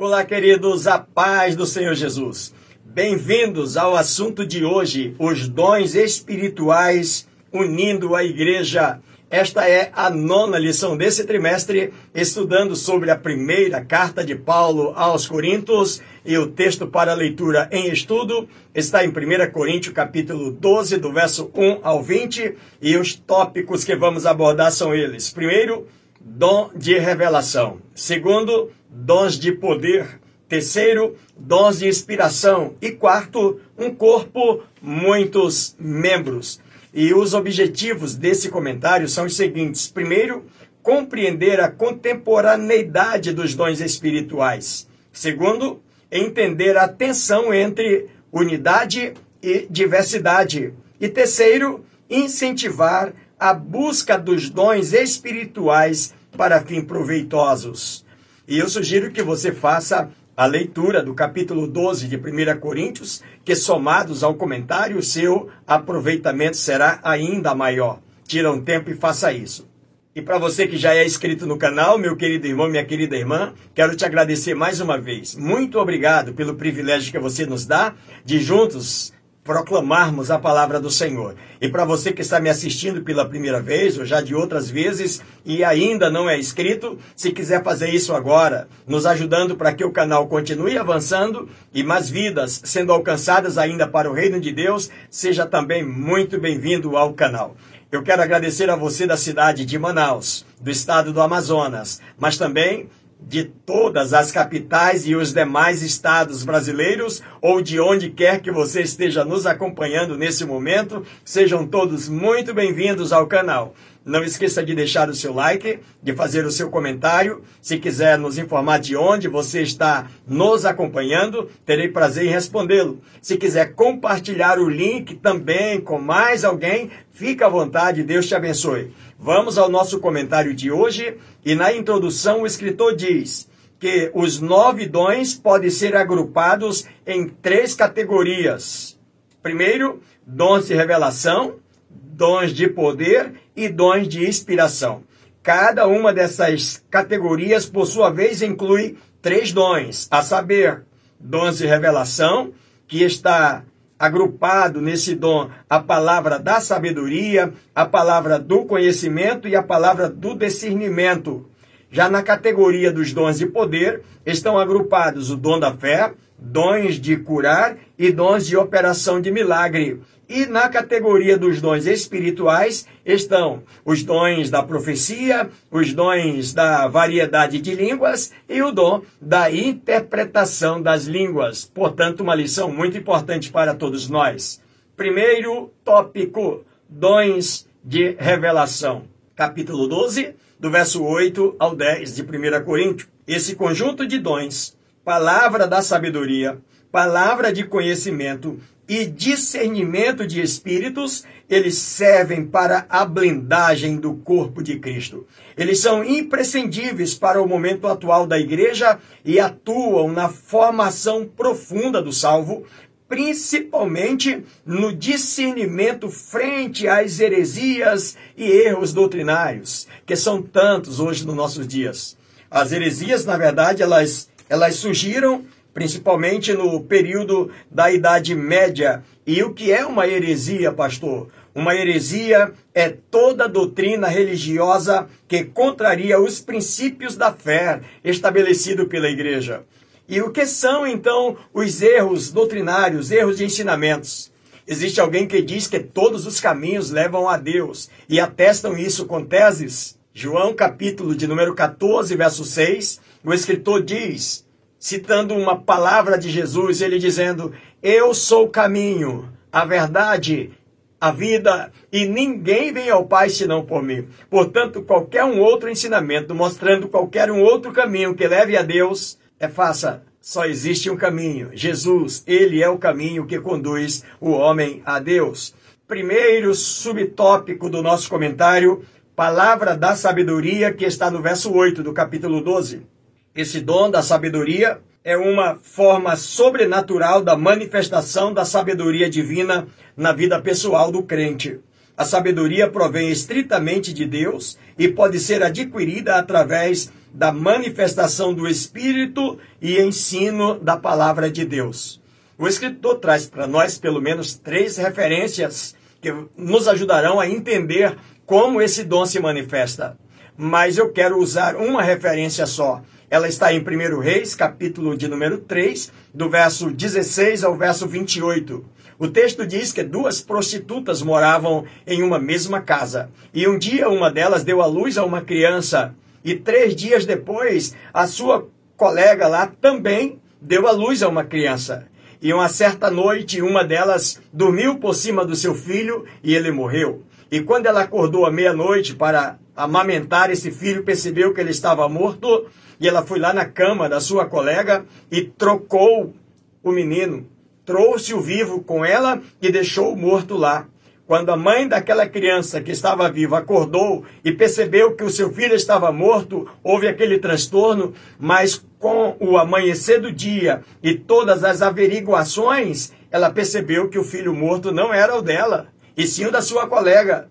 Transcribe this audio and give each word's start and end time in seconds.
Olá, 0.00 0.24
queridos, 0.24 0.86
a 0.86 0.96
paz 0.96 1.56
do 1.56 1.66
Senhor 1.66 1.92
Jesus. 1.92 2.54
Bem-vindos 2.84 3.76
ao 3.76 3.96
assunto 3.96 4.46
de 4.46 4.64
hoje, 4.64 5.16
os 5.18 5.48
dons 5.48 5.96
espirituais 5.96 7.26
unindo 7.52 8.14
a 8.14 8.22
igreja. 8.22 9.00
Esta 9.28 9.68
é 9.68 9.90
a 9.92 10.08
nona 10.08 10.56
lição 10.56 10.96
desse 10.96 11.24
trimestre, 11.24 11.92
estudando 12.14 12.76
sobre 12.76 13.10
a 13.10 13.16
primeira 13.16 13.84
carta 13.84 14.24
de 14.24 14.36
Paulo 14.36 14.92
aos 14.94 15.26
Coríntios, 15.26 16.00
e 16.24 16.38
o 16.38 16.46
texto 16.46 16.86
para 16.86 17.12
leitura 17.12 17.68
em 17.72 17.90
estudo 17.90 18.48
está 18.72 19.04
em 19.04 19.08
1 19.08 19.50
Coríntios 19.50 19.92
capítulo 19.92 20.52
12, 20.52 20.98
do 20.98 21.12
verso 21.12 21.50
1 21.52 21.80
ao 21.82 22.04
20, 22.04 22.54
e 22.80 22.96
os 22.96 23.16
tópicos 23.16 23.82
que 23.82 23.96
vamos 23.96 24.26
abordar 24.26 24.70
são 24.70 24.94
eles. 24.94 25.30
Primeiro, 25.30 25.88
dom 26.20 26.70
de 26.76 26.96
revelação. 26.98 27.78
Segundo, 27.96 28.70
dons 28.90 29.38
de 29.38 29.52
poder. 29.52 30.20
Terceiro, 30.48 31.16
dons 31.36 31.78
de 31.78 31.88
inspiração. 31.88 32.74
E 32.80 32.90
quarto, 32.92 33.60
um 33.76 33.94
corpo, 33.94 34.62
muitos 34.80 35.76
membros. 35.78 36.60
E 36.92 37.12
os 37.12 37.34
objetivos 37.34 38.14
desse 38.14 38.48
comentário 38.48 39.08
são 39.08 39.26
os 39.26 39.36
seguintes: 39.36 39.88
primeiro, 39.88 40.44
compreender 40.82 41.60
a 41.60 41.70
contemporaneidade 41.70 43.32
dos 43.32 43.54
dons 43.54 43.80
espirituais. 43.80 44.88
Segundo, 45.12 45.82
entender 46.10 46.76
a 46.78 46.88
tensão 46.88 47.52
entre 47.52 48.06
unidade 48.32 49.12
e 49.42 49.66
diversidade. 49.70 50.72
E 51.00 51.08
terceiro, 51.08 51.84
incentivar 52.08 53.12
a 53.38 53.52
busca 53.52 54.18
dos 54.18 54.48
dons 54.48 54.92
espirituais 54.92 56.14
para 56.36 56.60
fins 56.62 56.84
proveitosos. 56.84 58.07
E 58.48 58.58
eu 58.58 58.66
sugiro 58.66 59.10
que 59.10 59.22
você 59.22 59.52
faça 59.52 60.08
a 60.34 60.46
leitura 60.46 61.02
do 61.02 61.12
capítulo 61.12 61.66
12 61.66 62.08
de 62.08 62.16
1 62.16 62.58
Coríntios, 62.58 63.22
que 63.44 63.54
somados 63.54 64.24
ao 64.24 64.36
comentário, 64.36 64.96
o 64.96 65.02
seu 65.02 65.50
aproveitamento 65.66 66.56
será 66.56 66.98
ainda 67.02 67.54
maior. 67.54 68.00
Tira 68.26 68.50
um 68.50 68.58
tempo 68.58 68.90
e 68.90 68.94
faça 68.94 69.34
isso. 69.34 69.68
E 70.16 70.22
para 70.22 70.38
você 70.38 70.66
que 70.66 70.78
já 70.78 70.94
é 70.94 71.04
inscrito 71.04 71.44
no 71.44 71.58
canal, 71.58 71.98
meu 71.98 72.16
querido 72.16 72.46
irmão, 72.46 72.70
minha 72.70 72.86
querida 72.86 73.18
irmã, 73.18 73.52
quero 73.74 73.94
te 73.94 74.06
agradecer 74.06 74.54
mais 74.54 74.80
uma 74.80 74.98
vez. 74.98 75.36
Muito 75.36 75.78
obrigado 75.78 76.32
pelo 76.32 76.54
privilégio 76.54 77.12
que 77.12 77.18
você 77.18 77.44
nos 77.44 77.66
dá 77.66 77.94
de 78.24 78.40
juntos 78.40 79.12
proclamarmos 79.48 80.30
a 80.30 80.38
palavra 80.38 80.78
do 80.78 80.90
Senhor. 80.90 81.34
E 81.58 81.70
para 81.70 81.86
você 81.86 82.12
que 82.12 82.20
está 82.20 82.38
me 82.38 82.50
assistindo 82.50 83.00
pela 83.00 83.24
primeira 83.24 83.62
vez, 83.62 83.96
ou 83.96 84.04
já 84.04 84.20
de 84.20 84.34
outras 84.34 84.68
vezes, 84.68 85.22
e 85.42 85.64
ainda 85.64 86.10
não 86.10 86.28
é 86.28 86.38
inscrito, 86.38 86.98
se 87.16 87.32
quiser 87.32 87.64
fazer 87.64 87.88
isso 87.88 88.14
agora, 88.14 88.68
nos 88.86 89.06
ajudando 89.06 89.56
para 89.56 89.72
que 89.72 89.82
o 89.82 89.90
canal 89.90 90.26
continue 90.26 90.76
avançando 90.76 91.48
e 91.72 91.82
mais 91.82 92.10
vidas 92.10 92.60
sendo 92.62 92.92
alcançadas 92.92 93.56
ainda 93.56 93.88
para 93.88 94.10
o 94.10 94.12
reino 94.12 94.38
de 94.38 94.52
Deus, 94.52 94.90
seja 95.08 95.46
também 95.46 95.82
muito 95.82 96.38
bem-vindo 96.38 96.94
ao 96.94 97.14
canal. 97.14 97.56
Eu 97.90 98.02
quero 98.02 98.20
agradecer 98.20 98.68
a 98.68 98.76
você 98.76 99.06
da 99.06 99.16
cidade 99.16 99.64
de 99.64 99.78
Manaus, 99.78 100.44
do 100.60 100.70
estado 100.70 101.10
do 101.10 101.22
Amazonas, 101.22 102.02
mas 102.18 102.36
também 102.36 102.90
de 103.20 103.44
todas 103.44 104.14
as 104.14 104.30
capitais 104.30 105.06
e 105.06 105.14
os 105.14 105.32
demais 105.32 105.82
estados 105.82 106.44
brasileiros, 106.44 107.22
ou 107.42 107.60
de 107.60 107.80
onde 107.80 108.10
quer 108.10 108.40
que 108.40 108.50
você 108.50 108.82
esteja 108.82 109.24
nos 109.24 109.46
acompanhando 109.46 110.16
nesse 110.16 110.44
momento, 110.44 111.04
sejam 111.24 111.66
todos 111.66 112.08
muito 112.08 112.54
bem-vindos 112.54 113.12
ao 113.12 113.26
canal. 113.26 113.74
Não 114.08 114.24
esqueça 114.24 114.64
de 114.64 114.74
deixar 114.74 115.10
o 115.10 115.14
seu 115.14 115.34
like, 115.34 115.80
de 116.02 116.14
fazer 116.14 116.46
o 116.46 116.50
seu 116.50 116.70
comentário. 116.70 117.42
Se 117.60 117.78
quiser 117.78 118.16
nos 118.16 118.38
informar 118.38 118.78
de 118.78 118.96
onde 118.96 119.28
você 119.28 119.60
está 119.60 120.06
nos 120.26 120.64
acompanhando, 120.64 121.50
terei 121.66 121.88
prazer 121.88 122.24
em 122.24 122.30
respondê-lo. 122.30 123.02
Se 123.20 123.36
quiser 123.36 123.74
compartilhar 123.74 124.58
o 124.58 124.66
link 124.66 125.16
também 125.16 125.78
com 125.78 125.98
mais 125.98 126.42
alguém, 126.42 126.90
fique 127.12 127.44
à 127.44 127.50
vontade, 127.50 128.02
Deus 128.02 128.26
te 128.26 128.34
abençoe. 128.34 128.94
Vamos 129.20 129.58
ao 129.58 129.68
nosso 129.68 129.98
comentário 129.98 130.54
de 130.54 130.70
hoje 130.70 131.16
e 131.44 131.52
na 131.52 131.74
introdução 131.74 132.42
o 132.42 132.46
escritor 132.46 132.94
diz 132.94 133.50
que 133.76 134.12
os 134.14 134.40
nove 134.40 134.86
dons 134.86 135.34
podem 135.34 135.70
ser 135.70 135.96
agrupados 135.96 136.86
em 137.04 137.28
três 137.28 137.74
categorias. 137.74 138.96
Primeiro, 139.42 140.00
dons 140.24 140.68
de 140.68 140.74
revelação, 140.74 141.56
dons 141.90 142.52
de 142.52 142.68
poder 142.68 143.32
e 143.56 143.68
dons 143.68 144.06
de 144.06 144.24
inspiração. 144.24 145.02
Cada 145.42 145.88
uma 145.88 146.12
dessas 146.12 146.84
categorias, 146.88 147.66
por 147.66 147.86
sua 147.86 148.10
vez, 148.10 148.40
inclui 148.40 148.98
três 149.20 149.50
dons, 149.52 150.06
a 150.12 150.22
saber, 150.22 150.84
dons 151.18 151.58
de 151.58 151.66
revelação, 151.66 152.52
que 152.86 153.02
está 153.02 153.64
agrupado 153.98 154.80
nesse 154.80 155.14
dom 155.14 155.50
a 155.68 155.80
palavra 155.80 156.38
da 156.38 156.60
sabedoria, 156.60 157.52
a 157.74 157.84
palavra 157.84 158.38
do 158.38 158.64
conhecimento 158.64 159.48
e 159.48 159.56
a 159.56 159.62
palavra 159.62 160.08
do 160.08 160.34
discernimento. 160.34 161.46
Já 161.90 162.08
na 162.08 162.22
categoria 162.22 162.92
dos 162.92 163.12
dons 163.12 163.38
de 163.38 163.46
poder, 163.46 164.02
estão 164.24 164.58
agrupados 164.58 165.30
o 165.30 165.36
dom 165.36 165.58
da 165.58 165.72
fé, 165.72 166.12
dons 166.38 167.00
de 167.00 167.16
curar 167.16 167.76
e 167.98 168.12
dons 168.12 168.46
de 168.46 168.56
operação 168.56 169.20
de 169.20 169.30
milagre. 169.30 170.00
E 170.28 170.44
na 170.44 170.68
categoria 170.68 171.38
dos 171.38 171.60
dons 171.60 171.86
espirituais 171.86 172.86
estão 173.04 173.62
os 173.82 174.02
dons 174.02 174.50
da 174.50 174.62
profecia, 174.62 175.48
os 175.70 175.94
dons 175.94 176.52
da 176.52 176.86
variedade 176.86 177.58
de 177.60 177.74
línguas 177.74 178.30
e 178.46 178.62
o 178.62 178.70
dom 178.70 179.02
da 179.20 179.50
interpretação 179.50 180.82
das 180.82 181.04
línguas. 181.04 181.64
Portanto, 181.64 182.20
uma 182.20 182.34
lição 182.34 182.70
muito 182.70 182.98
importante 182.98 183.50
para 183.50 183.74
todos 183.74 184.10
nós. 184.10 184.60
Primeiro 184.94 185.72
tópico: 185.82 186.62
dons 186.88 187.66
de 187.82 188.14
revelação. 188.18 189.04
Capítulo 189.34 189.86
12, 189.88 190.34
do 190.60 190.70
verso 190.70 191.02
8 191.02 191.56
ao 191.58 191.74
10 191.74 192.16
de 192.16 192.22
1 192.22 192.64
Coríntios. 192.64 193.08
Esse 193.26 193.54
conjunto 193.54 194.06
de 194.06 194.18
dons, 194.18 194.76
palavra 195.08 195.66
da 195.66 195.80
sabedoria, 195.80 196.58
palavra 196.92 197.50
de 197.50 197.64
conhecimento 197.64 198.60
e 198.86 199.06
discernimento 199.06 200.26
de 200.26 200.42
espíritos, 200.42 201.24
eles 201.48 201.78
servem 201.78 202.44
para 202.44 202.84
a 202.90 203.06
blindagem 203.06 203.96
do 203.96 204.16
corpo 204.16 204.62
de 204.62 204.78
Cristo. 204.78 205.26
Eles 205.56 205.80
são 205.80 206.04
imprescindíveis 206.04 207.14
para 207.14 207.40
o 207.40 207.48
momento 207.48 207.86
atual 207.86 208.26
da 208.26 208.38
igreja 208.38 208.98
e 209.24 209.40
atuam 209.40 210.12
na 210.12 210.28
formação 210.28 211.24
profunda 211.24 212.02
do 212.02 212.12
salvo, 212.12 212.66
principalmente 213.08 214.44
no 214.66 214.94
discernimento 214.94 216.10
frente 216.10 216.86
às 216.86 217.18
heresias 217.18 218.14
e 218.36 218.44
erros 218.44 218.92
doutrinários, 218.92 219.88
que 220.04 220.14
são 220.14 220.42
tantos 220.42 221.00
hoje 221.00 221.26
nos 221.26 221.34
nossos 221.34 221.66
dias. 221.66 222.14
As 222.50 222.72
heresias, 222.72 223.24
na 223.24 223.36
verdade, 223.36 223.82
elas, 223.82 224.28
elas 224.48 224.76
surgiram 224.76 225.44
principalmente 225.72 226.52
no 226.54 226.80
período 226.82 227.50
da 227.70 227.90
Idade 227.90 228.34
Média. 228.34 229.04
E 229.26 229.42
o 229.42 229.54
que 229.54 229.70
é 229.70 229.86
uma 229.86 230.08
heresia, 230.08 230.72
pastor? 230.72 231.28
Uma 231.54 231.74
heresia 231.74 232.52
é 232.74 232.88
toda 232.88 233.48
doutrina 233.48 234.08
religiosa 234.08 235.06
que 235.26 235.44
contraria 235.44 236.20
os 236.20 236.40
princípios 236.40 237.16
da 237.16 237.32
fé 237.32 237.80
estabelecido 238.02 238.86
pela 238.86 239.08
igreja. 239.08 239.62
E 240.08 240.20
o 240.20 240.30
que 240.30 240.46
são 240.46 240.86
então 240.86 241.36
os 241.52 241.82
erros 241.82 242.32
doutrinários, 242.32 243.10
erros 243.10 243.36
de 243.36 243.44
ensinamentos? 243.44 244.32
Existe 244.66 245.00
alguém 245.00 245.26
que 245.26 245.40
diz 245.42 245.66
que 245.66 245.78
todos 245.78 246.26
os 246.26 246.40
caminhos 246.40 246.90
levam 246.90 247.28
a 247.28 247.36
Deus 247.36 247.88
e 248.08 248.18
atestam 248.18 248.76
isso 248.76 249.06
com 249.06 249.24
teses? 249.24 249.98
João 250.12 250.52
capítulo 250.52 251.14
de 251.14 251.26
número 251.26 251.54
14, 251.54 252.16
verso 252.16 252.44
6, 252.44 253.00
o 253.28 253.34
escritor 253.34 253.82
diz: 253.82 254.46
citando 254.78 255.34
uma 255.34 255.60
palavra 255.60 256.16
de 256.16 256.30
Jesus, 256.30 256.80
ele 256.80 256.98
dizendo: 256.98 257.52
Eu 257.82 258.14
sou 258.14 258.46
o 258.46 258.50
caminho, 258.50 259.30
a 259.52 259.66
verdade, 259.66 260.50
a 260.98 261.10
vida, 261.10 261.70
e 261.92 262.06
ninguém 262.06 262.72
vem 262.72 262.88
ao 262.88 263.04
Pai 263.04 263.28
senão 263.28 263.66
por 263.66 263.82
mim. 263.82 264.08
Portanto, 264.30 264.80
qualquer 264.80 265.24
um 265.24 265.40
outro 265.40 265.68
ensinamento 265.68 266.34
mostrando 266.34 266.88
qualquer 266.88 267.30
um 267.30 267.42
outro 267.42 267.70
caminho 267.70 268.14
que 268.14 268.26
leve 268.26 268.56
a 268.56 268.62
Deus, 268.62 269.18
é 269.38 269.46
faça. 269.46 270.02
Só 270.22 270.46
existe 270.46 270.88
um 270.88 270.96
caminho. 270.96 271.50
Jesus, 271.52 272.24
ele 272.26 272.62
é 272.62 272.68
o 272.68 272.78
caminho 272.78 273.26
que 273.26 273.38
conduz 273.38 274.04
o 274.18 274.30
homem 274.30 274.82
a 274.86 274.98
Deus. 274.98 275.54
Primeiro 275.86 276.54
subtópico 276.54 277.68
do 277.68 277.82
nosso 277.82 278.08
comentário, 278.08 278.84
palavra 279.14 279.76
da 279.76 279.94
sabedoria, 279.94 280.72
que 280.72 280.86
está 280.86 281.10
no 281.10 281.20
verso 281.20 281.52
8 281.52 281.82
do 281.82 281.92
capítulo 281.92 282.40
12. 282.40 282.97
Esse 283.38 283.60
dom 283.60 283.88
da 283.88 284.02
sabedoria 284.02 284.80
é 285.04 285.16
uma 285.16 285.54
forma 285.62 286.16
sobrenatural 286.16 287.22
da 287.22 287.36
manifestação 287.36 288.34
da 288.34 288.44
sabedoria 288.44 289.08
divina 289.08 289.68
na 289.96 290.12
vida 290.12 290.42
pessoal 290.42 290.90
do 290.90 291.04
crente. 291.04 291.60
A 291.96 292.04
sabedoria 292.04 292.68
provém 292.68 293.10
estritamente 293.10 293.94
de 293.94 294.06
Deus 294.06 294.58
e 294.76 294.88
pode 294.88 295.20
ser 295.20 295.40
adquirida 295.44 296.16
através 296.16 296.90
da 297.14 297.30
manifestação 297.30 298.34
do 298.34 298.48
Espírito 298.48 299.38
e 299.62 299.80
ensino 299.80 300.58
da 300.58 300.76
palavra 300.76 301.30
de 301.30 301.44
Deus. 301.44 302.02
O 302.36 302.48
escritor 302.48 302.96
traz 302.96 303.26
para 303.26 303.46
nós 303.46 303.78
pelo 303.78 304.00
menos 304.00 304.34
três 304.34 304.78
referências 304.78 305.76
que 306.00 306.12
nos 306.36 306.66
ajudarão 306.66 307.20
a 307.20 307.28
entender 307.28 307.96
como 308.26 308.60
esse 308.60 308.82
dom 308.82 309.06
se 309.06 309.20
manifesta. 309.20 309.96
Mas 310.36 310.76
eu 310.76 310.92
quero 310.92 311.18
usar 311.20 311.54
uma 311.54 311.82
referência 311.82 312.44
só. 312.44 312.82
Ela 313.10 313.26
está 313.26 313.54
em 313.54 313.60
1 313.60 314.00
Reis, 314.00 314.34
capítulo 314.34 314.94
de 314.94 315.08
número 315.08 315.38
3, 315.38 315.90
do 316.12 316.28
verso 316.28 316.70
16 316.70 317.42
ao 317.42 317.56
verso 317.56 317.86
28. 317.86 318.62
O 318.98 319.08
texto 319.08 319.46
diz 319.46 319.72
que 319.72 319.82
duas 319.82 320.20
prostitutas 320.20 321.00
moravam 321.00 321.64
em 321.86 322.02
uma 322.02 322.18
mesma 322.18 322.60
casa. 322.60 323.08
E 323.32 323.48
um 323.48 323.56
dia 323.56 323.88
uma 323.88 324.10
delas 324.10 324.44
deu 324.44 324.60
à 324.60 324.66
luz 324.66 324.98
a 324.98 325.06
uma 325.06 325.22
criança. 325.22 325.94
E 326.22 326.34
três 326.34 326.76
dias 326.76 327.06
depois, 327.06 327.74
a 327.94 328.06
sua 328.06 328.46
colega 328.76 329.26
lá 329.26 329.46
também 329.46 330.20
deu 330.38 330.68
à 330.68 330.70
luz 330.70 331.02
a 331.02 331.08
uma 331.08 331.24
criança. 331.24 331.86
E 332.20 332.30
uma 332.34 332.48
certa 332.50 332.90
noite, 332.90 333.40
uma 333.40 333.64
delas 333.64 334.20
dormiu 334.30 334.76
por 334.76 334.94
cima 334.94 335.24
do 335.24 335.34
seu 335.34 335.54
filho 335.54 336.04
e 336.22 336.34
ele 336.34 336.50
morreu. 336.50 337.04
E 337.30 337.40
quando 337.40 337.64
ela 337.64 337.80
acordou 337.80 338.26
à 338.26 338.30
meia-noite 338.30 338.94
para 338.94 339.38
amamentar 339.64 340.30
esse 340.30 340.50
filho, 340.50 340.84
percebeu 340.84 341.34
que 341.34 341.40
ele 341.40 341.50
estava 341.50 341.88
morto. 341.88 342.46
E 342.80 342.88
ela 342.88 343.04
foi 343.04 343.18
lá 343.18 343.32
na 343.32 343.44
cama 343.44 343.88
da 343.88 344.00
sua 344.00 344.26
colega 344.26 344.86
e 345.10 345.22
trocou 345.22 346.14
o 346.62 346.70
menino 346.70 347.26
trouxe 347.68 348.14
o 348.14 348.20
vivo 348.22 348.62
com 348.62 348.82
ela 348.82 349.20
e 349.42 349.52
deixou 349.52 349.92
o 349.92 349.96
morto 349.96 350.38
lá. 350.38 350.66
Quando 351.06 351.28
a 351.28 351.36
mãe 351.36 351.68
daquela 351.68 352.08
criança 352.08 352.62
que 352.62 352.70
estava 352.70 353.10
viva 353.10 353.36
acordou 353.36 354.04
e 354.24 354.32
percebeu 354.32 354.96
que 354.96 355.04
o 355.04 355.10
seu 355.10 355.30
filho 355.30 355.54
estava 355.54 355.92
morto, 355.92 356.48
houve 356.64 356.88
aquele 356.88 357.18
transtorno, 357.18 357.92
mas 358.18 358.64
com 358.78 359.14
o 359.20 359.36
amanhecer 359.36 360.00
do 360.00 360.10
dia 360.10 360.62
e 360.82 360.94
todas 360.94 361.44
as 361.44 361.60
averiguações, 361.60 362.90
ela 363.10 363.28
percebeu 363.28 363.90
que 363.90 363.98
o 363.98 364.04
filho 364.04 364.32
morto 364.32 364.72
não 364.72 364.92
era 364.92 365.14
o 365.14 365.20
dela, 365.20 365.68
e 365.94 366.06
sim 366.06 366.24
o 366.24 366.32
da 366.32 366.40
sua 366.40 366.66
colega. 366.66 367.28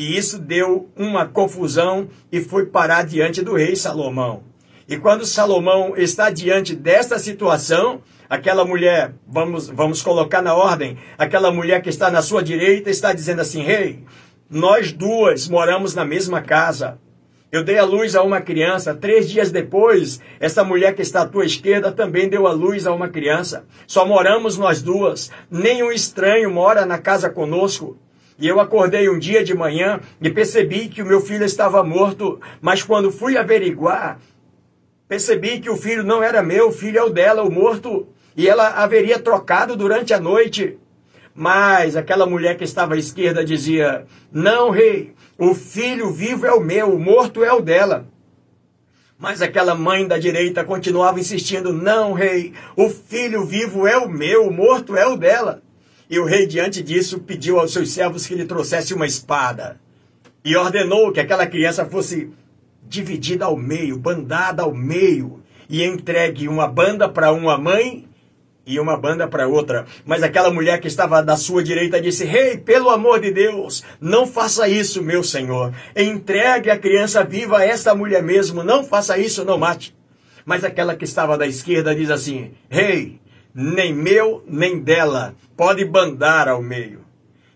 E 0.00 0.16
isso 0.16 0.38
deu 0.38 0.88
uma 0.96 1.26
confusão 1.26 2.08
e 2.32 2.40
foi 2.40 2.64
parar 2.64 3.04
diante 3.04 3.42
do 3.42 3.54
rei 3.54 3.76
Salomão. 3.76 4.42
E 4.88 4.96
quando 4.96 5.26
Salomão 5.26 5.94
está 5.94 6.30
diante 6.30 6.74
desta 6.74 7.18
situação, 7.18 8.00
aquela 8.26 8.64
mulher, 8.64 9.12
vamos, 9.28 9.68
vamos 9.68 10.00
colocar 10.00 10.40
na 10.40 10.54
ordem, 10.54 10.96
aquela 11.18 11.52
mulher 11.52 11.82
que 11.82 11.90
está 11.90 12.10
na 12.10 12.22
sua 12.22 12.42
direita 12.42 12.88
está 12.88 13.12
dizendo 13.12 13.42
assim: 13.42 13.62
Rei, 13.62 13.84
hey, 13.84 14.04
nós 14.48 14.90
duas 14.90 15.46
moramos 15.50 15.94
na 15.94 16.06
mesma 16.06 16.40
casa. 16.40 16.98
Eu 17.52 17.62
dei 17.62 17.76
a 17.76 17.84
luz 17.84 18.16
a 18.16 18.22
uma 18.22 18.40
criança. 18.40 18.94
Três 18.94 19.28
dias 19.28 19.50
depois, 19.50 20.18
essa 20.40 20.64
mulher 20.64 20.94
que 20.94 21.02
está 21.02 21.20
à 21.20 21.28
tua 21.28 21.44
esquerda 21.44 21.92
também 21.92 22.26
deu 22.26 22.46
a 22.46 22.52
luz 22.52 22.86
a 22.86 22.94
uma 22.94 23.10
criança. 23.10 23.66
Só 23.86 24.06
moramos 24.06 24.56
nós 24.56 24.80
duas. 24.80 25.30
Nenhum 25.50 25.92
estranho 25.92 26.50
mora 26.50 26.86
na 26.86 26.96
casa 26.96 27.28
conosco. 27.28 27.98
E 28.40 28.48
eu 28.48 28.58
acordei 28.58 29.08
um 29.08 29.18
dia 29.18 29.44
de 29.44 29.54
manhã 29.54 30.00
e 30.20 30.30
percebi 30.30 30.88
que 30.88 31.02
o 31.02 31.06
meu 31.06 31.20
filho 31.20 31.44
estava 31.44 31.84
morto. 31.84 32.40
Mas 32.60 32.82
quando 32.82 33.12
fui 33.12 33.36
averiguar, 33.36 34.18
percebi 35.06 35.60
que 35.60 35.68
o 35.68 35.76
filho 35.76 36.02
não 36.02 36.22
era 36.22 36.42
meu, 36.42 36.68
o 36.68 36.72
filho 36.72 36.98
é 36.98 37.02
o 37.02 37.10
dela, 37.10 37.42
o 37.42 37.50
morto 37.52 38.08
e 38.36 38.48
ela 38.48 38.68
haveria 38.68 39.18
trocado 39.18 39.76
durante 39.76 40.14
a 40.14 40.20
noite. 40.20 40.78
Mas 41.34 41.96
aquela 41.96 42.26
mulher 42.26 42.56
que 42.56 42.64
estava 42.64 42.94
à 42.94 42.98
esquerda 42.98 43.44
dizia: 43.44 44.06
Não, 44.32 44.70
rei, 44.70 45.14
o 45.38 45.54
filho 45.54 46.10
vivo 46.10 46.46
é 46.46 46.52
o 46.52 46.60
meu, 46.60 46.94
o 46.94 46.98
morto 46.98 47.44
é 47.44 47.52
o 47.52 47.60
dela. 47.60 48.08
Mas 49.18 49.42
aquela 49.42 49.74
mãe 49.74 50.06
da 50.06 50.18
direita 50.18 50.64
continuava 50.64 51.20
insistindo: 51.20 51.72
Não, 51.72 52.14
rei, 52.14 52.54
o 52.76 52.88
filho 52.88 53.44
vivo 53.44 53.86
é 53.86 53.96
o 53.98 54.08
meu, 54.08 54.46
o 54.46 54.52
morto 54.52 54.96
é 54.96 55.06
o 55.06 55.16
dela. 55.16 55.62
E 56.10 56.18
o 56.18 56.24
rei, 56.24 56.44
diante 56.44 56.82
disso, 56.82 57.20
pediu 57.20 57.60
aos 57.60 57.72
seus 57.72 57.92
servos 57.92 58.26
que 58.26 58.34
lhe 58.34 58.44
trouxesse 58.44 58.92
uma 58.92 59.06
espada 59.06 59.78
e 60.44 60.56
ordenou 60.56 61.12
que 61.12 61.20
aquela 61.20 61.46
criança 61.46 61.86
fosse 61.86 62.30
dividida 62.88 63.44
ao 63.44 63.56
meio, 63.56 63.96
bandada 63.96 64.64
ao 64.64 64.74
meio, 64.74 65.40
e 65.68 65.84
entregue 65.84 66.48
uma 66.48 66.66
banda 66.66 67.08
para 67.08 67.30
uma 67.30 67.56
mãe 67.56 68.08
e 68.66 68.80
uma 68.80 68.96
banda 68.96 69.28
para 69.28 69.46
outra. 69.46 69.86
Mas 70.04 70.24
aquela 70.24 70.50
mulher 70.50 70.80
que 70.80 70.88
estava 70.88 71.22
da 71.22 71.36
sua 71.36 71.62
direita 71.62 72.00
disse: 72.00 72.24
Rei, 72.24 72.54
hey, 72.54 72.58
pelo 72.58 72.90
amor 72.90 73.20
de 73.20 73.30
Deus, 73.30 73.84
não 74.00 74.26
faça 74.26 74.68
isso, 74.68 75.00
meu 75.04 75.22
senhor. 75.22 75.72
Entregue 75.94 76.70
a 76.70 76.78
criança 76.78 77.22
viva 77.22 77.58
a 77.58 77.64
esta 77.64 77.94
mulher 77.94 78.20
mesmo. 78.22 78.64
Não 78.64 78.82
faça 78.82 79.16
isso, 79.16 79.44
não 79.44 79.58
mate. 79.58 79.96
Mas 80.44 80.64
aquela 80.64 80.96
que 80.96 81.04
estava 81.04 81.38
da 81.38 81.46
esquerda 81.46 81.94
diz 81.94 82.10
assim: 82.10 82.50
Rei, 82.68 82.96
hey, 82.96 83.20
nem 83.54 83.94
meu, 83.94 84.44
nem 84.46 84.80
dela. 84.80 85.34
Pode 85.56 85.84
bandar 85.84 86.48
ao 86.48 86.62
meio. 86.62 87.00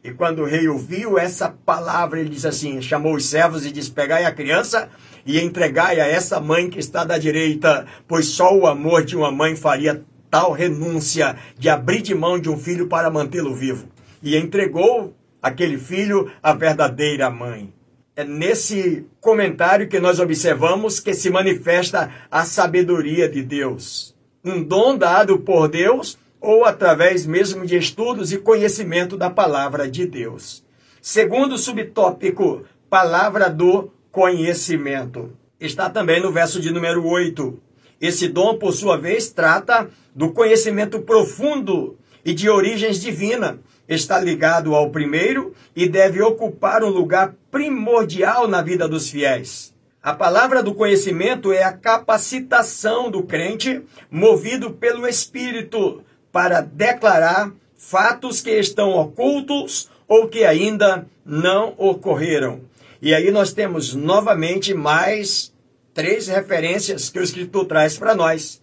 E 0.02 0.12
quando 0.12 0.42
o 0.42 0.44
rei 0.44 0.68
ouviu 0.68 1.18
essa 1.18 1.48
palavra, 1.48 2.20
ele 2.20 2.28
diz 2.28 2.44
assim: 2.44 2.82
chamou 2.82 3.14
os 3.14 3.26
servos 3.26 3.64
e 3.64 3.70
disse: 3.70 3.90
Pegai 3.90 4.26
a 4.26 4.32
criança 4.32 4.90
e 5.24 5.40
entregai 5.40 5.98
a 5.98 6.06
essa 6.06 6.38
mãe 6.38 6.68
que 6.68 6.78
está 6.78 7.04
da 7.04 7.16
direita, 7.16 7.86
pois 8.06 8.26
só 8.26 8.54
o 8.54 8.66
amor 8.66 9.04
de 9.04 9.16
uma 9.16 9.32
mãe 9.32 9.56
faria 9.56 10.04
tal 10.30 10.52
renúncia 10.52 11.36
de 11.56 11.70
abrir 11.70 12.02
de 12.02 12.14
mão 12.14 12.38
de 12.38 12.50
um 12.50 12.58
filho 12.58 12.86
para 12.86 13.10
mantê-lo 13.10 13.54
vivo. 13.54 13.88
E 14.22 14.36
entregou 14.36 15.16
aquele 15.40 15.78
filho 15.78 16.30
à 16.42 16.52
verdadeira 16.52 17.30
mãe. 17.30 17.72
É 18.16 18.24
nesse 18.24 19.06
comentário 19.20 19.88
que 19.88 19.98
nós 19.98 20.20
observamos 20.20 21.00
que 21.00 21.14
se 21.14 21.30
manifesta 21.30 22.10
a 22.30 22.44
sabedoria 22.44 23.28
de 23.28 23.42
Deus. 23.42 24.13
Um 24.44 24.62
dom 24.62 24.98
dado 24.98 25.38
por 25.38 25.68
Deus 25.68 26.18
ou 26.38 26.66
através 26.66 27.24
mesmo 27.24 27.64
de 27.64 27.78
estudos 27.78 28.30
e 28.30 28.36
conhecimento 28.36 29.16
da 29.16 29.30
palavra 29.30 29.90
de 29.90 30.06
Deus. 30.06 30.62
Segundo 31.00 31.56
subtópico, 31.56 32.62
palavra 32.90 33.48
do 33.48 33.90
conhecimento. 34.12 35.32
Está 35.58 35.88
também 35.88 36.20
no 36.20 36.30
verso 36.30 36.60
de 36.60 36.70
número 36.70 37.06
8. 37.06 37.58
Esse 37.98 38.28
dom, 38.28 38.58
por 38.58 38.72
sua 38.72 38.98
vez, 38.98 39.30
trata 39.30 39.88
do 40.14 40.30
conhecimento 40.32 41.00
profundo 41.00 41.96
e 42.22 42.34
de 42.34 42.50
origens 42.50 43.00
divina. 43.00 43.58
Está 43.88 44.20
ligado 44.20 44.74
ao 44.74 44.90
primeiro 44.90 45.54
e 45.74 45.88
deve 45.88 46.20
ocupar 46.20 46.84
um 46.84 46.90
lugar 46.90 47.34
primordial 47.50 48.46
na 48.46 48.60
vida 48.60 48.86
dos 48.86 49.08
fiéis. 49.08 49.73
A 50.04 50.12
palavra 50.12 50.62
do 50.62 50.74
conhecimento 50.74 51.50
é 51.50 51.62
a 51.62 51.72
capacitação 51.72 53.10
do 53.10 53.22
crente, 53.22 53.80
movido 54.10 54.70
pelo 54.70 55.08
Espírito, 55.08 56.02
para 56.30 56.60
declarar 56.60 57.50
fatos 57.74 58.42
que 58.42 58.50
estão 58.50 58.90
ocultos 58.90 59.88
ou 60.06 60.28
que 60.28 60.44
ainda 60.44 61.06
não 61.24 61.72
ocorreram. 61.78 62.60
E 63.00 63.14
aí 63.14 63.30
nós 63.30 63.54
temos 63.54 63.94
novamente 63.94 64.74
mais 64.74 65.50
três 65.94 66.28
referências 66.28 67.08
que 67.08 67.18
o 67.18 67.22
escritor 67.22 67.64
traz 67.64 67.96
para 67.96 68.14
nós. 68.14 68.60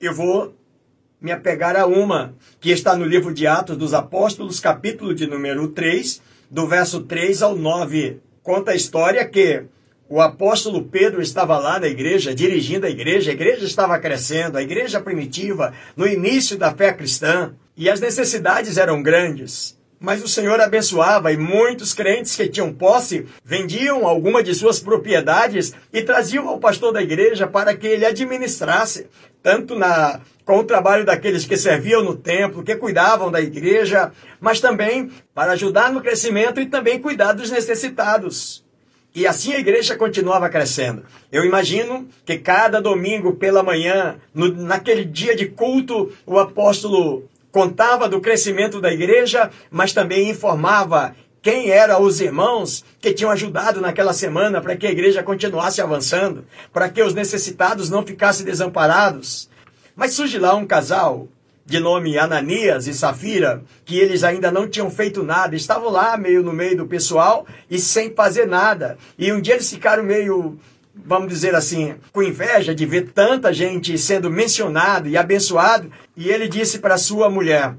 Eu 0.00 0.14
vou 0.14 0.54
me 1.20 1.32
apegar 1.32 1.74
a 1.74 1.84
uma 1.84 2.36
que 2.60 2.70
está 2.70 2.94
no 2.94 3.04
livro 3.04 3.34
de 3.34 3.44
Atos 3.44 3.76
dos 3.76 3.92
Apóstolos, 3.92 4.60
capítulo 4.60 5.12
de 5.16 5.26
número 5.26 5.66
3, 5.66 6.22
do 6.48 6.64
verso 6.68 7.00
3 7.00 7.42
ao 7.42 7.56
9. 7.56 8.20
Conta 8.40 8.70
a 8.70 8.76
história 8.76 9.24
que 9.26 9.64
o 10.08 10.20
apóstolo 10.20 10.84
Pedro 10.84 11.20
estava 11.20 11.58
lá 11.58 11.80
na 11.80 11.88
igreja, 11.88 12.34
dirigindo 12.34 12.86
a 12.86 12.90
igreja, 12.90 13.30
a 13.30 13.34
igreja 13.34 13.64
estava 13.64 13.98
crescendo, 13.98 14.56
a 14.56 14.62
igreja 14.62 15.00
primitiva, 15.00 15.72
no 15.96 16.06
início 16.06 16.56
da 16.56 16.72
fé 16.72 16.92
cristã, 16.92 17.54
e 17.76 17.90
as 17.90 18.00
necessidades 18.00 18.76
eram 18.76 19.02
grandes. 19.02 19.76
Mas 19.98 20.22
o 20.22 20.28
Senhor 20.28 20.60
abençoava 20.60 21.32
e 21.32 21.36
muitos 21.36 21.94
crentes 21.94 22.36
que 22.36 22.48
tinham 22.48 22.72
posse 22.72 23.26
vendiam 23.44 24.06
alguma 24.06 24.42
de 24.42 24.54
suas 24.54 24.78
propriedades 24.78 25.72
e 25.92 26.02
traziam 26.02 26.48
ao 26.48 26.58
pastor 26.58 26.92
da 26.92 27.02
igreja 27.02 27.46
para 27.46 27.74
que 27.74 27.86
ele 27.86 28.04
administrasse, 28.04 29.06
tanto 29.42 29.74
na 29.74 30.20
com 30.44 30.58
o 30.58 30.64
trabalho 30.64 31.04
daqueles 31.04 31.44
que 31.44 31.56
serviam 31.56 32.04
no 32.04 32.14
templo, 32.14 32.62
que 32.62 32.76
cuidavam 32.76 33.32
da 33.32 33.40
igreja, 33.40 34.12
mas 34.38 34.60
também 34.60 35.10
para 35.34 35.52
ajudar 35.52 35.90
no 35.90 36.00
crescimento 36.00 36.60
e 36.60 36.66
também 36.66 37.00
cuidar 37.00 37.32
dos 37.32 37.50
necessitados. 37.50 38.64
E 39.16 39.26
assim 39.26 39.54
a 39.54 39.58
igreja 39.58 39.96
continuava 39.96 40.46
crescendo. 40.50 41.02
Eu 41.32 41.42
imagino 41.42 42.06
que 42.26 42.36
cada 42.36 42.82
domingo 42.82 43.36
pela 43.36 43.62
manhã, 43.62 44.18
no, 44.34 44.48
naquele 44.48 45.06
dia 45.06 45.34
de 45.34 45.46
culto, 45.46 46.12
o 46.26 46.38
apóstolo 46.38 47.24
contava 47.50 48.10
do 48.10 48.20
crescimento 48.20 48.78
da 48.78 48.92
igreja, 48.92 49.50
mas 49.70 49.94
também 49.94 50.28
informava 50.28 51.16
quem 51.40 51.70
eram 51.70 52.02
os 52.02 52.20
irmãos 52.20 52.84
que 53.00 53.14
tinham 53.14 53.30
ajudado 53.30 53.80
naquela 53.80 54.12
semana 54.12 54.60
para 54.60 54.76
que 54.76 54.86
a 54.86 54.90
igreja 54.90 55.22
continuasse 55.22 55.80
avançando, 55.80 56.44
para 56.70 56.90
que 56.90 57.02
os 57.02 57.14
necessitados 57.14 57.88
não 57.88 58.04
ficassem 58.04 58.44
desamparados. 58.44 59.48
Mas 59.94 60.12
surge 60.12 60.38
lá 60.38 60.54
um 60.54 60.66
casal 60.66 61.26
de 61.66 61.80
nome 61.80 62.16
Ananias 62.16 62.86
e 62.86 62.94
Safira, 62.94 63.62
que 63.84 63.98
eles 63.98 64.22
ainda 64.22 64.52
não 64.52 64.68
tinham 64.68 64.88
feito 64.88 65.24
nada, 65.24 65.56
estavam 65.56 65.90
lá 65.90 66.16
meio 66.16 66.42
no 66.42 66.52
meio 66.52 66.76
do 66.76 66.86
pessoal 66.86 67.44
e 67.68 67.78
sem 67.78 68.14
fazer 68.14 68.46
nada. 68.46 68.96
E 69.18 69.32
um 69.32 69.40
dia 69.40 69.54
eles 69.54 69.68
ficaram 69.68 70.04
meio, 70.04 70.56
vamos 70.94 71.28
dizer 71.28 71.56
assim, 71.56 71.96
com 72.12 72.22
inveja 72.22 72.72
de 72.72 72.86
ver 72.86 73.10
tanta 73.12 73.52
gente 73.52 73.98
sendo 73.98 74.30
mencionado 74.30 75.08
e 75.08 75.16
abençoado, 75.16 75.90
e 76.16 76.30
ele 76.30 76.48
disse 76.48 76.78
para 76.78 76.96
sua 76.96 77.28
mulher: 77.28 77.74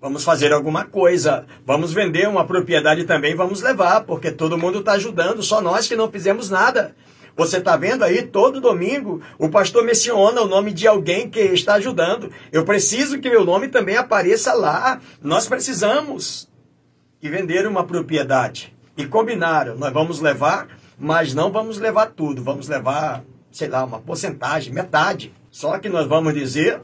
Vamos 0.00 0.22
fazer 0.22 0.52
alguma 0.52 0.84
coisa, 0.84 1.46
vamos 1.64 1.92
vender 1.92 2.28
uma 2.28 2.46
propriedade 2.46 3.04
também, 3.04 3.34
vamos 3.34 3.60
levar, 3.60 4.02
porque 4.04 4.30
todo 4.30 4.56
mundo 4.56 4.78
está 4.78 4.92
ajudando, 4.92 5.42
só 5.42 5.60
nós 5.60 5.88
que 5.88 5.96
não 5.96 6.12
fizemos 6.12 6.48
nada. 6.48 6.94
Você 7.36 7.58
está 7.58 7.76
vendo 7.76 8.02
aí 8.02 8.22
todo 8.22 8.62
domingo 8.62 9.20
o 9.38 9.50
pastor 9.50 9.84
menciona 9.84 10.40
o 10.40 10.48
nome 10.48 10.72
de 10.72 10.88
alguém 10.88 11.28
que 11.28 11.38
está 11.38 11.74
ajudando. 11.74 12.32
Eu 12.50 12.64
preciso 12.64 13.20
que 13.20 13.28
meu 13.28 13.44
nome 13.44 13.68
também 13.68 13.96
apareça 13.96 14.54
lá. 14.54 15.00
Nós 15.22 15.46
precisamos. 15.46 16.48
E 17.22 17.28
vender 17.28 17.66
uma 17.66 17.84
propriedade. 17.84 18.74
E 18.96 19.04
combinaram, 19.04 19.76
nós 19.76 19.92
vamos 19.92 20.20
levar, 20.20 20.68
mas 20.98 21.34
não 21.34 21.52
vamos 21.52 21.78
levar 21.78 22.06
tudo. 22.06 22.42
Vamos 22.42 22.68
levar, 22.68 23.22
sei 23.50 23.68
lá, 23.68 23.84
uma 23.84 23.98
porcentagem, 23.98 24.72
metade. 24.72 25.34
Só 25.50 25.78
que 25.78 25.88
nós 25.88 26.06
vamos 26.06 26.32
dizer 26.32 26.80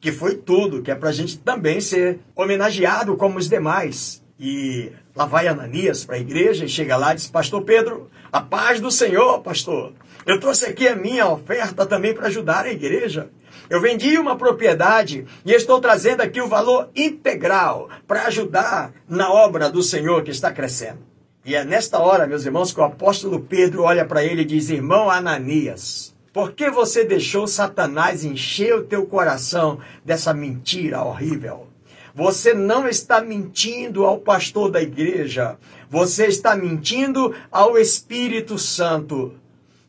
que 0.00 0.10
foi 0.10 0.34
tudo, 0.34 0.82
que 0.82 0.90
é 0.90 0.94
para 0.94 1.10
a 1.10 1.12
gente 1.12 1.38
também 1.38 1.80
ser 1.80 2.18
homenageado 2.34 3.16
como 3.16 3.38
os 3.38 3.48
demais. 3.48 4.21
E 4.38 4.92
lá 5.14 5.24
vai 5.24 5.46
Ananias 5.46 6.04
para 6.04 6.16
a 6.16 6.20
igreja 6.20 6.64
e 6.64 6.68
chega 6.68 6.96
lá 6.96 7.12
e 7.12 7.16
diz: 7.16 7.28
Pastor 7.28 7.62
Pedro, 7.62 8.10
a 8.32 8.40
paz 8.40 8.80
do 8.80 8.90
Senhor, 8.90 9.40
pastor. 9.40 9.92
Eu 10.26 10.38
trouxe 10.38 10.66
aqui 10.66 10.86
a 10.86 10.96
minha 10.96 11.26
oferta 11.28 11.84
também 11.84 12.14
para 12.14 12.28
ajudar 12.28 12.64
a 12.64 12.72
igreja. 12.72 13.28
Eu 13.68 13.80
vendi 13.80 14.18
uma 14.18 14.36
propriedade 14.36 15.26
e 15.44 15.52
estou 15.52 15.80
trazendo 15.80 16.20
aqui 16.20 16.40
o 16.40 16.48
valor 16.48 16.90
integral 16.94 17.88
para 18.06 18.26
ajudar 18.26 18.92
na 19.08 19.32
obra 19.32 19.70
do 19.70 19.82
Senhor 19.82 20.22
que 20.22 20.30
está 20.30 20.52
crescendo. 20.52 21.00
E 21.44 21.56
é 21.56 21.64
nesta 21.64 21.98
hora, 21.98 22.26
meus 22.26 22.44
irmãos, 22.44 22.72
que 22.72 22.80
o 22.80 22.84
apóstolo 22.84 23.40
Pedro 23.40 23.82
olha 23.82 24.04
para 24.04 24.24
ele 24.24 24.42
e 24.42 24.46
diz: 24.46 24.70
Irmão 24.70 25.10
Ananias, 25.10 26.14
por 26.32 26.52
que 26.52 26.70
você 26.70 27.04
deixou 27.04 27.46
Satanás 27.46 28.24
encher 28.24 28.74
o 28.74 28.84
teu 28.84 29.06
coração 29.06 29.78
dessa 30.04 30.32
mentira 30.32 31.02
horrível? 31.02 31.71
Você 32.14 32.52
não 32.52 32.86
está 32.86 33.20
mentindo 33.22 34.04
ao 34.04 34.18
pastor 34.18 34.70
da 34.70 34.82
igreja, 34.82 35.56
você 35.88 36.26
está 36.26 36.54
mentindo 36.54 37.34
ao 37.50 37.78
Espírito 37.78 38.58
Santo. 38.58 39.34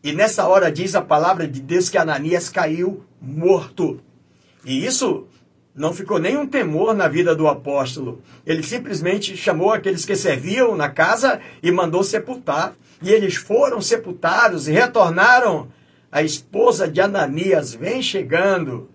E 0.04 0.14
nessa 0.14 0.48
hora 0.48 0.72
diz 0.72 0.96
a 0.96 1.02
palavra 1.02 1.48
de 1.48 1.62
Deus 1.62 1.90
que 1.90 1.98
Ananias 1.98 2.50
caiu 2.50 3.04
morto. 3.22 4.00
E 4.66 4.86
isso 4.86 5.28
não 5.76 5.94
ficou 5.94 6.20
nenhum 6.20 6.46
temor 6.46 6.94
na 6.94 7.08
vida 7.08 7.36
do 7.36 7.48
apóstolo. 7.48 8.22
Ele 8.46 8.62
simplesmente 8.64 9.36
chamou 9.36 9.72
aqueles 9.72 10.06
que 10.06 10.16
serviam 10.16 10.76
na 10.76 10.90
casa 10.90 11.40
e 11.62 11.72
mandou 11.72 12.04
sepultar. 12.04 12.74
E 13.02 13.10
eles 13.10 13.36
foram 13.36 13.82
sepultados 13.82 14.68
e 14.68 14.72
retornaram. 14.72 15.68
A 16.12 16.22
esposa 16.22 16.88
de 16.88 17.02
Ananias 17.02 17.74
vem 17.74 18.02
chegando 18.02 18.90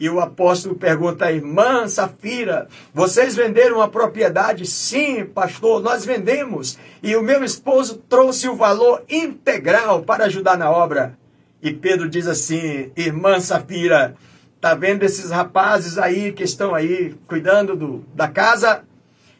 e 0.00 0.08
o 0.08 0.18
apóstolo 0.18 0.74
pergunta 0.74 1.26
à 1.26 1.32
irmã 1.32 1.86
Safira: 1.86 2.68
Vocês 2.94 3.36
venderam 3.36 3.82
a 3.82 3.88
propriedade? 3.88 4.66
Sim, 4.66 5.26
pastor, 5.26 5.82
nós 5.82 6.06
vendemos. 6.06 6.78
E 7.02 7.14
o 7.14 7.22
meu 7.22 7.44
esposo 7.44 8.02
trouxe 8.08 8.48
o 8.48 8.56
valor 8.56 9.04
integral 9.10 10.02
para 10.02 10.24
ajudar 10.24 10.56
na 10.56 10.70
obra. 10.70 11.18
E 11.62 11.70
Pedro 11.70 12.08
diz 12.08 12.26
assim: 12.26 12.90
Irmã 12.96 13.38
Safira, 13.40 14.16
tá 14.58 14.74
vendo 14.74 15.02
esses 15.02 15.30
rapazes 15.30 15.98
aí 15.98 16.32
que 16.32 16.44
estão 16.44 16.74
aí 16.74 17.14
cuidando 17.26 17.76
do, 17.76 18.04
da 18.14 18.26
casa? 18.26 18.84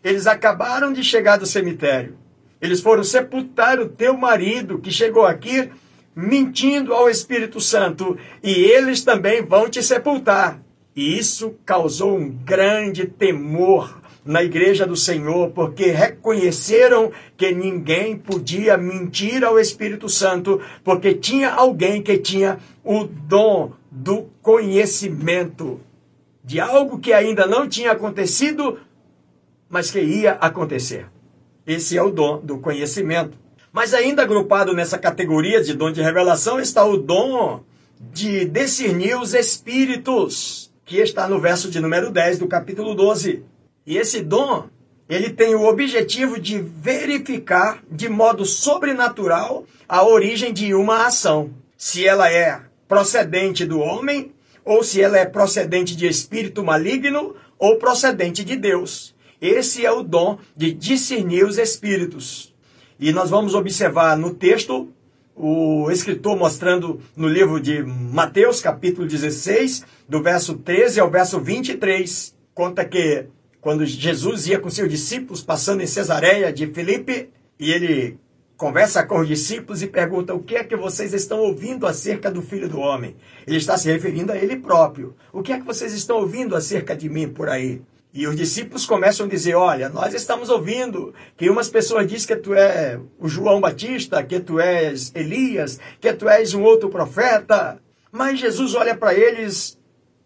Eles 0.04 0.26
acabaram 0.26 0.92
de 0.92 1.02
chegar 1.02 1.38
do 1.38 1.46
cemitério. 1.46 2.18
Eles 2.60 2.82
foram 2.82 3.02
sepultar 3.02 3.80
o 3.80 3.88
teu 3.88 4.14
marido 4.14 4.78
que 4.78 4.90
chegou 4.90 5.24
aqui 5.24 5.70
mentindo 6.14 6.92
ao 6.92 7.08
Espírito 7.08 7.60
Santo, 7.60 8.16
e 8.42 8.50
eles 8.50 9.02
também 9.02 9.42
vão 9.42 9.68
te 9.68 9.82
sepultar. 9.82 10.60
E 10.94 11.18
isso 11.18 11.54
causou 11.64 12.16
um 12.16 12.28
grande 12.28 13.06
temor 13.06 14.00
na 14.24 14.42
igreja 14.42 14.86
do 14.86 14.96
Senhor, 14.96 15.50
porque 15.50 15.86
reconheceram 15.86 17.10
que 17.36 17.52
ninguém 17.52 18.16
podia 18.16 18.76
mentir 18.76 19.44
ao 19.44 19.58
Espírito 19.58 20.08
Santo, 20.08 20.60
porque 20.84 21.14
tinha 21.14 21.50
alguém 21.50 22.02
que 22.02 22.18
tinha 22.18 22.58
o 22.84 23.04
dom 23.04 23.72
do 23.90 24.28
conhecimento 24.42 25.80
de 26.44 26.60
algo 26.60 26.98
que 26.98 27.12
ainda 27.12 27.46
não 27.46 27.68
tinha 27.68 27.92
acontecido, 27.92 28.78
mas 29.68 29.90
que 29.90 30.00
ia 30.00 30.32
acontecer. 30.32 31.06
Esse 31.66 31.96
é 31.96 32.02
o 32.02 32.10
dom 32.10 32.40
do 32.40 32.58
conhecimento. 32.58 33.38
Mas 33.72 33.94
ainda 33.94 34.22
agrupado 34.22 34.72
nessa 34.72 34.98
categoria 34.98 35.62
de 35.62 35.74
dom 35.74 35.92
de 35.92 36.02
revelação 36.02 36.58
está 36.58 36.84
o 36.84 36.96
dom 36.96 37.62
de 38.00 38.44
discernir 38.46 39.16
os 39.16 39.32
espíritos, 39.34 40.72
que 40.84 40.98
está 40.98 41.28
no 41.28 41.40
verso 41.40 41.70
de 41.70 41.78
número 41.78 42.10
10 42.10 42.38
do 42.38 42.48
capítulo 42.48 42.94
12. 42.94 43.44
E 43.86 43.96
esse 43.96 44.22
dom, 44.22 44.68
ele 45.08 45.30
tem 45.30 45.54
o 45.54 45.66
objetivo 45.66 46.40
de 46.40 46.58
verificar 46.58 47.82
de 47.90 48.08
modo 48.08 48.44
sobrenatural 48.44 49.64
a 49.88 50.04
origem 50.04 50.52
de 50.52 50.74
uma 50.74 51.06
ação, 51.06 51.50
se 51.76 52.06
ela 52.06 52.30
é 52.30 52.60
procedente 52.88 53.64
do 53.64 53.78
homem 53.78 54.32
ou 54.64 54.82
se 54.82 55.00
ela 55.00 55.16
é 55.16 55.24
procedente 55.24 55.94
de 55.94 56.06
espírito 56.06 56.64
maligno 56.64 57.36
ou 57.58 57.76
procedente 57.76 58.44
de 58.44 58.56
Deus. 58.56 59.14
Esse 59.40 59.86
é 59.86 59.92
o 59.92 60.02
dom 60.02 60.38
de 60.56 60.72
discernir 60.72 61.44
os 61.44 61.56
espíritos. 61.56 62.52
E 63.00 63.12
nós 63.12 63.30
vamos 63.30 63.54
observar 63.54 64.14
no 64.14 64.34
texto 64.34 64.90
o 65.34 65.90
escritor 65.90 66.36
mostrando 66.36 67.00
no 67.16 67.26
livro 67.26 67.58
de 67.58 67.82
Mateus, 67.82 68.60
capítulo 68.60 69.08
16, 69.08 69.86
do 70.06 70.22
verso 70.22 70.58
13 70.58 71.00
ao 71.00 71.10
verso 71.10 71.40
23, 71.40 72.36
conta 72.52 72.84
que 72.84 73.24
quando 73.58 73.86
Jesus 73.86 74.46
ia 74.48 74.60
com 74.60 74.68
seus 74.68 74.90
discípulos 74.90 75.42
passando 75.42 75.82
em 75.82 75.86
Cesareia 75.86 76.52
de 76.52 76.66
Filipe, 76.66 77.30
e 77.58 77.72
ele 77.72 78.18
conversa 78.54 79.02
com 79.02 79.20
os 79.20 79.28
discípulos 79.28 79.82
e 79.82 79.86
pergunta: 79.86 80.34
O 80.34 80.42
que 80.42 80.56
é 80.56 80.62
que 80.62 80.76
vocês 80.76 81.14
estão 81.14 81.38
ouvindo 81.38 81.86
acerca 81.86 82.30
do 82.30 82.42
filho 82.42 82.68
do 82.68 82.80
homem? 82.80 83.16
Ele 83.46 83.56
está 83.56 83.78
se 83.78 83.90
referindo 83.90 84.30
a 84.30 84.36
ele 84.36 84.56
próprio. 84.56 85.16
O 85.32 85.42
que 85.42 85.54
é 85.54 85.58
que 85.58 85.64
vocês 85.64 85.94
estão 85.94 86.18
ouvindo 86.18 86.54
acerca 86.54 86.94
de 86.94 87.08
mim 87.08 87.30
por 87.30 87.48
aí? 87.48 87.80
E 88.12 88.26
os 88.26 88.34
discípulos 88.34 88.86
começam 88.86 89.26
a 89.26 89.28
dizer: 89.28 89.54
Olha, 89.54 89.88
nós 89.88 90.14
estamos 90.14 90.48
ouvindo 90.48 91.14
que 91.36 91.48
umas 91.48 91.68
pessoas 91.68 92.08
dizem 92.08 92.36
que 92.36 92.42
tu 92.42 92.54
é 92.54 92.98
o 93.18 93.28
João 93.28 93.60
Batista, 93.60 94.22
que 94.22 94.40
tu 94.40 94.58
és 94.58 95.12
Elias, 95.14 95.78
que 96.00 96.12
tu 96.12 96.28
és 96.28 96.52
um 96.52 96.62
outro 96.62 96.88
profeta. 96.88 97.80
Mas 98.10 98.40
Jesus 98.40 98.74
olha 98.74 98.96
para 98.96 99.14
eles 99.14 99.78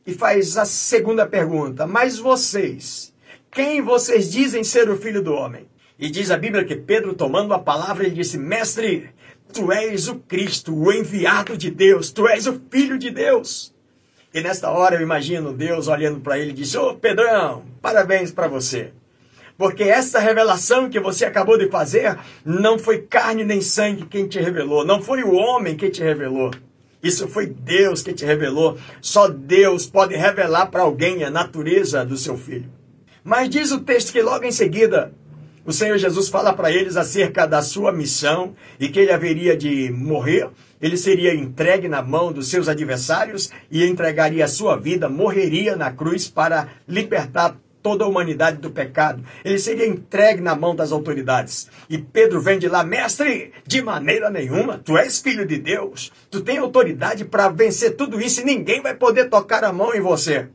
e 0.06 0.14
faz 0.14 0.56
a 0.56 0.64
segunda 0.64 1.26
pergunta: 1.26 1.86
Mas 1.86 2.18
vocês, 2.18 3.12
quem 3.50 3.82
vocês 3.82 4.32
dizem 4.32 4.64
ser 4.64 4.88
o 4.88 4.96
filho 4.96 5.22
do 5.22 5.34
homem? 5.34 5.68
E 5.98 6.10
diz 6.10 6.30
a 6.30 6.38
Bíblia 6.38 6.64
que 6.64 6.74
Pedro, 6.74 7.14
tomando 7.14 7.52
a 7.52 7.58
palavra, 7.58 8.06
ele 8.06 8.14
disse: 8.14 8.38
Mestre, 8.38 9.10
tu 9.52 9.70
és 9.70 10.08
o 10.08 10.16
Cristo, 10.20 10.74
o 10.74 10.90
enviado 10.90 11.54
de 11.54 11.70
Deus, 11.70 12.10
tu 12.10 12.26
és 12.26 12.46
o 12.46 12.58
filho 12.70 12.98
de 12.98 13.10
Deus. 13.10 13.73
E 14.34 14.40
nesta 14.40 14.68
hora 14.68 14.96
eu 14.96 15.00
imagino 15.00 15.52
Deus 15.52 15.86
olhando 15.86 16.18
para 16.18 16.36
ele 16.36 16.50
e 16.50 16.54
disse: 16.54 16.76
Ô 16.76 16.90
oh, 16.90 16.94
Pedrão, 16.96 17.62
parabéns 17.80 18.32
para 18.32 18.48
você. 18.48 18.90
Porque 19.56 19.84
essa 19.84 20.18
revelação 20.18 20.90
que 20.90 20.98
você 20.98 21.24
acabou 21.24 21.56
de 21.56 21.70
fazer 21.70 22.18
não 22.44 22.76
foi 22.76 23.02
carne 23.02 23.44
nem 23.44 23.60
sangue 23.60 24.06
quem 24.06 24.26
te 24.26 24.40
revelou, 24.40 24.84
não 24.84 25.00
foi 25.00 25.22
o 25.22 25.32
homem 25.32 25.76
que 25.76 25.88
te 25.88 26.02
revelou. 26.02 26.50
Isso 27.00 27.28
foi 27.28 27.46
Deus 27.46 28.02
que 28.02 28.12
te 28.12 28.24
revelou. 28.24 28.76
Só 29.00 29.28
Deus 29.28 29.86
pode 29.86 30.16
revelar 30.16 30.66
para 30.66 30.82
alguém 30.82 31.22
a 31.22 31.30
natureza 31.30 32.04
do 32.04 32.16
seu 32.16 32.36
filho. 32.36 32.68
Mas 33.22 33.48
diz 33.48 33.70
o 33.70 33.80
texto 33.80 34.10
que 34.10 34.20
logo 34.20 34.44
em 34.44 34.50
seguida 34.50 35.12
o 35.64 35.72
Senhor 35.72 35.96
Jesus 35.96 36.28
fala 36.28 36.52
para 36.52 36.70
eles 36.70 36.96
acerca 36.96 37.46
da 37.46 37.62
sua 37.62 37.92
missão 37.92 38.54
e 38.78 38.88
que 38.88 39.00
ele 39.00 39.12
haveria 39.12 39.56
de 39.56 39.90
morrer, 39.90 40.48
ele 40.80 40.96
seria 40.96 41.34
entregue 41.34 41.88
na 41.88 42.02
mão 42.02 42.32
dos 42.32 42.48
seus 42.48 42.68
adversários 42.68 43.50
e 43.70 43.84
entregaria 43.84 44.44
a 44.44 44.48
sua 44.48 44.76
vida, 44.76 45.08
morreria 45.08 45.74
na 45.76 45.90
cruz 45.90 46.28
para 46.28 46.68
libertar 46.86 47.56
toda 47.82 48.04
a 48.04 48.08
humanidade 48.08 48.58
do 48.58 48.70
pecado. 48.70 49.22
Ele 49.44 49.58
seria 49.58 49.86
entregue 49.86 50.40
na 50.40 50.54
mão 50.54 50.74
das 50.74 50.90
autoridades. 50.90 51.68
E 51.88 51.98
Pedro 51.98 52.40
vem 52.40 52.58
de 52.58 52.68
lá, 52.68 52.82
mestre, 52.82 53.52
de 53.66 53.82
maneira 53.82 54.30
nenhuma, 54.30 54.78
tu 54.78 54.96
és 54.96 55.20
filho 55.20 55.46
de 55.46 55.58
Deus, 55.58 56.10
tu 56.30 56.40
tens 56.40 56.58
autoridade 56.58 57.24
para 57.26 57.48
vencer 57.48 57.94
tudo 57.94 58.20
isso 58.20 58.40
e 58.40 58.44
ninguém 58.44 58.80
vai 58.80 58.94
poder 58.94 59.28
tocar 59.28 59.64
a 59.64 59.72
mão 59.72 59.94
em 59.94 60.00
você. 60.00 60.48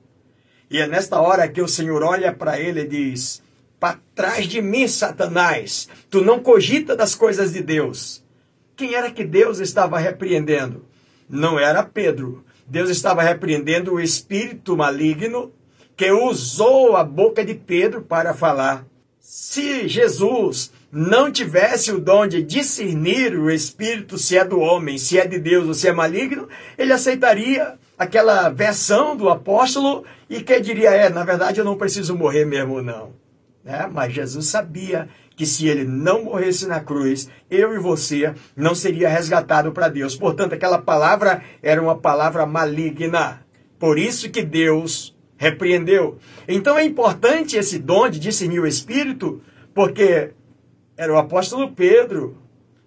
E 0.71 0.79
é 0.79 0.87
nesta 0.87 1.19
hora 1.19 1.47
que 1.47 1.61
o 1.61 1.67
Senhor 1.67 2.03
olha 2.03 2.33
para 2.33 2.59
ele 2.59 2.81
e 2.81 2.87
diz: 2.87 3.41
para 3.79 3.99
trás 4.13 4.47
de 4.47 4.61
mim, 4.61 4.87
Satanás. 4.87 5.87
Tu 6.09 6.21
não 6.21 6.39
cogita 6.39 6.95
das 6.95 7.15
coisas 7.15 7.53
de 7.53 7.61
Deus. 7.61 8.23
Quem 8.75 8.93
era 8.93 9.11
que 9.11 9.23
Deus 9.23 9.59
estava 9.59 9.97
repreendendo? 9.97 10.85
Não 11.29 11.59
era 11.59 11.83
Pedro. 11.83 12.43
Deus 12.67 12.89
estava 12.89 13.21
repreendendo 13.21 13.93
o 13.93 13.99
espírito 13.99 14.75
maligno 14.75 15.51
que 15.95 16.11
usou 16.11 16.95
a 16.95 17.03
boca 17.03 17.43
de 17.43 17.55
Pedro 17.55 18.01
para 18.01 18.33
falar. 18.33 18.85
Se 19.19 19.87
Jesus 19.87 20.71
não 20.91 21.31
tivesse 21.31 21.91
o 21.91 21.99
dom 21.99 22.25
de 22.25 22.41
discernir 22.41 23.37
o 23.37 23.51
espírito 23.51 24.17
se 24.17 24.37
é 24.37 24.45
do 24.45 24.59
homem, 24.59 24.97
se 24.97 25.19
é 25.19 25.27
de 25.27 25.37
Deus 25.37 25.67
ou 25.67 25.73
se 25.73 25.87
é 25.87 25.91
maligno, 25.91 26.47
ele 26.77 26.93
aceitaria 26.93 27.77
aquela 27.97 28.49
versão 28.49 29.15
do 29.15 29.29
apóstolo 29.29 30.05
e 30.29 30.41
que 30.41 30.59
diria: 30.59 30.91
é, 30.91 31.09
na 31.09 31.23
verdade 31.23 31.59
eu 31.59 31.65
não 31.65 31.77
preciso 31.77 32.15
morrer 32.15 32.45
mesmo, 32.45 32.81
não. 32.81 33.18
É, 33.69 33.85
mas 33.85 34.11
Jesus 34.11 34.47
sabia 34.47 35.07
que 35.35 35.45
se 35.45 35.67
ele 35.67 35.83
não 35.83 36.23
morresse 36.23 36.67
na 36.67 36.79
cruz, 36.79 37.29
eu 37.51 37.71
e 37.71 37.77
você 37.77 38.33
não 38.55 38.73
seria 38.73 39.07
resgatado 39.07 39.71
para 39.71 39.87
Deus. 39.87 40.15
Portanto, 40.15 40.53
aquela 40.53 40.79
palavra 40.79 41.43
era 41.61 41.79
uma 41.79 41.95
palavra 41.95 42.47
maligna. 42.47 43.45
Por 43.77 43.99
isso 43.99 44.31
que 44.31 44.41
Deus 44.41 45.15
repreendeu. 45.37 46.17
Então 46.47 46.79
é 46.79 46.83
importante 46.83 47.57
esse 47.57 47.77
dom 47.77 48.09
de 48.09 48.19
discernir 48.19 48.59
o 48.59 48.65
Espírito, 48.65 49.39
porque 49.71 50.31
era 50.97 51.13
o 51.13 51.17
apóstolo 51.19 51.71
Pedro. 51.71 52.39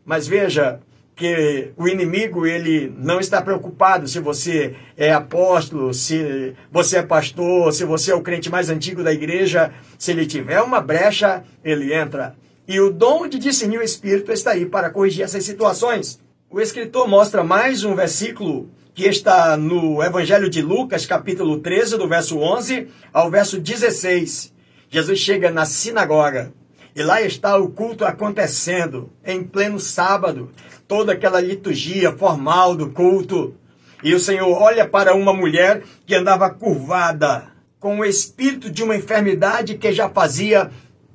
Mas 0.04 0.26
veja 0.26 0.80
que 1.14 1.72
o 1.76 1.86
inimigo 1.86 2.46
ele 2.46 2.92
não 2.96 3.20
está 3.20 3.42
preocupado 3.42 4.08
se 4.08 4.18
você 4.18 4.74
é 4.96 5.12
apóstolo, 5.12 5.92
se 5.92 6.54
você 6.70 6.98
é 6.98 7.02
pastor, 7.02 7.72
se 7.72 7.84
você 7.84 8.12
é 8.12 8.14
o 8.14 8.22
crente 8.22 8.50
mais 8.50 8.70
antigo 8.70 9.02
da 9.02 9.12
igreja. 9.12 9.72
Se 9.98 10.10
ele 10.10 10.26
tiver 10.26 10.60
uma 10.62 10.80
brecha, 10.80 11.44
ele 11.62 11.92
entra. 11.92 12.34
E 12.66 12.80
o 12.80 12.90
dom 12.90 13.28
de 13.28 13.38
discernir 13.38 13.78
o 13.78 13.82
Espírito 13.82 14.32
está 14.32 14.52
aí 14.52 14.64
para 14.64 14.90
corrigir 14.90 15.24
essas 15.24 15.44
situações. 15.44 16.18
O 16.50 16.60
escritor 16.60 17.08
mostra 17.08 17.44
mais 17.44 17.84
um 17.84 17.94
versículo 17.94 18.70
que 18.94 19.04
está 19.04 19.56
no 19.56 20.02
Evangelho 20.02 20.50
de 20.50 20.60
Lucas, 20.60 21.06
capítulo 21.06 21.58
13, 21.58 21.96
do 21.98 22.08
verso 22.08 22.38
11 22.38 22.88
ao 23.12 23.30
verso 23.30 23.58
16. 23.58 24.52
Jesus 24.88 25.18
chega 25.18 25.50
na 25.50 25.64
sinagoga 25.64 26.52
e 26.94 27.02
lá 27.02 27.22
está 27.22 27.56
o 27.56 27.70
culto 27.70 28.04
acontecendo, 28.04 29.10
em 29.24 29.42
pleno 29.42 29.80
sábado, 29.80 30.50
toda 30.86 31.12
aquela 31.12 31.40
liturgia 31.40 32.12
formal 32.12 32.74
do 32.74 32.90
culto. 32.90 33.54
E 34.02 34.14
o 34.14 34.20
Senhor 34.20 34.50
olha 34.50 34.86
para 34.86 35.14
uma 35.14 35.32
mulher 35.32 35.82
que 36.04 36.14
andava 36.14 36.50
curvada, 36.50 37.46
com 37.80 37.98
o 37.98 38.04
espírito 38.04 38.70
de 38.70 38.82
uma 38.82 38.96
enfermidade 38.96 39.78
que 39.78 39.92
já 39.92 40.08
fazia 40.08 40.70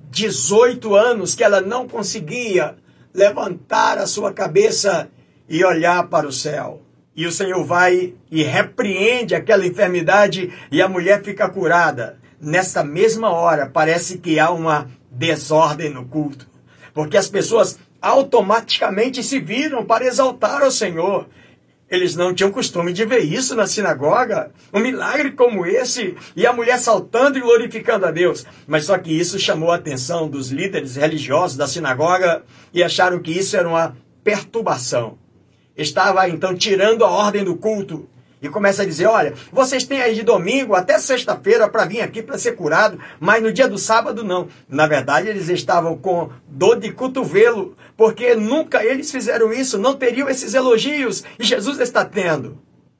18 0.09 0.95
anos 0.95 1.35
que 1.35 1.43
ela 1.43 1.61
não 1.61 1.87
conseguia 1.87 2.75
levantar 3.13 3.97
a 3.97 4.07
sua 4.07 4.33
cabeça 4.33 5.09
e 5.47 5.63
olhar 5.63 6.07
para 6.07 6.27
o 6.27 6.31
céu. 6.31 6.81
E 7.15 7.25
o 7.25 7.31
Senhor 7.31 7.63
vai 7.63 8.13
e 8.29 8.43
repreende 8.43 9.35
aquela 9.35 9.65
enfermidade 9.65 10.51
e 10.71 10.81
a 10.81 10.89
mulher 10.89 11.23
fica 11.23 11.49
curada. 11.49 12.19
Nessa 12.39 12.83
mesma 12.83 13.31
hora, 13.31 13.65
parece 13.65 14.19
que 14.19 14.39
há 14.39 14.51
uma 14.51 14.87
desordem 15.17 15.89
no 15.89 16.05
culto, 16.05 16.47
porque 16.93 17.17
as 17.17 17.27
pessoas 17.27 17.79
automaticamente 18.01 19.23
se 19.23 19.39
viram 19.39 19.83
para 19.85 20.05
exaltar 20.05 20.63
o 20.63 20.71
Senhor. 20.71 21.27
Eles 21.89 22.15
não 22.15 22.33
tinham 22.33 22.51
costume 22.51 22.91
de 22.91 23.05
ver 23.05 23.19
isso 23.19 23.55
na 23.55 23.65
sinagoga, 23.65 24.51
um 24.73 24.79
milagre 24.79 25.31
como 25.31 25.65
esse, 25.65 26.15
e 26.35 26.45
a 26.45 26.53
mulher 26.53 26.77
saltando 26.77 27.37
e 27.37 27.41
glorificando 27.41 28.05
a 28.05 28.11
Deus. 28.11 28.45
Mas 28.67 28.85
só 28.85 28.97
que 28.97 29.11
isso 29.11 29.39
chamou 29.39 29.71
a 29.71 29.75
atenção 29.75 30.27
dos 30.27 30.51
líderes 30.51 30.97
religiosos 30.97 31.55
da 31.55 31.65
sinagoga 31.65 32.43
e 32.73 32.83
acharam 32.83 33.19
que 33.19 33.31
isso 33.31 33.55
era 33.55 33.67
uma 33.67 33.95
perturbação 34.23 35.17
estava 35.77 36.27
então 36.27 36.55
tirando 36.55 37.05
a 37.05 37.09
ordem 37.09 37.43
do 37.43 37.55
culto 37.55 38.09
e 38.41 38.49
começa 38.49 38.83
a 38.83 38.85
dizer: 38.85 39.07
Olha, 39.07 39.33
vocês 39.51 39.83
têm 39.83 40.01
aí 40.01 40.15
de 40.15 40.23
domingo 40.23 40.75
até 40.75 40.97
sexta-feira 40.99 41.67
para 41.67 41.85
vir 41.85 42.01
aqui 42.01 42.21
para 42.21 42.37
ser 42.37 42.53
curado, 42.53 42.99
mas 43.19 43.41
no 43.41 43.51
dia 43.51 43.67
do 43.67 43.77
sábado 43.77 44.23
não. 44.23 44.47
Na 44.69 44.87
verdade, 44.87 45.27
eles 45.27 45.49
estavam 45.49 45.97
com 45.97 46.29
dor 46.47 46.79
de 46.79 46.91
cotovelo, 46.91 47.75
porque 47.95 48.35
nunca 48.35 48.83
eles 48.83 49.11
fizeram 49.11 49.51
isso, 49.51 49.77
não 49.77 49.95
teriam 49.95 50.29
esses 50.29 50.53
elogios, 50.53 51.23
e 51.39 51.43
Jesus 51.43 51.79
está 51.79 52.05
tendo. 52.05 52.59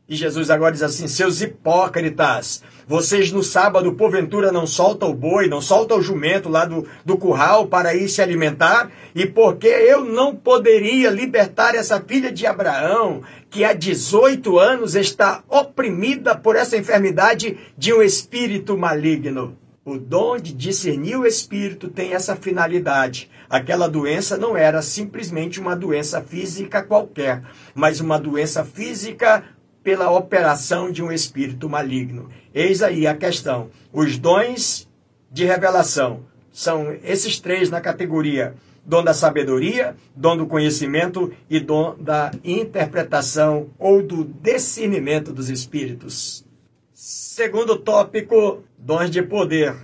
E 0.09 0.15
Jesus 0.15 0.49
agora 0.49 0.71
diz 0.71 0.83
assim: 0.83 1.05
Seus 1.05 1.41
hipócritas, 1.41 2.63
vocês 2.87 3.29
no 3.33 3.43
sábado, 3.43 3.91
porventura, 3.91 4.53
não 4.53 4.65
soltam 4.65 5.09
o 5.09 5.13
boi, 5.13 5.49
não 5.49 5.59
soltam 5.59 5.97
o 5.97 6.01
jumento 6.01 6.47
lá 6.47 6.63
do, 6.63 6.87
do 7.03 7.17
curral 7.17 7.67
para 7.67 7.93
ir 7.93 8.07
se 8.07 8.21
alimentar? 8.21 8.89
E 9.13 9.25
porque 9.25 9.67
eu 9.67 10.05
não 10.05 10.33
poderia 10.33 11.09
libertar 11.09 11.75
essa 11.75 11.99
filha 11.99 12.31
de 12.31 12.45
Abraão, 12.45 13.21
que 13.49 13.63
há 13.63 13.73
18 13.73 14.59
anos 14.59 14.95
está 14.95 15.43
oprimida 15.47 16.35
por 16.35 16.55
essa 16.55 16.77
enfermidade 16.77 17.57
de 17.77 17.93
um 17.93 18.01
espírito 18.01 18.77
maligno? 18.77 19.57
O 19.85 19.97
dom 19.97 20.37
de 20.37 20.53
discernir 20.53 21.15
o 21.15 21.25
espírito 21.25 21.89
tem 21.89 22.13
essa 22.13 22.35
finalidade. 22.35 23.31
Aquela 23.49 23.87
doença 23.87 24.35
não 24.35 24.57
era 24.57 24.81
simplesmente 24.81 25.61
uma 25.61 25.77
doença 25.77 26.21
física 26.21 26.83
qualquer, 26.83 27.41
mas 27.73 28.01
uma 28.01 28.19
doença 28.19 28.65
física 28.65 29.45
pela 29.81 30.11
operação 30.11 30.91
de 30.91 31.01
um 31.01 31.09
espírito 31.09 31.69
maligno. 31.69 32.27
Eis 32.53 32.83
aí 32.83 33.07
a 33.07 33.15
questão. 33.15 33.69
Os 33.93 34.17
dons 34.17 34.89
de 35.31 35.45
revelação 35.45 36.25
são 36.51 36.93
esses 37.03 37.39
três 37.39 37.69
na 37.69 37.79
categoria 37.79 38.55
dom 38.87 39.03
da 39.03 39.13
sabedoria, 39.13 39.97
dom 40.15 40.37
do 40.37 40.47
conhecimento 40.47 41.33
e 41.49 41.59
dom 41.59 41.93
da 41.99 42.31
interpretação 42.41 43.69
ou 43.77 44.01
do 44.01 44.23
discernimento 44.23 45.33
dos 45.33 45.49
espíritos. 45.49 46.45
Segundo 46.93 47.75
tópico, 47.75 48.63
dons 48.77 49.11
de 49.11 49.21
poder, 49.21 49.75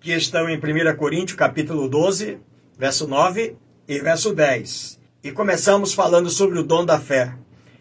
que 0.00 0.10
estão 0.12 0.48
em 0.48 0.56
1 0.56 0.96
Coríntios 0.96 1.36
capítulo 1.36 1.86
12, 1.86 2.38
verso 2.78 3.06
9 3.06 3.56
e 3.86 3.98
verso 4.00 4.34
10. 4.34 4.98
E 5.22 5.30
começamos 5.30 5.92
falando 5.92 6.30
sobre 6.30 6.58
o 6.58 6.64
dom 6.64 6.84
da 6.84 6.98
fé. 6.98 7.34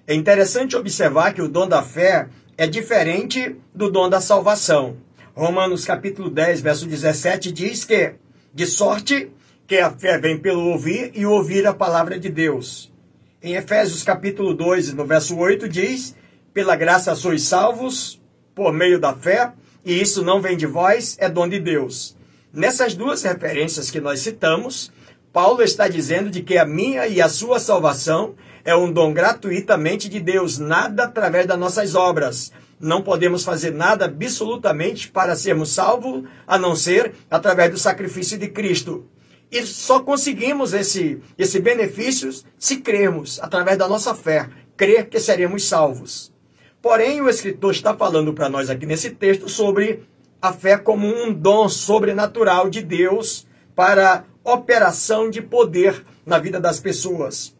É 0.05 0.13
interessante 0.13 0.75
observar 0.75 1.33
que 1.33 1.41
o 1.41 1.47
dom 1.47 1.67
da 1.67 1.81
fé 1.81 2.27
é 2.57 2.67
diferente 2.67 3.55
do 3.73 3.89
dom 3.89 4.09
da 4.09 4.19
salvação. 4.19 4.97
Romanos 5.33 5.85
capítulo 5.85 6.29
10, 6.29 6.61
verso 6.61 6.85
17 6.85 7.51
diz 7.51 7.85
que 7.85 8.15
de 8.53 8.65
sorte 8.65 9.31
que 9.67 9.77
a 9.77 9.89
fé 9.89 10.19
vem 10.19 10.37
pelo 10.37 10.69
ouvir 10.69 11.11
e 11.15 11.25
ouvir 11.25 11.65
a 11.65 11.73
palavra 11.73 12.19
de 12.19 12.29
Deus. 12.29 12.93
Em 13.41 13.55
Efésios 13.55 14.03
capítulo 14.03 14.53
2, 14.53 14.93
no 14.93 15.05
verso 15.05 15.35
8 15.35 15.67
diz: 15.67 16.15
"Pela 16.53 16.75
graça 16.75 17.15
sois 17.15 17.41
salvos 17.43 18.21
por 18.53 18.71
meio 18.71 18.99
da 18.99 19.13
fé, 19.13 19.51
e 19.83 19.99
isso 19.99 20.23
não 20.23 20.39
vem 20.39 20.55
de 20.55 20.67
vós, 20.67 21.17
é 21.19 21.27
dom 21.27 21.49
de 21.49 21.59
Deus." 21.59 22.15
Nessas 22.53 22.93
duas 22.93 23.23
referências 23.23 23.89
que 23.89 23.99
nós 23.99 24.19
citamos, 24.19 24.91
Paulo 25.33 25.63
está 25.63 25.87
dizendo 25.87 26.29
de 26.29 26.43
que 26.43 26.57
a 26.57 26.65
minha 26.65 27.07
e 27.07 27.19
a 27.19 27.27
sua 27.27 27.59
salvação 27.59 28.35
é 28.63 28.75
um 28.75 28.91
dom 28.91 29.13
gratuitamente 29.13 30.07
de 30.07 30.19
Deus, 30.19 30.59
nada 30.59 31.05
através 31.05 31.47
das 31.47 31.57
nossas 31.57 31.95
obras. 31.95 32.51
Não 32.79 33.01
podemos 33.01 33.43
fazer 33.43 33.71
nada 33.71 34.05
absolutamente 34.05 35.09
para 35.09 35.35
sermos 35.35 35.71
salvos, 35.71 36.23
a 36.45 36.57
não 36.57 36.75
ser 36.75 37.13
através 37.31 37.71
do 37.71 37.77
sacrifício 37.79 38.37
de 38.37 38.47
Cristo. 38.47 39.05
E 39.51 39.65
só 39.65 39.99
conseguimos 39.99 40.73
esse, 40.73 41.21
esse 41.37 41.59
benefício 41.59 42.29
se 42.57 42.77
crermos, 42.77 43.39
através 43.41 43.77
da 43.77 43.87
nossa 43.87 44.13
fé, 44.13 44.49
crer 44.75 45.07
que 45.07 45.19
seremos 45.19 45.67
salvos. 45.67 46.33
Porém, 46.81 47.21
o 47.21 47.29
escritor 47.29 47.71
está 47.71 47.95
falando 47.95 48.33
para 48.33 48.49
nós 48.49 48.69
aqui 48.69 48.85
nesse 48.85 49.11
texto 49.11 49.49
sobre 49.49 50.03
a 50.41 50.53
fé 50.53 50.77
como 50.77 51.07
um 51.07 51.33
dom 51.33 51.67
sobrenatural 51.67 52.69
de 52.69 52.81
Deus 52.81 53.47
para 53.75 54.25
operação 54.43 55.29
de 55.29 55.41
poder 55.41 56.05
na 56.25 56.37
vida 56.37 56.59
das 56.59 56.79
pessoas. 56.79 57.55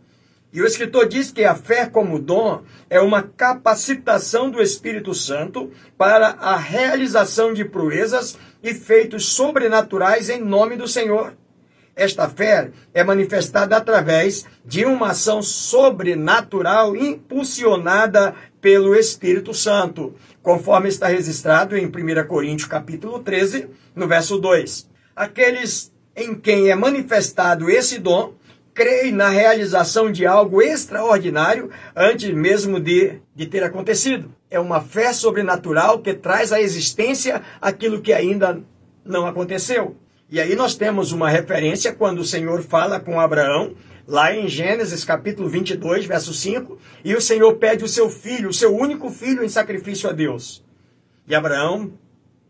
E 0.54 0.62
o 0.62 0.66
escritor 0.66 1.08
diz 1.08 1.32
que 1.32 1.44
a 1.44 1.56
fé 1.56 1.86
como 1.86 2.20
dom 2.20 2.62
é 2.90 3.02
uma 3.02 3.24
capacitação 3.24 4.50
do 4.50 4.62
Espírito 4.62 5.14
Santo 5.14 5.72
para 5.98 6.28
a 6.28 6.56
realização 6.56 7.54
de 7.54 7.66
proezas 7.66 8.38
e 8.64 8.74
feitos 8.74 9.26
sobrenaturais 9.26 10.30
em 10.30 10.40
nome 10.40 10.78
do 10.78 10.88
Senhor. 10.88 11.36
Esta 11.96 12.28
fé 12.28 12.72
é 12.94 13.04
manifestada 13.04 13.78
através 13.78 14.46
de 14.66 14.84
uma 14.84 15.12
ação 15.12 15.42
sobrenatural 15.42 16.94
impulsionada 16.96 18.36
pelo 18.60 18.94
Espírito 18.94 19.54
Santo, 19.54 20.14
conforme 20.44 20.90
está 20.90 21.08
registrado 21.08 21.78
em 21.78 21.86
1 21.86 22.28
Coríntios 22.28 22.68
capítulo 22.68 23.20
13, 23.20 23.70
no 23.96 24.08
verso 24.08 24.38
2. 24.38 24.90
Aqueles 25.16 25.94
em 26.16 26.36
quem 26.36 26.70
é 26.70 26.76
manifestado 26.76 27.70
esse 27.70 27.98
dom 27.98 28.34
creem 28.74 29.14
na 29.14 29.30
realização 29.30 30.12
de 30.12 30.26
algo 30.26 30.62
extraordinário 30.62 31.70
antes 31.96 32.30
mesmo 32.32 32.78
de, 32.78 33.22
de 33.34 33.46
ter 33.46 33.64
acontecido. 33.64 34.36
É 34.50 34.60
uma 34.60 34.82
fé 34.82 35.14
sobrenatural 35.14 36.00
que 36.00 36.14
traz 36.14 36.52
à 36.52 36.60
existência 36.60 37.42
aquilo 37.62 38.02
que 38.02 38.12
ainda 38.12 38.62
não 39.06 39.26
aconteceu. 39.26 39.96
E 40.28 40.42
aí 40.42 40.56
nós 40.56 40.76
temos 40.76 41.12
uma 41.12 41.30
referência 41.30 41.94
quando 41.94 42.20
o 42.20 42.26
Senhor 42.26 42.64
fala 42.64 43.00
com 43.00 43.20
Abraão, 43.20 43.76
lá 44.08 44.34
em 44.34 44.48
Gênesis 44.48 45.06
capítulo 45.06 45.48
22, 45.48 46.06
verso 46.06 46.34
5, 46.34 46.80
e 47.04 47.14
o 47.14 47.22
Senhor 47.22 47.54
pede 47.58 47.84
o 47.84 47.88
seu 47.88 48.10
filho, 48.10 48.50
o 48.50 48.54
seu 48.54 48.76
único 48.76 49.12
filho 49.12 49.44
em 49.44 49.50
sacrifício 49.50 50.10
a 50.10 50.14
Deus. 50.14 50.66
E 51.28 51.36
Abraão 51.36 51.94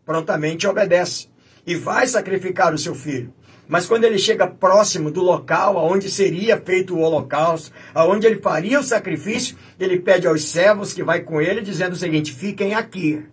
prontamente 0.06 0.66
obedece 0.66 1.28
e 1.68 1.76
vai 1.76 2.08
sacrificar 2.08 2.74
o 2.74 2.78
seu 2.78 2.96
filho. 2.96 3.34
Mas 3.68 3.86
quando 3.86 4.06
ele 4.06 4.20
chega 4.20 4.48
próximo 4.48 5.12
do 5.12 5.22
local 5.22 5.76
onde 5.76 6.10
seria 6.10 6.62
feito 6.62 6.96
o 6.96 7.02
holocausto, 7.02 7.74
aonde 7.94 8.26
ele 8.26 8.40
faria 8.40 8.80
o 8.80 8.84
sacrifício, 8.84 9.58
ele 9.78 10.00
pede 10.00 10.28
aos 10.28 10.46
servos 10.46 10.94
que 10.94 11.04
vai 11.04 11.22
com 11.22 11.42
ele, 11.42 11.60
dizendo 11.60 11.92
o 11.92 11.98
seguinte: 11.98 12.32
fiquem 12.32 12.74
aqui. 12.74 13.26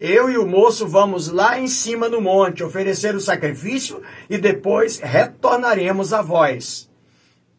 Eu 0.00 0.30
e 0.30 0.38
o 0.38 0.46
moço 0.46 0.88
vamos 0.88 1.28
lá 1.28 1.60
em 1.60 1.68
cima 1.68 2.08
no 2.08 2.22
monte 2.22 2.64
oferecer 2.64 3.14
o 3.14 3.20
sacrifício 3.20 4.00
e 4.30 4.38
depois 4.38 4.98
retornaremos 4.98 6.14
a 6.14 6.22
vós. 6.22 6.88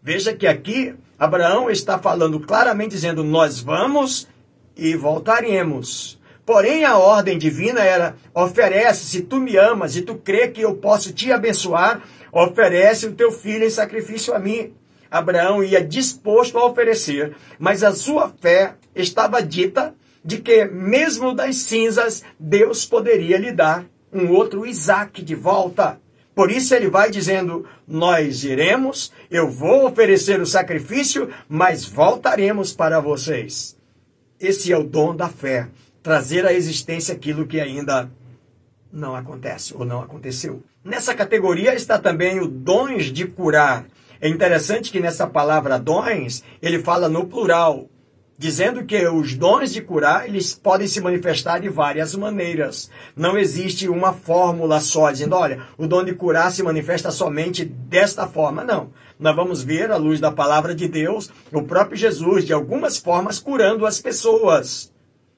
Veja 0.02 0.34
que 0.34 0.48
aqui 0.48 0.96
Abraão 1.20 1.70
está 1.70 2.00
falando 2.00 2.40
claramente 2.40 2.94
dizendo: 2.96 3.24
nós 3.24 3.60
vamos 3.60 4.28
e 4.76 4.96
voltaremos. 4.96 6.20
Porém, 6.44 6.84
a 6.84 6.98
ordem 6.98 7.38
divina 7.38 7.82
era: 7.82 8.16
oferece, 8.34 9.06
se 9.06 9.22
tu 9.22 9.36
me 9.36 9.56
amas 9.56 9.96
e 9.96 10.02
tu 10.02 10.16
crê 10.16 10.48
que 10.48 10.62
eu 10.62 10.74
posso 10.78 11.14
te 11.14 11.32
abençoar, 11.32 12.02
oferece 12.32 13.06
o 13.06 13.14
teu 13.14 13.32
filho 13.32 13.66
em 13.66 13.70
sacrifício 13.70 14.34
a 14.34 14.40
mim. 14.40 14.74
Abraão 15.12 15.64
ia 15.64 15.84
disposto 15.84 16.58
a 16.58 16.66
oferecer, 16.66 17.36
mas 17.60 17.84
a 17.84 17.94
sua 17.94 18.34
fé 18.42 18.74
estava 18.96 19.44
dita 19.44 19.94
de 20.24 20.38
que, 20.38 20.66
mesmo 20.66 21.34
das 21.34 21.56
cinzas, 21.58 22.24
Deus 22.40 22.86
poderia 22.86 23.38
lhe 23.38 23.52
dar 23.52 23.86
um 24.14 24.32
outro 24.32 24.66
Isaac 24.66 25.22
de 25.22 25.36
volta. 25.36 26.00
Por 26.36 26.52
isso 26.52 26.74
ele 26.74 26.90
vai 26.90 27.10
dizendo: 27.10 27.66
Nós 27.88 28.44
iremos, 28.44 29.12
eu 29.30 29.50
vou 29.50 29.88
oferecer 29.88 30.40
o 30.40 30.46
sacrifício, 30.46 31.30
mas 31.48 31.86
voltaremos 31.86 32.74
para 32.74 33.00
vocês. 33.00 33.76
Esse 34.40 34.72
é 34.72 34.78
o 34.78 34.84
dom 34.84 35.16
da 35.16 35.30
fé 35.30 35.68
trazer 36.02 36.46
à 36.46 36.54
existência 36.54 37.14
aquilo 37.14 37.46
que 37.46 37.60
ainda 37.60 38.10
não 38.92 39.16
acontece 39.16 39.74
ou 39.76 39.86
não 39.86 40.02
aconteceu. 40.02 40.64
Nessa 40.84 41.14
categoria 41.14 41.76
está 41.76 42.00
também 42.00 42.40
o 42.40 42.48
dons 42.48 43.06
de 43.06 43.28
curar. 43.28 43.86
É 44.20 44.28
interessante 44.28 44.92
que 44.92 45.00
nessa 45.00 45.28
palavra 45.28 45.80
dons, 45.80 46.44
ele 46.62 46.80
fala 46.80 47.08
no 47.08 47.28
plural, 47.28 47.88
dizendo 48.42 48.84
que 48.84 49.08
os 49.08 49.36
dons 49.36 49.72
de 49.72 49.84
curar, 49.84 50.28
eles 50.28 50.56
podem 50.56 50.88
se 50.88 51.00
manifestar 51.00 51.60
de 51.60 51.70
várias 51.70 52.16
maneiras. 52.16 52.90
Não 53.16 53.38
existe 53.38 53.88
uma 53.88 54.14
fórmula 54.14 54.80
só, 54.80 55.12
dizendo, 55.12 55.36
olha, 55.36 55.62
o 55.78 55.86
dom 55.86 56.04
de 56.04 56.16
curar 56.16 56.52
se 56.52 56.64
manifesta 56.64 57.12
somente 57.12 57.64
desta 57.64 58.26
forma. 58.26 58.64
Não. 58.64 58.90
Nós 59.20 59.36
vamos 59.36 59.62
ver, 59.62 59.92
à 59.92 59.96
luz 59.96 60.20
da 60.20 60.32
palavra 60.32 60.74
de 60.74 60.88
Deus, 60.88 61.30
o 61.54 61.62
próprio 61.62 61.96
Jesus, 61.96 62.44
de 62.44 62.52
algumas 62.52 62.98
formas, 62.98 63.38
curando 63.38 63.86
as 63.86 64.02
pessoas 64.02 64.92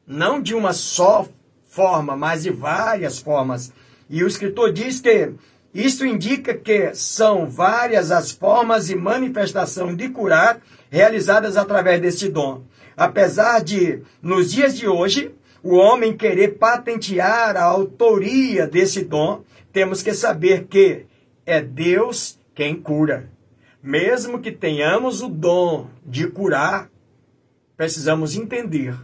não 0.08 0.42
de 0.42 0.56
uma 0.56 0.72
só 0.72 1.28
forma, 1.66 2.16
mas 2.16 2.44
de 2.44 2.52
várias 2.52 3.20
formas. 3.20 3.74
E 4.10 4.24
o 4.24 4.28
escritor 4.28 4.72
diz 4.72 5.02
que 5.02 5.34
isso 5.74 6.06
indica 6.06 6.54
que 6.54 6.96
são 6.96 7.50
várias 7.50 8.12
as 8.12 8.32
formas 8.32 8.90
e 8.90 8.96
manifestação 8.96 9.94
de 9.94 10.08
curar 10.08 10.62
realizadas 10.90 11.58
através 11.58 12.00
desse 12.00 12.30
dom. 12.30 12.64
Apesar 12.96 13.64
de, 13.64 14.02
nos 14.22 14.52
dias 14.52 14.78
de 14.78 14.88
hoje, 14.88 15.32
o 15.64 15.76
homem 15.76 16.16
querer 16.16 16.58
patentear 16.58 17.56
a 17.56 17.64
autoria 17.64 18.68
desse 18.68 19.04
dom, 19.04 19.44
temos 19.72 20.02
que 20.04 20.14
saber 20.14 20.66
que 20.66 21.06
é 21.46 21.62
Deus 21.62 22.38
quem 22.54 22.76
cura. 22.76 23.30
Mesmo 23.82 24.40
que 24.40 24.52
tenhamos 24.52 25.22
o 25.22 25.28
dom 25.28 25.88
de 26.06 26.28
curar, 26.28 26.90
precisamos 27.76 28.36
entender 28.36 28.96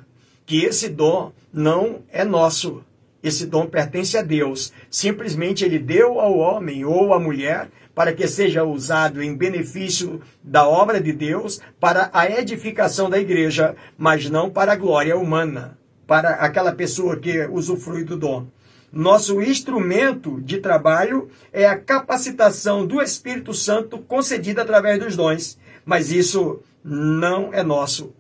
que 0.46 0.64
esse 0.64 0.90
dom 0.90 1.32
não 1.52 2.04
é 2.12 2.24
nosso. 2.24 2.84
Esse 3.22 3.46
dom 3.46 3.66
pertence 3.66 4.18
a 4.18 4.22
Deus. 4.22 4.72
Simplesmente 4.90 5.66
ele 5.66 5.78
deu 5.78 6.20
ao 6.20 6.38
homem 6.38 6.86
ou 6.86 7.14
à 7.14 7.20
mulher 7.20 7.70
para 7.94 8.14
que 8.14 8.28
seja 8.28 8.64
usado 8.64 9.22
em 9.22 9.36
benefício 9.36 10.22
da 10.42 10.68
obra 10.68 11.02
de 11.02 11.12
Deus 11.12 11.60
para 11.80 12.10
a 12.14 12.30
edificação 12.30 13.10
da 13.10 13.20
igreja, 13.20 13.76
mas 13.98 14.30
não 14.30 14.50
para 14.50 14.72
a 14.72 14.78
glória 14.78 15.18
humana, 15.18 15.78
para 16.08 16.36
aquela 16.36 16.72
pessoa 16.72 17.18
que 17.18 17.46
usufrui 17.48 18.06
do 18.06 18.18
dom. 18.18 18.48
Nosso 18.92 19.42
instrumento 19.42 20.40
de 20.42 20.60
trabalho 20.60 21.30
é 21.52 21.66
a 21.66 21.78
capacitação 21.78 22.88
do 22.88 23.02
Espírito 23.02 23.54
Santo 23.54 24.00
concedida 24.00 24.62
através 24.62 24.98
dos 24.98 25.16
dons, 25.16 25.60
mas 25.86 26.12
isso 26.12 26.62
não 26.84 27.54
é 27.54 27.62
nosso, 27.62 28.14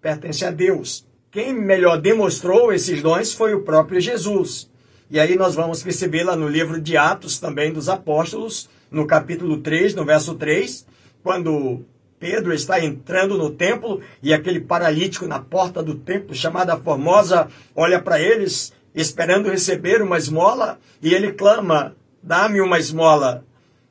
pertence 0.00 0.44
a 0.44 0.50
Deus. 0.50 1.06
Quem 1.32 1.54
melhor 1.54 1.98
demonstrou 1.98 2.74
esses 2.74 3.00
dons 3.00 3.32
foi 3.32 3.54
o 3.54 3.62
próprio 3.62 3.98
Jesus. 3.98 4.70
E 5.10 5.18
aí 5.18 5.34
nós 5.34 5.54
vamos 5.54 5.82
perceber 5.82 6.24
lá 6.24 6.36
no 6.36 6.46
livro 6.46 6.78
de 6.78 6.94
Atos 6.94 7.38
também 7.38 7.72
dos 7.72 7.88
Apóstolos, 7.88 8.68
no 8.90 9.06
capítulo 9.06 9.56
3, 9.56 9.94
no 9.94 10.04
verso 10.04 10.34
3, 10.34 10.86
quando 11.22 11.86
Pedro 12.20 12.52
está 12.52 12.84
entrando 12.84 13.38
no 13.38 13.48
templo 13.48 14.02
e 14.22 14.34
aquele 14.34 14.60
paralítico 14.60 15.26
na 15.26 15.40
porta 15.40 15.82
do 15.82 15.94
templo, 15.94 16.34
chamada 16.34 16.76
Formosa, 16.76 17.48
olha 17.74 17.98
para 17.98 18.20
eles, 18.20 18.70
esperando 18.94 19.48
receber 19.48 20.02
uma 20.02 20.18
esmola, 20.18 20.78
e 21.00 21.14
ele 21.14 21.32
clama: 21.32 21.96
Dá-me 22.22 22.60
uma 22.60 22.78
esmola. 22.78 23.42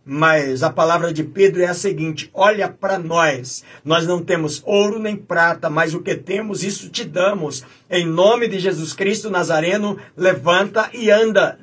Mas 0.04 0.64
a 0.64 0.70
palavra 0.72 1.14
de 1.14 1.24
Pedro 1.24 1.62
é 1.62 1.68
a 1.68 1.74
seguinte: 1.74 2.30
olha 2.34 2.68
para 2.68 2.98
nós. 2.98 3.64
Nós 3.86 4.08
não 4.08 4.24
temos 4.24 4.62
ouro 4.66 4.98
nem 4.98 5.16
prata, 5.16 5.70
mas 5.70 5.94
o 5.94 6.02
que 6.02 6.16
temos, 6.16 6.64
isso 6.64 6.90
te 6.90 7.04
damos. 7.04 7.64
Em 7.90 8.06
nome 8.06 8.48
de 8.48 8.60
Jesus 8.60 8.94
Cristo 8.94 9.30
Nazareno, 9.30 9.98
levanta 10.18 10.90
e 10.94 11.12
anda. 11.12 11.60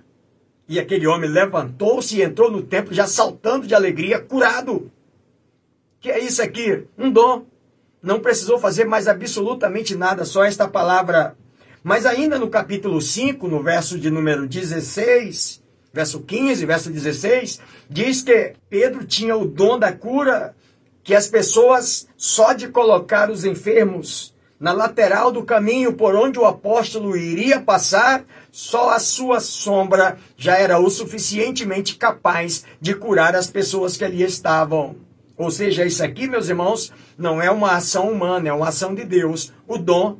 E 0.68 0.78
aquele 0.78 1.06
homem 1.06 1.28
levantou-se 1.28 2.16
e 2.16 2.22
entrou 2.22 2.50
no 2.50 2.62
templo, 2.62 2.94
já 2.94 3.06
saltando 3.06 3.66
de 3.66 3.74
alegria, 3.74 4.20
curado. 4.20 4.90
Que 6.00 6.10
é 6.10 6.18
isso 6.20 6.40
aqui? 6.42 6.84
Um 6.96 7.10
dom. 7.10 7.46
Não 8.00 8.20
precisou 8.20 8.58
fazer 8.58 8.84
mais 8.84 9.08
absolutamente 9.08 9.96
nada, 9.96 10.24
só 10.24 10.44
esta 10.44 10.68
palavra. 10.68 11.36
Mas 11.82 12.06
ainda 12.06 12.38
no 12.38 12.48
capítulo 12.48 13.00
5, 13.00 13.48
no 13.48 13.62
verso 13.62 13.98
de 13.98 14.10
número 14.10 14.46
16, 14.46 15.62
verso 15.92 16.20
15, 16.20 16.66
verso 16.66 16.90
16, 16.90 17.60
diz 17.88 18.22
que 18.22 18.54
Pedro 18.68 19.04
tinha 19.04 19.36
o 19.36 19.46
dom 19.46 19.78
da 19.78 19.92
cura, 19.92 20.54
que 21.02 21.14
as 21.14 21.26
pessoas, 21.26 22.06
só 22.16 22.52
de 22.52 22.68
colocar 22.68 23.30
os 23.30 23.44
enfermos 23.44 24.34
na 24.60 24.72
lateral 24.72 25.30
do 25.30 25.44
caminho 25.44 25.92
por 25.92 26.14
onde 26.14 26.38
o 26.38 26.44
apóstolo 26.44 27.16
iria 27.16 27.60
passar, 27.60 28.24
só 28.50 28.90
a 28.90 28.98
sua 28.98 29.40
sombra 29.40 30.18
já 30.36 30.56
era 30.58 30.78
o 30.78 30.90
suficientemente 30.90 31.96
capaz 31.96 32.64
de 32.80 32.94
curar 32.94 33.36
as 33.36 33.46
pessoas 33.46 33.96
que 33.96 34.04
ali 34.04 34.22
estavam. 34.22 34.96
Ou 35.36 35.50
seja, 35.50 35.86
isso 35.86 36.02
aqui, 36.02 36.26
meus 36.26 36.48
irmãos, 36.48 36.92
não 37.16 37.40
é 37.40 37.50
uma 37.50 37.72
ação 37.72 38.10
humana, 38.10 38.48
é 38.48 38.52
uma 38.52 38.68
ação 38.68 38.94
de 38.94 39.04
Deus. 39.04 39.52
O 39.68 39.78
dom, 39.78 40.18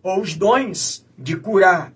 ou 0.00 0.20
os 0.20 0.34
dons 0.34 1.04
de 1.18 1.36
curar. 1.36 1.92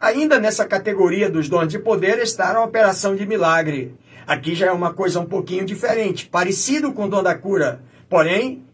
Ainda 0.00 0.38
nessa 0.38 0.64
categoria 0.64 1.28
dos 1.28 1.48
dons 1.48 1.66
de 1.66 1.78
poder 1.78 2.18
está 2.20 2.56
a 2.56 2.62
operação 2.62 3.16
de 3.16 3.26
milagre. 3.26 3.96
Aqui 4.24 4.54
já 4.54 4.66
é 4.66 4.70
uma 4.70 4.94
coisa 4.94 5.18
um 5.18 5.26
pouquinho 5.26 5.64
diferente, 5.64 6.28
parecido 6.28 6.92
com 6.92 7.06
o 7.06 7.08
dom 7.08 7.20
da 7.20 7.34
cura, 7.34 7.82
porém, 8.08 8.64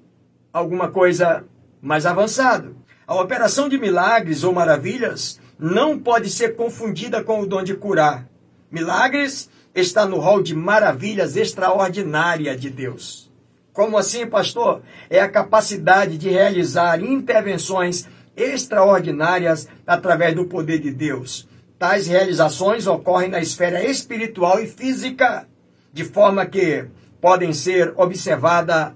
alguma 0.52 0.90
coisa 0.90 1.44
mais 1.80 2.04
avançado. 2.04 2.76
A 3.06 3.14
operação 3.14 3.70
de 3.70 3.78
milagres 3.78 4.44
ou 4.44 4.52
maravilhas 4.52 5.40
não 5.58 5.98
pode 5.98 6.28
ser 6.28 6.56
confundida 6.56 7.24
com 7.24 7.40
o 7.40 7.46
dom 7.46 7.62
de 7.62 7.74
curar. 7.74 8.28
Milagres 8.70 9.48
está 9.74 10.04
no 10.04 10.18
rol 10.18 10.42
de 10.42 10.54
maravilhas 10.54 11.36
extraordinárias 11.36 12.60
de 12.60 12.68
Deus. 12.68 13.32
Como 13.72 13.96
assim, 13.96 14.26
pastor? 14.26 14.82
É 15.08 15.20
a 15.20 15.28
capacidade 15.28 16.18
de 16.18 16.28
realizar 16.28 17.02
intervenções 17.02 18.06
extraordinárias 18.36 19.68
através 19.86 20.34
do 20.34 20.46
poder 20.46 20.78
de 20.78 20.90
Deus. 20.90 21.48
Tais 21.78 22.06
realizações 22.06 22.86
ocorrem 22.86 23.28
na 23.28 23.40
esfera 23.40 23.84
espiritual 23.84 24.60
e 24.60 24.66
física, 24.66 25.46
de 25.92 26.04
forma 26.04 26.46
que 26.46 26.86
podem 27.20 27.52
ser 27.52 27.92
observadas 27.96 28.92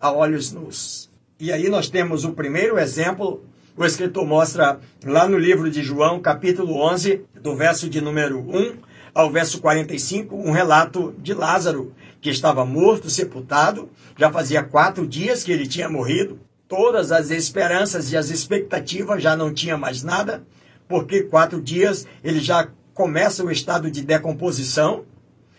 a 0.00 0.12
olhos 0.12 0.52
nus. 0.52 1.10
E 1.38 1.52
aí 1.52 1.68
nós 1.68 1.88
temos 1.88 2.24
o 2.24 2.32
primeiro 2.32 2.78
exemplo, 2.78 3.44
o 3.76 3.84
escritor 3.84 4.26
mostra 4.26 4.78
lá 5.04 5.28
no 5.28 5.38
livro 5.38 5.70
de 5.70 5.82
João, 5.82 6.20
capítulo 6.20 6.76
11, 6.82 7.24
do 7.40 7.56
verso 7.56 7.88
de 7.88 8.00
número 8.00 8.38
1 8.38 8.90
ao 9.14 9.30
verso 9.30 9.60
45, 9.60 10.36
um 10.36 10.50
relato 10.50 11.14
de 11.18 11.34
Lázaro, 11.34 11.92
que 12.20 12.30
estava 12.30 12.64
morto, 12.64 13.10
sepultado, 13.10 13.88
já 14.16 14.30
fazia 14.30 14.62
quatro 14.62 15.06
dias 15.06 15.42
que 15.42 15.50
ele 15.50 15.66
tinha 15.66 15.88
morrido, 15.88 16.38
todas 16.70 17.10
as 17.10 17.30
esperanças 17.30 18.12
e 18.12 18.16
as 18.16 18.30
expectativas, 18.30 19.20
já 19.20 19.34
não 19.34 19.52
tinha 19.52 19.76
mais 19.76 20.04
nada, 20.04 20.44
porque 20.88 21.24
quatro 21.24 21.60
dias 21.60 22.06
ele 22.22 22.38
já 22.38 22.68
começa 22.94 23.44
o 23.44 23.50
estado 23.50 23.90
de 23.90 24.02
decomposição, 24.02 25.04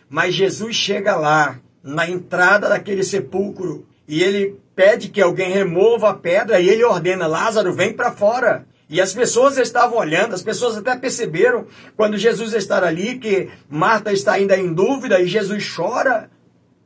mas 0.10 0.34
Jesus 0.34 0.74
chega 0.74 1.18
lá, 1.18 1.60
na 1.84 2.10
entrada 2.10 2.70
daquele 2.70 3.04
sepulcro, 3.04 3.86
e 4.08 4.24
ele 4.24 4.58
pede 4.74 5.10
que 5.10 5.22
alguém 5.22 5.52
remova 5.52 6.12
a 6.12 6.14
pedra 6.14 6.62
e 6.62 6.70
ele 6.70 6.84
ordena: 6.84 7.28
Lázaro, 7.28 7.74
vem 7.74 7.94
para 7.94 8.12
fora. 8.12 8.66
E 8.90 9.00
as 9.00 9.14
pessoas 9.14 9.58
estavam 9.58 9.98
olhando, 9.98 10.36
as 10.36 10.44
pessoas 10.44 10.78
até 10.78 10.96
perceberam 10.98 11.66
quando 11.96 12.18
Jesus 12.18 12.54
está 12.54 12.86
ali 12.86 13.18
que 13.18 13.50
Marta 13.70 14.12
está 14.12 14.34
ainda 14.34 14.58
em 14.58 14.74
dúvida 14.74 15.20
e 15.20 15.28
Jesus 15.28 15.74
chora 15.74 16.30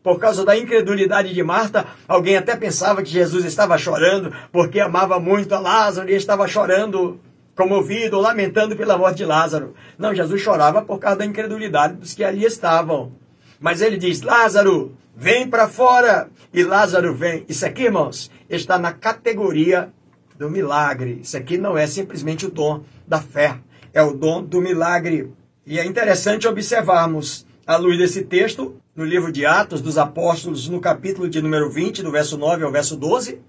por 0.06 0.20
causa 0.20 0.46
da 0.46 0.56
incredulidade 0.56 1.34
de 1.34 1.42
Marta. 1.42 1.84
Alguém 2.08 2.38
até 2.38 2.56
pensava 2.56 3.02
que 3.02 3.10
Jesus 3.10 3.44
estava 3.44 3.76
chorando 3.76 4.32
porque 4.52 4.80
amava 4.80 5.20
muito 5.20 5.56
a 5.56 5.60
Lázaro 5.60 6.08
e 6.08 6.14
estava 6.14 6.48
chorando 6.48 7.20
comovido, 7.56 8.20
lamentando 8.20 8.76
pela 8.76 9.00
morte 9.00 9.18
de 9.18 9.26
Lázaro. 9.26 9.74
Não, 9.98 10.14
Jesus 10.14 10.40
chorava 10.40 10.84
por 10.84 11.00
causa 11.00 11.18
da 11.18 11.26
incredulidade 11.26 11.96
dos 11.96 12.14
que 12.14 12.24
ali 12.24 12.46
estavam. 12.46 13.14
Mas 13.60 13.82
ele 13.82 13.98
diz: 13.98 14.22
Lázaro, 14.22 14.96
vem 15.16 15.50
para 15.50 15.68
fora. 15.68 16.30
E 16.54 16.62
Lázaro 16.62 17.16
vem. 17.16 17.44
Isso 17.50 17.66
aqui, 17.66 17.86
irmãos, 17.86 18.30
está 18.48 18.78
na 18.78 18.94
categoria 18.94 19.90
do 20.38 20.52
milagre. 20.52 21.22
Isso 21.24 21.36
aqui 21.36 21.58
não 21.58 21.76
é 21.76 21.88
simplesmente 21.88 22.46
o 22.46 22.52
dom 22.52 22.84
da 23.08 23.20
fé, 23.20 23.58
é 23.92 24.04
o 24.04 24.14
dom 24.14 24.44
do 24.44 24.62
milagre. 24.62 25.34
E 25.66 25.80
é 25.80 25.86
interessante 25.86 26.48
observarmos, 26.48 27.45
à 27.68 27.78
luz 27.78 27.98
desse 27.98 28.24
texto, 28.24 28.76
no 28.96 29.04
livro 29.04 29.32
de 29.32 29.44
Atos 29.44 29.82
dos 29.82 29.98
Apóstolos, 29.98 30.70
no 30.70 30.80
capítulo 30.80 31.28
de 31.28 31.42
número 31.42 31.68
20, 31.70 32.04
do 32.04 32.12
verso 32.12 32.38
9 32.38 32.64
ao 32.64 32.72
verso 32.72 32.96
12, 32.96 33.40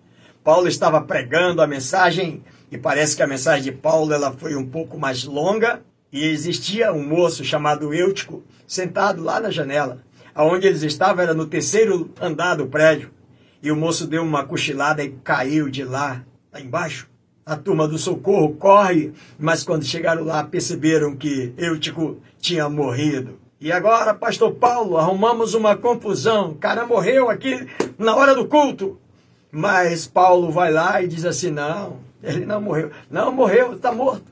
Paulo 0.42 0.68
estava 0.68 1.02
pregando 1.02 1.60
a 1.60 1.66
mensagem, 1.66 2.42
e 2.72 2.78
parece 2.78 3.14
que 3.14 3.22
a 3.22 3.26
mensagem 3.26 3.64
de 3.64 3.72
Paulo 3.72 4.14
ela 4.14 4.32
foi 4.32 4.56
um 4.56 4.64
pouco 4.64 4.98
mais 4.98 5.24
longa, 5.24 5.82
e 6.10 6.24
existia 6.24 6.94
um 6.94 7.06
moço 7.06 7.44
chamado 7.44 7.92
Eutico, 7.92 8.42
sentado 8.66 9.22
lá 9.22 9.38
na 9.38 9.50
janela. 9.50 10.02
Aonde 10.34 10.66
eles 10.66 10.82
estavam 10.82 11.22
era 11.22 11.34
no 11.34 11.46
terceiro 11.46 12.10
andar 12.20 12.54
do 12.54 12.66
prédio. 12.66 13.10
E 13.62 13.70
o 13.70 13.76
moço 13.76 14.06
deu 14.06 14.22
uma 14.22 14.44
cochilada 14.44 15.02
e 15.02 15.10
caiu 15.22 15.68
de 15.68 15.84
lá 15.84 16.24
lá 16.52 16.60
embaixo. 16.60 17.08
A 17.44 17.56
turma 17.56 17.86
do 17.86 17.98
socorro 17.98 18.54
corre, 18.54 19.12
mas 19.38 19.62
quando 19.62 19.84
chegaram 19.84 20.24
lá 20.24 20.42
perceberam 20.42 21.14
que 21.14 21.52
Eutico 21.56 22.18
tinha 22.38 22.68
morrido. 22.68 23.45
E 23.66 23.72
agora, 23.72 24.14
pastor 24.14 24.54
Paulo, 24.54 24.96
arrumamos 24.96 25.52
uma 25.52 25.76
confusão. 25.76 26.50
O 26.50 26.54
cara 26.54 26.86
morreu 26.86 27.28
aqui 27.28 27.66
na 27.98 28.14
hora 28.14 28.32
do 28.32 28.46
culto. 28.46 28.96
Mas 29.50 30.06
Paulo 30.06 30.52
vai 30.52 30.70
lá 30.70 31.02
e 31.02 31.08
diz 31.08 31.24
assim: 31.24 31.50
não, 31.50 31.98
ele 32.22 32.46
não 32.46 32.60
morreu. 32.60 32.92
Não 33.10 33.32
morreu, 33.32 33.72
está 33.72 33.90
morto. 33.90 34.30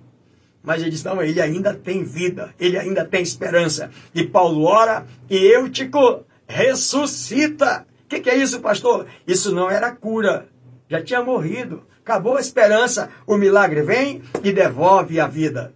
Mas 0.63 0.83
ele 0.83 0.93
diz: 0.93 1.03
não, 1.03 1.21
ele 1.21 1.41
ainda 1.41 1.75
tem 1.75 2.05
vida, 2.05 2.55
ele 2.61 2.79
ainda 2.79 3.05
tem 3.05 3.25
esperança. 3.25 3.91
E 4.15 4.25
Paulo 4.25 4.67
ora 4.67 5.05
e 5.29 5.37
Eutico 5.37 6.25
ressuscita. 6.47 7.89
O 8.05 8.09
que, 8.09 8.21
que 8.21 8.31
é 8.31 8.37
isso, 8.37 8.61
pastor? 8.61 9.05
Isso 9.27 9.53
não 9.53 9.69
era 9.69 9.91
cura, 9.91 10.47
já 10.89 11.03
tinha 11.03 11.25
morrido. 11.25 11.83
Acabou 12.05 12.37
a 12.37 12.41
esperança, 12.41 13.11
o 13.27 13.37
milagre 13.37 13.83
vem 13.83 14.23
e 14.45 14.53
devolve 14.53 15.19
a 15.19 15.27
vida. 15.27 15.75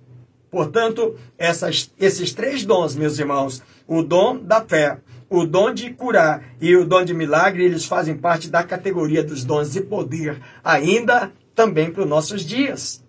Portanto, 0.51 1.17
essas, 1.37 1.93
esses 1.99 2.33
três 2.33 2.65
dons, 2.65 2.97
meus 2.97 3.19
irmãos, 3.19 3.63
o 3.87 4.03
dom 4.03 4.39
da 4.39 4.63
fé, 4.63 4.99
o 5.29 5.45
dom 5.45 5.73
de 5.73 5.93
curar 5.93 6.43
e 6.61 6.75
o 6.75 6.87
dom 6.87 7.05
de 7.05 7.13
milagre, 7.13 7.65
eles 7.65 7.85
fazem 7.85 8.17
parte 8.17 8.49
da 8.49 8.63
categoria 8.63 9.23
dos 9.23 9.45
dons 9.45 9.73
de 9.73 9.83
poder, 9.83 10.41
ainda 10.65 11.31
também 11.55 11.91
para 11.91 12.03
os 12.03 12.09
nossos 12.09 12.45
dias. 12.45 13.05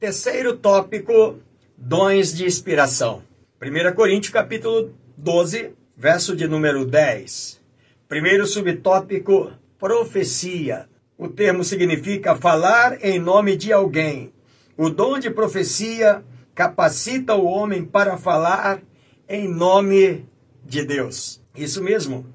Terceiro 0.00 0.56
tópico, 0.56 1.38
dons 1.76 2.34
de 2.34 2.46
inspiração. 2.46 3.22
1 3.60 3.94
Coríntios 3.94 4.32
capítulo 4.32 4.92
12, 5.16 5.72
verso 5.96 6.34
de 6.34 6.48
número 6.48 6.84
10. 6.84 7.60
Primeiro 8.08 8.46
subtópico, 8.46 9.52
profecia. 9.78 10.88
O 11.16 11.28
termo 11.28 11.62
significa 11.62 12.34
falar 12.34 13.04
em 13.04 13.18
nome 13.18 13.56
de 13.56 13.72
alguém. 13.72 14.32
O 14.76 14.90
dom 14.90 15.18
de 15.18 15.30
profecia 15.30 16.24
capacita 16.54 17.34
o 17.34 17.44
homem 17.44 17.84
para 17.84 18.16
falar 18.16 18.80
em 19.28 19.48
nome 19.48 20.26
de 20.64 20.84
Deus. 20.84 21.42
Isso 21.56 21.82
mesmo. 21.82 22.26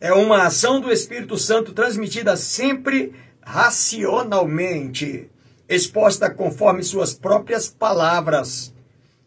É 0.00 0.12
uma 0.12 0.44
ação 0.44 0.80
do 0.80 0.92
Espírito 0.92 1.36
Santo 1.38 1.72
transmitida 1.72 2.36
sempre 2.36 3.12
racionalmente, 3.42 5.30
exposta 5.68 6.28
conforme 6.30 6.82
suas 6.82 7.14
próprias 7.14 7.68
palavras. 7.68 8.74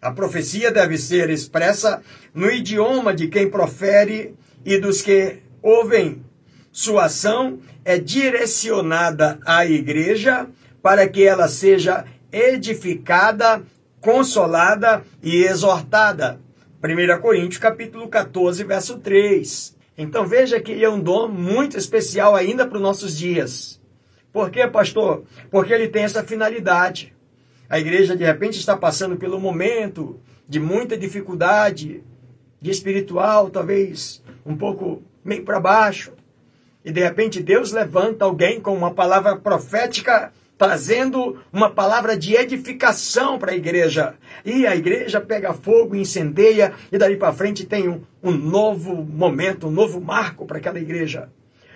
A 0.02 0.12
profecia 0.12 0.72
deve 0.72 0.98
ser 0.98 1.30
expressa 1.30 2.02
no 2.34 2.50
idioma 2.50 3.14
de 3.14 3.28
quem 3.28 3.50
profere 3.50 4.36
e 4.66 4.78
dos 4.78 5.02
que 5.02 5.40
ouvem 5.62 6.24
sua 6.72 7.06
ação 7.06 7.60
é 7.84 7.98
direcionada 7.98 9.40
à 9.46 9.66
igreja 9.66 10.48
para 10.82 11.08
que 11.08 11.24
ela 11.24 11.48
seja 11.48 12.06
edificada, 12.32 13.64
consolada 14.02 15.04
e 15.22 15.44
exortada. 15.44 16.40
1 16.82 17.22
Coríntios 17.22 17.58
capítulo 17.58 18.08
14, 18.08 18.64
verso 18.64 19.00
3. 19.00 19.76
Então 19.98 20.26
veja 20.26 20.62
que 20.62 20.72
ele 20.72 20.86
é 20.86 20.90
um 20.90 21.00
dom 21.00 21.28
muito 21.28 21.78
especial 21.78 22.36
ainda 22.36 22.66
para 22.66 22.78
os 22.78 22.82
nossos 22.82 23.18
dias. 23.18 23.82
Por 24.32 24.50
quê, 24.50 24.66
pastor? 24.68 25.24
Porque 25.52 25.74
ele 25.74 25.90
tem 25.90 26.04
essa 26.04 26.24
finalidade. 26.24 27.14
A 27.70 27.80
igreja 27.80 28.16
de 28.16 28.24
repente 28.24 28.58
está 28.58 28.78
passando 28.78 29.18
pelo 29.18 29.40
momento 29.40 30.20
de 30.48 30.60
muita 30.60 30.98
dificuldade, 30.98 32.02
de 32.62 32.72
espiritual, 32.72 33.50
talvez 33.50 34.24
um 34.46 34.56
pouco 34.56 35.04
meio 35.24 35.44
para 35.44 35.60
baixo. 35.60 36.14
E 36.84 36.92
de 36.92 37.02
repente 37.02 37.44
Deus 37.44 37.72
levanta 37.72 38.26
alguém 38.26 38.62
com 38.62 38.74
uma 38.74 38.94
palavra 38.94 39.36
profética, 39.36 40.32
trazendo 40.60 41.38
uma 41.54 41.70
palavra 41.70 42.18
de 42.18 42.36
edificação 42.36 43.40
para 43.40 43.54
a 43.54 43.56
igreja. 43.56 44.16
E 44.44 44.68
a 44.68 44.76
igreja 44.76 45.22
pega 45.22 45.54
fogo, 45.54 45.96
incendeia, 45.96 46.74
e 46.92 46.98
dali 46.98 47.16
para 47.16 47.32
frente 47.32 47.66
tem 47.66 47.88
um, 47.88 48.02
um 48.22 48.32
novo 48.32 48.94
momento, 48.94 49.68
um 49.68 49.72
novo 49.72 50.02
marco 50.02 50.46
para 50.46 50.58
aquela 50.58 50.78
igreja. 50.78 51.30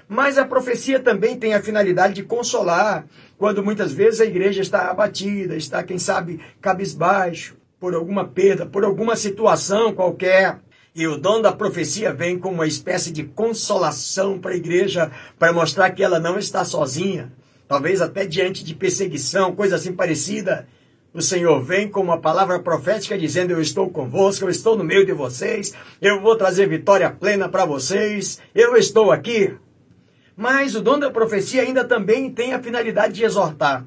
Mas 0.06 0.38
a 0.38 0.44
profecia 0.44 1.00
também 1.00 1.38
tem 1.38 1.54
a 1.54 1.64
finalidade 1.64 2.14
de 2.14 2.24
consolar, 2.24 3.06
quando 3.38 3.64
muitas 3.64 3.94
vezes 3.94 4.20
a 4.20 4.26
igreja 4.26 4.62
está 4.62 4.92
abatida, 4.92 5.56
está, 5.56 5.82
quem 5.82 5.98
sabe, 5.98 6.42
cabisbaixo, 6.60 7.56
por 7.80 7.96
alguma 7.96 8.26
perda, 8.26 8.66
por 8.66 8.84
alguma 8.84 9.16
situação 9.16 9.94
qualquer. 9.94 10.60
E 10.94 11.08
o 11.08 11.18
dom 11.18 11.42
da 11.42 11.54
profecia 11.54 12.14
vem 12.14 12.38
como 12.38 12.56
uma 12.56 12.68
espécie 12.68 13.12
de 13.12 13.24
consolação 13.24 14.38
para 14.40 14.52
a 14.52 14.58
igreja, 14.58 15.10
para 15.40 15.54
mostrar 15.54 15.90
que 15.92 16.04
ela 16.04 16.20
não 16.20 16.38
está 16.38 16.66
sozinha, 16.66 17.32
talvez 17.68 18.02
até 18.02 18.26
diante 18.26 18.64
de 18.64 18.76
perseguição, 18.76 19.56
coisa 19.56 19.76
assim 19.76 19.94
parecida. 19.94 20.68
O 21.14 21.22
Senhor 21.22 21.62
vem 21.64 21.88
com 21.88 22.02
uma 22.02 22.20
palavra 22.20 22.60
profética 22.60 23.18
dizendo: 23.18 23.52
Eu 23.52 23.62
estou 23.62 23.90
convosco, 23.90 24.46
eu 24.46 24.50
estou 24.50 24.76
no 24.76 24.84
meio 24.84 25.06
de 25.06 25.14
vocês, 25.14 25.74
eu 26.02 26.20
vou 26.22 26.36
trazer 26.36 26.68
vitória 26.68 27.10
plena 27.10 27.48
para 27.48 27.66
vocês, 27.66 28.40
eu 28.56 28.76
estou 28.76 29.12
aqui. 29.12 29.56
Mas 30.36 30.76
o 30.76 30.82
dom 30.82 30.98
da 30.98 31.12
profecia 31.12 31.62
ainda 31.62 31.84
também 31.84 32.32
tem 32.32 32.54
a 32.54 32.62
finalidade 32.62 33.14
de 33.14 33.24
exortar. 33.24 33.86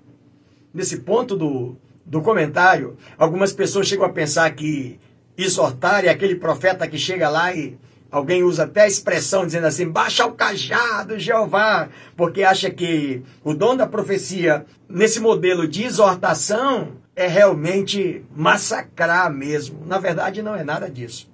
Nesse 0.73 0.99
ponto 0.99 1.37
do, 1.37 1.77
do 2.05 2.23
comentário, 2.23 2.97
algumas 3.19 3.53
pessoas 3.53 3.89
chegam 3.89 4.07
a 4.07 4.12
pensar 4.12 4.49
que 4.55 5.01
exortar 5.37 6.05
é 6.05 6.09
aquele 6.09 6.37
profeta 6.37 6.87
que 6.87 6.97
chega 6.97 7.29
lá 7.29 7.53
e 7.53 7.77
alguém 8.16 8.42
usa 8.42 8.64
até 8.64 8.83
a 8.83 8.87
expressão 8.87 9.44
dizendo 9.44 9.66
assim: 9.66 9.88
baixa 9.88 10.26
o 10.26 10.33
cajado, 10.33 11.18
Jeová, 11.18 11.88
porque 12.16 12.42
acha 12.42 12.70
que 12.70 13.22
o 13.44 13.52
dom 13.52 13.76
da 13.76 13.87
profecia, 13.87 14.64
nesse 14.88 15.20
modelo 15.20 15.68
de 15.68 15.85
exortação, 15.85 16.92
é 17.14 17.26
realmente 17.26 18.24
massacrar 18.35 19.33
mesmo. 19.33 19.85
Na 19.87 19.98
verdade, 19.98 20.42
não 20.42 20.55
é 20.55 20.64
nada 20.64 20.88
disso. 20.90 21.29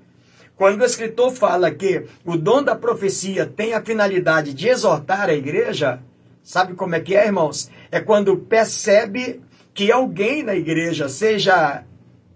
Quando 0.57 0.83
o 0.83 0.85
escritor 0.85 1.33
fala 1.33 1.71
que 1.71 2.05
o 2.25 2.37
dom 2.37 2.63
da 2.63 2.75
profecia 2.75 3.47
tem 3.47 3.75
a 3.75 3.83
finalidade 3.83 4.53
de 4.53 4.69
exortar 4.69 5.29
a 5.29 5.35
igreja, 5.35 6.01
sabe 6.43 6.75
como 6.75 6.95
é 6.95 7.01
que 7.01 7.17
é, 7.17 7.27
irmãos? 7.27 7.71
É 7.91 8.01
quando 8.01 8.37
percebe 8.37 9.41
que 9.75 9.91
alguém 9.91 10.43
na 10.43 10.55
igreja, 10.55 11.09
seja 11.09 11.85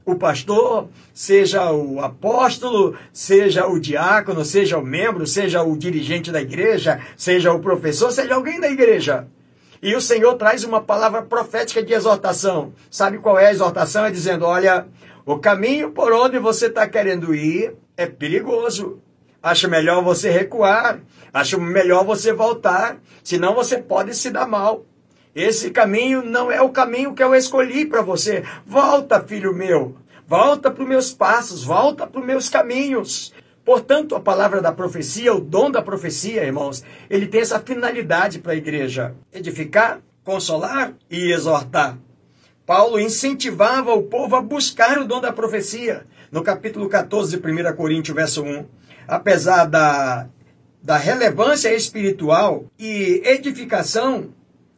o 0.07 0.15
pastor, 0.15 0.89
seja 1.13 1.73
o 1.73 2.01
apóstolo, 2.01 2.97
seja 3.13 3.67
o 3.67 3.81
diácono, 3.81 4.45
seja 4.45 4.79
o 4.79 4.87
membro, 4.87 5.27
seja 5.27 5.65
o 5.65 5.77
dirigente 5.77 6.31
da 6.31 6.41
igreja, 6.41 7.01
seja 7.17 7.53
o 7.53 7.59
professor, 7.59 8.13
seja 8.13 8.37
alguém 8.37 8.61
da 8.61 8.71
igreja. 8.71 9.27
E 9.83 9.97
o 9.97 10.01
Senhor 10.01 10.35
traz 10.35 10.63
uma 10.63 10.81
palavra 10.81 11.23
profética 11.23 11.83
de 11.83 11.93
exortação. 11.93 12.73
Sabe 12.89 13.19
qual 13.19 13.37
é 13.37 13.49
a 13.49 13.51
exortação? 13.51 14.05
É 14.05 14.11
dizendo: 14.11 14.47
olha, 14.47 14.87
o 15.27 15.39
caminho 15.39 15.91
por 15.91 16.13
onde 16.13 16.39
você 16.39 16.67
está 16.67 16.89
querendo 16.89 17.35
ir 17.35 17.75
é 17.97 18.07
perigoso. 18.07 19.03
Acho 19.43 19.69
melhor 19.69 20.03
você 20.03 20.31
recuar. 20.31 21.01
Acho 21.35 21.61
melhor 21.61 22.05
você 22.05 22.33
voltar. 22.33 22.99
Senão 23.23 23.55
você 23.55 23.77
pode 23.77 24.15
se 24.15 24.31
dar 24.31 24.47
mal. 24.47 24.85
Esse 25.37 25.71
caminho 25.71 26.25
não 26.25 26.51
é 26.51 26.63
o 26.63 26.71
caminho 26.71 27.13
que 27.13 27.23
eu 27.23 27.35
escolhi 27.35 27.85
para 27.85 28.01
você. 28.01 28.43
Volta, 28.65 29.23
filho 29.23 29.55
meu. 29.55 29.95
Volta 30.27 30.71
para 30.71 30.83
os 30.83 30.89
meus 30.89 31.13
passos, 31.13 31.63
volta 31.63 32.07
para 32.07 32.19
os 32.19 32.27
meus 32.27 32.49
caminhos. 32.49 33.35
Portanto, 33.63 34.17
a 34.17 34.21
palavra 34.21 34.63
da 34.63 34.73
profecia, 34.73 35.35
o 35.35 35.41
dom 35.41 35.71
da 35.71 35.83
profecia, 35.83 36.43
irmãos, 36.43 36.83
ele 37.11 37.27
tem 37.27 37.43
essa 37.43 37.61
finalidade 37.61 38.39
para 38.39 38.53
a 38.53 38.57
igreja: 38.57 39.15
edificar, 39.31 40.01
consolar 40.25 40.95
e 41.11 41.31
exortar. 41.31 41.99
Paulo 42.65 42.99
incentivava 42.99 43.93
o 43.93 44.05
povo 44.05 44.37
a 44.37 44.41
buscar 44.41 44.99
o 44.99 45.05
dom 45.05 45.21
da 45.21 45.35
profecia. 45.35 46.07
No 46.33 46.43
capítulo 46.43 46.89
14 46.89 47.39
de 47.39 47.47
1 47.47 47.77
Coríntios, 47.77 48.17
verso 48.17 48.43
1. 48.43 48.65
Apesar 49.07 49.67
da, 49.67 50.29
da 50.83 50.97
relevância 50.97 51.75
espiritual 51.75 52.65
e 52.79 53.21
edificação 53.23 54.35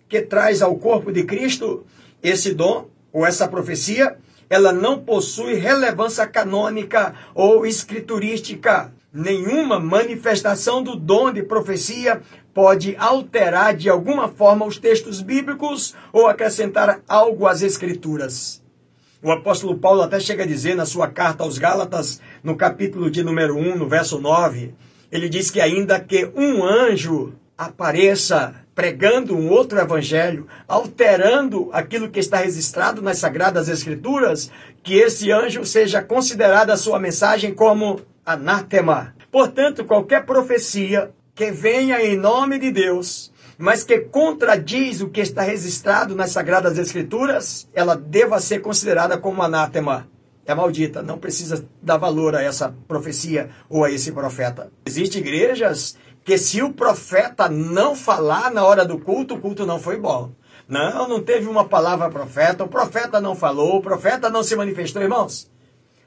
que 0.09 0.23
traz 0.23 0.63
ao 0.63 0.77
corpo 0.77 1.13
de 1.13 1.25
Cristo, 1.25 1.85
esse 2.23 2.55
dom 2.55 2.89
ou 3.13 3.27
essa 3.27 3.47
profecia, 3.47 4.17
ela 4.49 4.73
não 4.73 4.99
possui 4.99 5.55
relevância 5.55 6.27
canônica 6.27 7.15
ou 7.35 7.67
escriturística. 7.67 8.93
Nenhuma 9.13 9.79
manifestação 9.79 10.83
do 10.83 10.95
dom 10.97 11.33
de 11.33 11.43
profecia 11.43 12.23
pode 12.55 12.97
alterar 12.97 13.75
de 13.75 13.89
alguma 13.89 14.29
forma 14.29 14.67
os 14.67 14.79
textos 14.79 15.21
bíblicos 15.21 15.95
ou 16.13 16.27
acrescentar 16.27 17.01
algo 17.09 17.47
às 17.47 17.63
escrituras. 17.63 18.63
O 19.23 19.33
apóstolo 19.33 19.77
Paulo 19.79 20.03
até 20.03 20.21
chega 20.21 20.45
a 20.45 20.47
dizer 20.47 20.77
na 20.77 20.87
sua 20.87 21.09
carta 21.09 21.43
aos 21.43 21.59
Gálatas, 21.59 22.21
no 22.43 22.57
capítulo 22.57 23.11
de 23.11 23.23
número 23.23 23.57
1, 23.57 23.77
no 23.77 23.89
verso 23.89 24.19
9, 24.21 24.75
ele 25.11 25.29
diz 25.29 25.51
que 25.51 25.61
ainda 25.61 25.99
que 25.99 26.31
um 26.37 26.65
anjo 26.65 27.35
apareça 27.57 28.55
pregando 28.79 29.37
um 29.37 29.51
outro 29.51 29.77
evangelho, 29.81 30.47
alterando 30.69 31.69
aquilo 31.73 32.09
que 32.09 32.21
está 32.21 32.37
registrado 32.37 33.03
nas 33.03 33.19
sagradas 33.19 33.69
escrituras, 33.69 34.53
que 34.85 34.95
esse 34.95 35.33
anjo 35.33 35.65
seja 35.65 36.01
considerado 36.01 36.71
a 36.71 36.77
sua 36.77 37.01
mensagem 37.01 37.53
como 37.53 38.01
anátema. 38.25 39.17
Portanto, 39.33 39.85
qualquer 39.85 40.25
profecia 40.25 41.11
que 41.35 41.51
venha 41.51 42.01
em 42.01 42.17
nome 42.17 42.57
de 42.57 42.71
Deus, 42.71 43.33
mas 43.59 43.83
que 43.83 43.99
contradiz 43.99 45.01
o 45.01 45.09
que 45.09 45.23
está 45.23 45.43
registrado 45.43 46.15
nas 46.15 46.31
Sagradas 46.31 46.79
Escrituras, 46.79 47.69
ela 47.75 47.97
deva 47.97 48.39
ser 48.39 48.61
considerada 48.61 49.19
como 49.19 49.43
anátema. 49.43 50.07
É 50.47 50.55
maldita, 50.55 51.03
não 51.03 51.19
precisa 51.19 51.67
dar 51.83 51.97
valor 51.97 52.37
a 52.37 52.43
essa 52.43 52.73
profecia 52.87 53.51
ou 53.69 53.85
a 53.85 53.91
esse 53.91 54.13
profeta. 54.13 54.71
Existem 54.87 55.21
igrejas 55.21 55.97
que 56.29 56.37
se 56.37 56.61
o 56.63 56.75
profeta 56.75 57.49
não 57.49 57.97
falar 57.97 58.51
na 58.51 58.63
hora 58.63 58.85
do 58.85 58.99
culto, 58.99 59.37
o 59.37 59.41
culto 59.41 59.65
não 59.65 59.81
foi 59.81 59.97
bom. 59.97 60.31
Não, 60.69 61.09
não 61.09 61.23
teve 61.23 61.49
uma 61.49 61.65
palavra 61.65 62.11
profeta, 62.11 62.65
o 62.65 62.69
profeta 62.69 63.19
não 63.19 63.35
falou, 63.35 63.79
o 63.79 63.81
profeta 63.81 64.29
não 64.29 64.43
se 64.43 64.55
manifestou, 64.55 65.01
irmãos. 65.01 65.51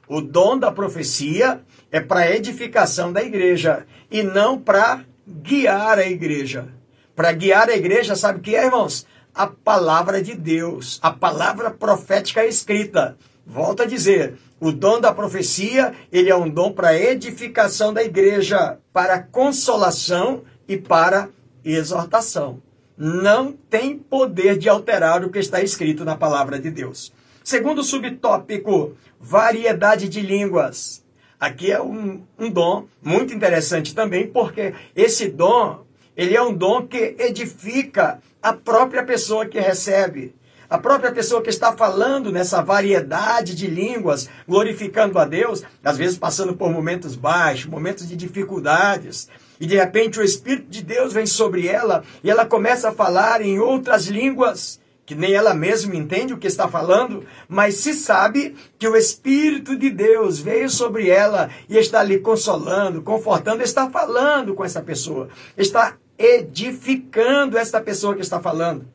O 0.06 0.20
dom 0.20 0.56
da 0.56 0.70
profecia 0.70 1.62
é 1.90 2.00
para 2.00 2.30
edificação 2.30 3.12
da 3.12 3.20
igreja 3.20 3.84
e 4.12 4.22
não 4.22 4.56
para 4.56 5.04
guiar 5.26 5.98
a 5.98 6.06
igreja. 6.06 6.68
Para 7.16 7.32
guiar 7.32 7.68
a 7.68 7.74
igreja, 7.74 8.14
sabe 8.14 8.38
o 8.38 8.42
que 8.42 8.54
é, 8.54 8.66
irmãos? 8.66 9.04
A 9.34 9.48
palavra 9.48 10.22
de 10.22 10.36
Deus, 10.36 11.00
a 11.02 11.10
palavra 11.10 11.68
profética 11.68 12.46
escrita. 12.46 13.16
Volto 13.44 13.82
a 13.82 13.86
dizer, 13.86 14.38
o 14.62 14.70
dom 14.70 15.00
da 15.00 15.12
profecia, 15.12 15.92
ele 16.12 16.30
é 16.30 16.36
um 16.36 16.48
dom 16.48 16.70
para 16.70 16.96
edificação 16.96 17.92
da 17.92 18.00
igreja, 18.00 18.78
para 18.92 19.18
consolação 19.18 20.44
e 20.68 20.76
para 20.76 21.28
exortação. 21.64 22.62
Não 22.96 23.50
tem 23.50 23.98
poder 23.98 24.56
de 24.56 24.68
alterar 24.68 25.24
o 25.24 25.30
que 25.30 25.40
está 25.40 25.60
escrito 25.60 26.04
na 26.04 26.14
palavra 26.14 26.60
de 26.60 26.70
Deus. 26.70 27.12
Segundo 27.42 27.82
subtópico, 27.82 28.96
variedade 29.18 30.08
de 30.08 30.20
línguas. 30.20 31.02
Aqui 31.40 31.72
é 31.72 31.82
um, 31.82 32.22
um 32.38 32.48
dom 32.48 32.86
muito 33.02 33.34
interessante 33.34 33.92
também, 33.92 34.28
porque 34.28 34.74
esse 34.94 35.26
dom, 35.28 35.84
ele 36.16 36.36
é 36.36 36.42
um 36.42 36.54
dom 36.54 36.86
que 36.86 37.16
edifica 37.18 38.20
a 38.40 38.52
própria 38.52 39.02
pessoa 39.02 39.44
que 39.44 39.58
recebe. 39.58 40.32
A 40.72 40.78
própria 40.78 41.12
pessoa 41.12 41.42
que 41.42 41.50
está 41.50 41.74
falando 41.74 42.32
nessa 42.32 42.62
variedade 42.62 43.54
de 43.54 43.66
línguas, 43.66 44.30
glorificando 44.48 45.18
a 45.18 45.26
Deus, 45.26 45.62
às 45.84 45.98
vezes 45.98 46.16
passando 46.16 46.56
por 46.56 46.70
momentos 46.70 47.14
baixos, 47.14 47.66
momentos 47.66 48.08
de 48.08 48.16
dificuldades, 48.16 49.28
e 49.60 49.66
de 49.66 49.76
repente 49.76 50.18
o 50.18 50.22
Espírito 50.22 50.70
de 50.70 50.82
Deus 50.82 51.12
vem 51.12 51.26
sobre 51.26 51.66
ela 51.66 52.02
e 52.24 52.30
ela 52.30 52.46
começa 52.46 52.88
a 52.88 52.92
falar 52.92 53.42
em 53.42 53.58
outras 53.58 54.06
línguas 54.06 54.80
que 55.04 55.14
nem 55.14 55.34
ela 55.34 55.52
mesma 55.52 55.94
entende 55.94 56.32
o 56.32 56.38
que 56.38 56.46
está 56.46 56.66
falando, 56.66 57.22
mas 57.46 57.74
se 57.74 57.92
sabe 57.92 58.56
que 58.78 58.88
o 58.88 58.96
Espírito 58.96 59.76
de 59.76 59.90
Deus 59.90 60.40
veio 60.40 60.70
sobre 60.70 61.10
ela 61.10 61.50
e 61.68 61.76
está 61.76 62.00
ali 62.00 62.18
consolando, 62.18 63.02
confortando, 63.02 63.62
está 63.62 63.90
falando 63.90 64.54
com 64.54 64.64
essa 64.64 64.80
pessoa, 64.80 65.28
está 65.54 65.98
edificando 66.16 67.58
esta 67.58 67.78
pessoa 67.78 68.14
que 68.14 68.22
está 68.22 68.40
falando. 68.40 68.86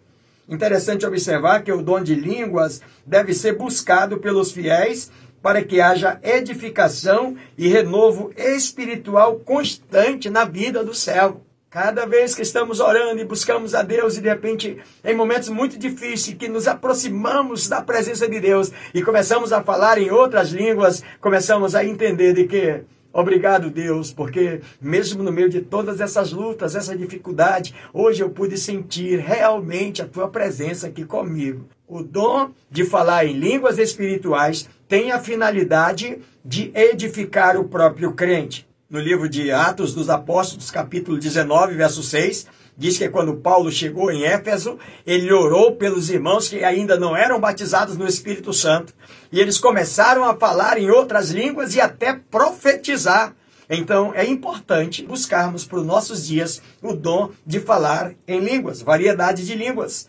Interessante 0.47 1.05
observar 1.05 1.62
que 1.62 1.71
o 1.71 1.81
dom 1.81 2.01
de 2.01 2.15
línguas 2.15 2.81
deve 3.05 3.33
ser 3.33 3.57
buscado 3.57 4.17
pelos 4.17 4.51
fiéis 4.51 5.12
para 5.41 5.62
que 5.62 5.81
haja 5.81 6.19
edificação 6.23 7.36
e 7.57 7.67
renovo 7.67 8.31
espiritual 8.36 9.39
constante 9.39 10.29
na 10.29 10.45
vida 10.45 10.83
do 10.83 10.93
servo. 10.93 11.45
Cada 11.69 12.05
vez 12.05 12.33
que 12.33 12.41
estamos 12.41 12.79
orando 12.79 13.21
e 13.21 13.25
buscamos 13.25 13.75
a 13.75 13.83
Deus 13.83 14.17
e 14.17 14.21
de 14.21 14.29
repente, 14.29 14.77
em 15.03 15.15
momentos 15.15 15.49
muito 15.49 15.77
difíceis, 15.77 16.38
que 16.38 16.47
nos 16.47 16.65
aproximamos 16.65 17.67
da 17.67 17.81
presença 17.81 18.27
de 18.27 18.39
Deus 18.39 18.71
e 18.93 19.03
começamos 19.03 19.51
a 19.51 19.62
falar 19.62 19.97
em 19.97 20.10
outras 20.10 20.49
línguas, 20.49 21.03
começamos 21.19 21.75
a 21.75 21.83
entender 21.83 22.33
de 22.33 22.45
que 22.45 22.83
Obrigado, 23.17 23.71
Deus, 23.71 24.13
porque 24.13 24.62
mesmo 24.80 25.23
no 25.23 25.32
meio 25.32 25.49
de 25.49 25.60
todas 25.60 25.99
essas 25.99 26.32
lutas, 26.32 26.75
essa 26.75 26.95
dificuldade, 26.95 27.73
hoje 27.91 28.21
eu 28.21 28.30
pude 28.30 28.60
sentir 28.60 29.17
realmente 29.17 30.03
a 30.03 30.08
tua 30.08 30.27
presença 30.27 30.86
aqui 30.86 31.03
comigo. 31.03 31.67
O 31.88 32.03
dom 32.03 32.51
de 32.69 32.86
falar 32.86 33.25
em 33.25 33.34
línguas 33.34 33.80
espirituais 33.80 34.69
tem 34.88 35.12
a 35.12 35.19
finalidade 35.19 36.19
de 36.45 36.69
edificar 36.75 37.58
o 37.60 37.67
próprio 37.67 38.13
crente 38.13 38.67
no 38.88 38.99
livro 38.99 39.27
de 39.27 39.51
Atos 39.51 39.95
dos 39.95 40.12
Apóstolos, 40.12 40.69
capítulo 40.69 41.17
19, 41.17 41.73
verso 41.73 42.03
6, 42.03 42.45
diz 42.78 42.98
que 42.98 43.10
quando 43.10 43.38
Paulo 43.38 43.72
chegou 43.72 44.12
em 44.12 44.24
Éfeso, 44.24 44.78
ele 45.06 45.32
orou 45.34 45.76
pelos 45.76 46.10
irmãos 46.10 46.48
que 46.48 46.63
ainda 46.63 46.98
não 46.98 47.16
eram 47.16 47.40
batizados 47.40 47.98
no 47.98 48.08
Espírito 48.08 48.54
Santo, 48.54 48.94
e 49.32 49.40
eles 49.40 49.58
começaram 49.58 50.24
a 50.24 50.36
falar 50.36 50.78
em 50.78 50.90
outras 50.90 51.32
línguas 51.32 51.74
e 51.74 51.82
até 51.82 52.13
profetizar. 52.13 53.36
Então 53.70 54.13
é 54.13 54.26
importante 54.26 55.04
buscarmos 55.04 55.66
para 55.66 55.80
os 55.80 55.86
nossos 55.86 56.26
dias 56.26 56.62
o 56.82 56.94
dom 56.94 57.32
de 57.46 57.60
falar 57.60 58.13
em 58.28 58.40
línguas, 58.40 58.82
variedade 58.82 59.46
de 59.46 59.56
línguas. 59.56 60.08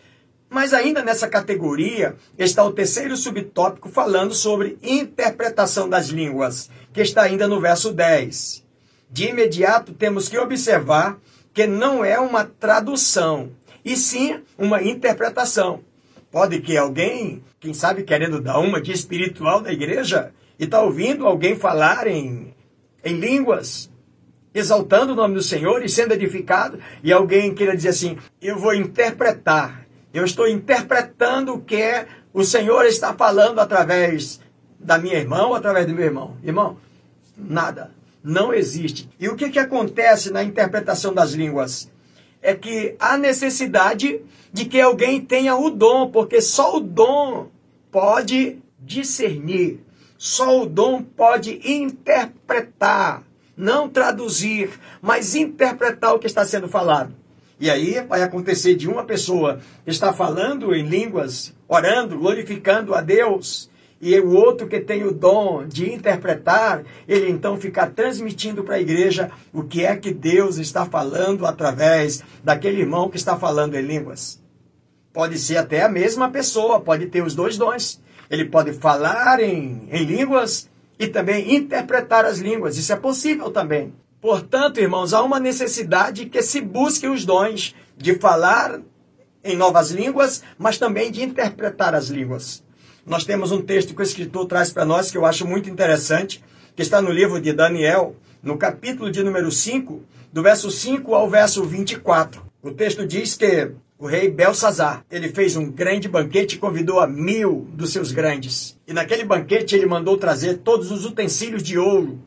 Mas 0.49 0.73
ainda 0.73 1.03
nessa 1.03 1.27
categoria 1.27 2.15
está 2.37 2.63
o 2.63 2.71
terceiro 2.71 3.17
subtópico 3.17 3.89
falando 3.89 4.33
sobre 4.33 4.77
interpretação 4.81 5.89
das 5.89 6.07
línguas, 6.07 6.69
que 6.93 7.01
está 7.01 7.23
ainda 7.23 7.47
no 7.47 7.59
verso 7.59 7.91
10 7.91 8.69
de 9.09 9.27
imediato 9.27 9.93
temos 9.93 10.29
que 10.29 10.37
observar 10.37 11.17
que 11.53 11.67
não 11.67 12.03
é 12.03 12.19
uma 12.19 12.45
tradução, 12.45 13.51
e 13.83 13.95
sim 13.95 14.41
uma 14.57 14.81
interpretação. 14.81 15.81
Pode 16.31 16.61
que 16.61 16.77
alguém, 16.77 17.43
quem 17.59 17.73
sabe 17.73 18.03
querendo 18.03 18.39
dar 18.41 18.59
uma 18.59 18.81
de 18.81 18.91
espiritual 18.91 19.61
da 19.61 19.71
igreja, 19.71 20.31
e 20.59 20.65
está 20.65 20.81
ouvindo 20.81 21.25
alguém 21.25 21.55
falar 21.55 22.07
em, 22.07 22.53
em 23.03 23.19
línguas, 23.19 23.89
exaltando 24.53 25.13
o 25.13 25.15
nome 25.15 25.35
do 25.35 25.41
Senhor 25.41 25.83
e 25.83 25.89
sendo 25.89 26.13
edificado, 26.13 26.79
e 27.03 27.11
alguém 27.11 27.53
queira 27.53 27.75
dizer 27.75 27.89
assim: 27.89 28.17
eu 28.41 28.57
vou 28.57 28.73
interpretar, 28.73 29.87
eu 30.13 30.23
estou 30.23 30.47
interpretando 30.47 31.53
o 31.53 31.61
que 31.61 32.05
o 32.33 32.43
Senhor 32.43 32.85
está 32.85 33.13
falando 33.13 33.59
através 33.59 34.39
da 34.79 34.97
minha 34.97 35.15
irmã 35.15 35.47
ou 35.47 35.55
através 35.55 35.87
do 35.87 35.93
meu 35.93 36.05
irmão. 36.05 36.37
Irmão, 36.43 36.77
nada 37.35 37.98
não 38.23 38.53
existe. 38.53 39.09
E 39.19 39.27
o 39.29 39.35
que, 39.35 39.49
que 39.49 39.59
acontece 39.59 40.31
na 40.31 40.43
interpretação 40.43 41.13
das 41.13 41.31
línguas? 41.31 41.89
É 42.41 42.53
que 42.53 42.95
há 42.99 43.17
necessidade 43.17 44.21
de 44.51 44.65
que 44.65 44.79
alguém 44.79 45.21
tenha 45.21 45.55
o 45.55 45.69
dom, 45.69 46.09
porque 46.09 46.41
só 46.41 46.77
o 46.77 46.79
dom 46.79 47.49
pode 47.91 48.57
discernir, 48.79 49.83
só 50.17 50.61
o 50.61 50.65
dom 50.65 51.03
pode 51.03 51.59
interpretar, 51.63 53.23
não 53.55 53.89
traduzir, 53.89 54.69
mas 55.01 55.35
interpretar 55.35 56.13
o 56.13 56.19
que 56.19 56.27
está 56.27 56.45
sendo 56.45 56.67
falado. 56.67 57.13
E 57.59 57.69
aí 57.69 58.01
vai 58.07 58.23
acontecer 58.23 58.75
de 58.75 58.87
uma 58.87 59.03
pessoa 59.03 59.59
estar 59.85 60.13
falando 60.13 60.73
em 60.73 60.87
línguas, 60.87 61.53
orando, 61.67 62.17
glorificando 62.17 62.95
a 62.95 63.01
Deus, 63.01 63.69
e 64.01 64.17
o 64.19 64.31
outro 64.31 64.67
que 64.67 64.79
tem 64.79 65.03
o 65.03 65.13
dom 65.13 65.65
de 65.67 65.91
interpretar, 65.91 66.83
ele 67.07 67.29
então 67.29 67.57
fica 67.57 67.85
transmitindo 67.85 68.63
para 68.63 68.75
a 68.75 68.81
igreja 68.81 69.29
o 69.53 69.63
que 69.63 69.85
é 69.85 69.95
que 69.95 70.13
Deus 70.13 70.57
está 70.57 70.85
falando 70.85 71.45
através 71.45 72.23
daquele 72.43 72.79
irmão 72.79 73.09
que 73.09 73.17
está 73.17 73.37
falando 73.37 73.75
em 73.75 73.81
línguas. 73.81 74.41
Pode 75.11 75.37
ser 75.37 75.57
até 75.57 75.83
a 75.83 75.89
mesma 75.89 76.29
pessoa, 76.29 76.79
pode 76.79 77.07
ter 77.07 77.21
os 77.21 77.35
dois 77.35 77.57
dons. 77.57 78.01
Ele 78.29 78.45
pode 78.45 78.73
falar 78.73 79.41
em, 79.41 79.87
em 79.91 80.03
línguas 80.05 80.69
e 80.97 81.07
também 81.07 81.55
interpretar 81.55 82.25
as 82.25 82.39
línguas. 82.39 82.77
Isso 82.77 82.93
é 82.93 82.95
possível 82.95 83.51
também. 83.51 83.93
Portanto, 84.21 84.79
irmãos, 84.79 85.13
há 85.13 85.21
uma 85.21 85.39
necessidade 85.39 86.27
que 86.27 86.41
se 86.41 86.61
busque 86.61 87.07
os 87.07 87.25
dons 87.25 87.75
de 87.97 88.15
falar 88.15 88.79
em 89.43 89.57
novas 89.57 89.91
línguas, 89.91 90.43
mas 90.57 90.77
também 90.77 91.11
de 91.11 91.23
interpretar 91.23 91.95
as 91.95 92.07
línguas. 92.09 92.63
Nós 93.09 93.25
temos 93.25 93.51
um 93.51 93.59
texto 93.59 93.95
que 93.95 94.01
o 94.01 94.03
escritor 94.03 94.45
traz 94.45 94.71
para 94.71 94.85
nós 94.85 95.09
que 95.09 95.17
eu 95.17 95.25
acho 95.25 95.45
muito 95.45 95.67
interessante, 95.67 96.43
que 96.75 96.83
está 96.83 97.01
no 97.01 97.11
livro 97.11 97.41
de 97.41 97.51
Daniel, 97.51 98.15
no 98.43 98.55
capítulo 98.55 99.09
de 99.09 99.23
número 99.23 99.51
5, 99.51 100.03
do 100.31 100.43
verso 100.43 100.69
5 100.69 101.15
ao 101.15 101.27
verso 101.27 101.63
24. 101.63 102.39
O 102.61 102.69
texto 102.69 103.07
diz 103.07 103.35
que 103.35 103.71
o 103.97 104.05
rei 104.05 104.29
Belsazar, 104.29 105.03
ele 105.09 105.29
fez 105.29 105.55
um 105.55 105.71
grande 105.71 106.07
banquete 106.07 106.55
e 106.55 106.59
convidou 106.59 106.99
a 106.99 107.07
mil 107.07 107.67
dos 107.73 107.91
seus 107.91 108.11
grandes. 108.11 108.77
E 108.87 108.93
naquele 108.93 109.25
banquete 109.25 109.75
ele 109.75 109.87
mandou 109.87 110.15
trazer 110.15 110.59
todos 110.59 110.91
os 110.91 111.03
utensílios 111.03 111.63
de 111.63 111.79
ouro 111.79 112.19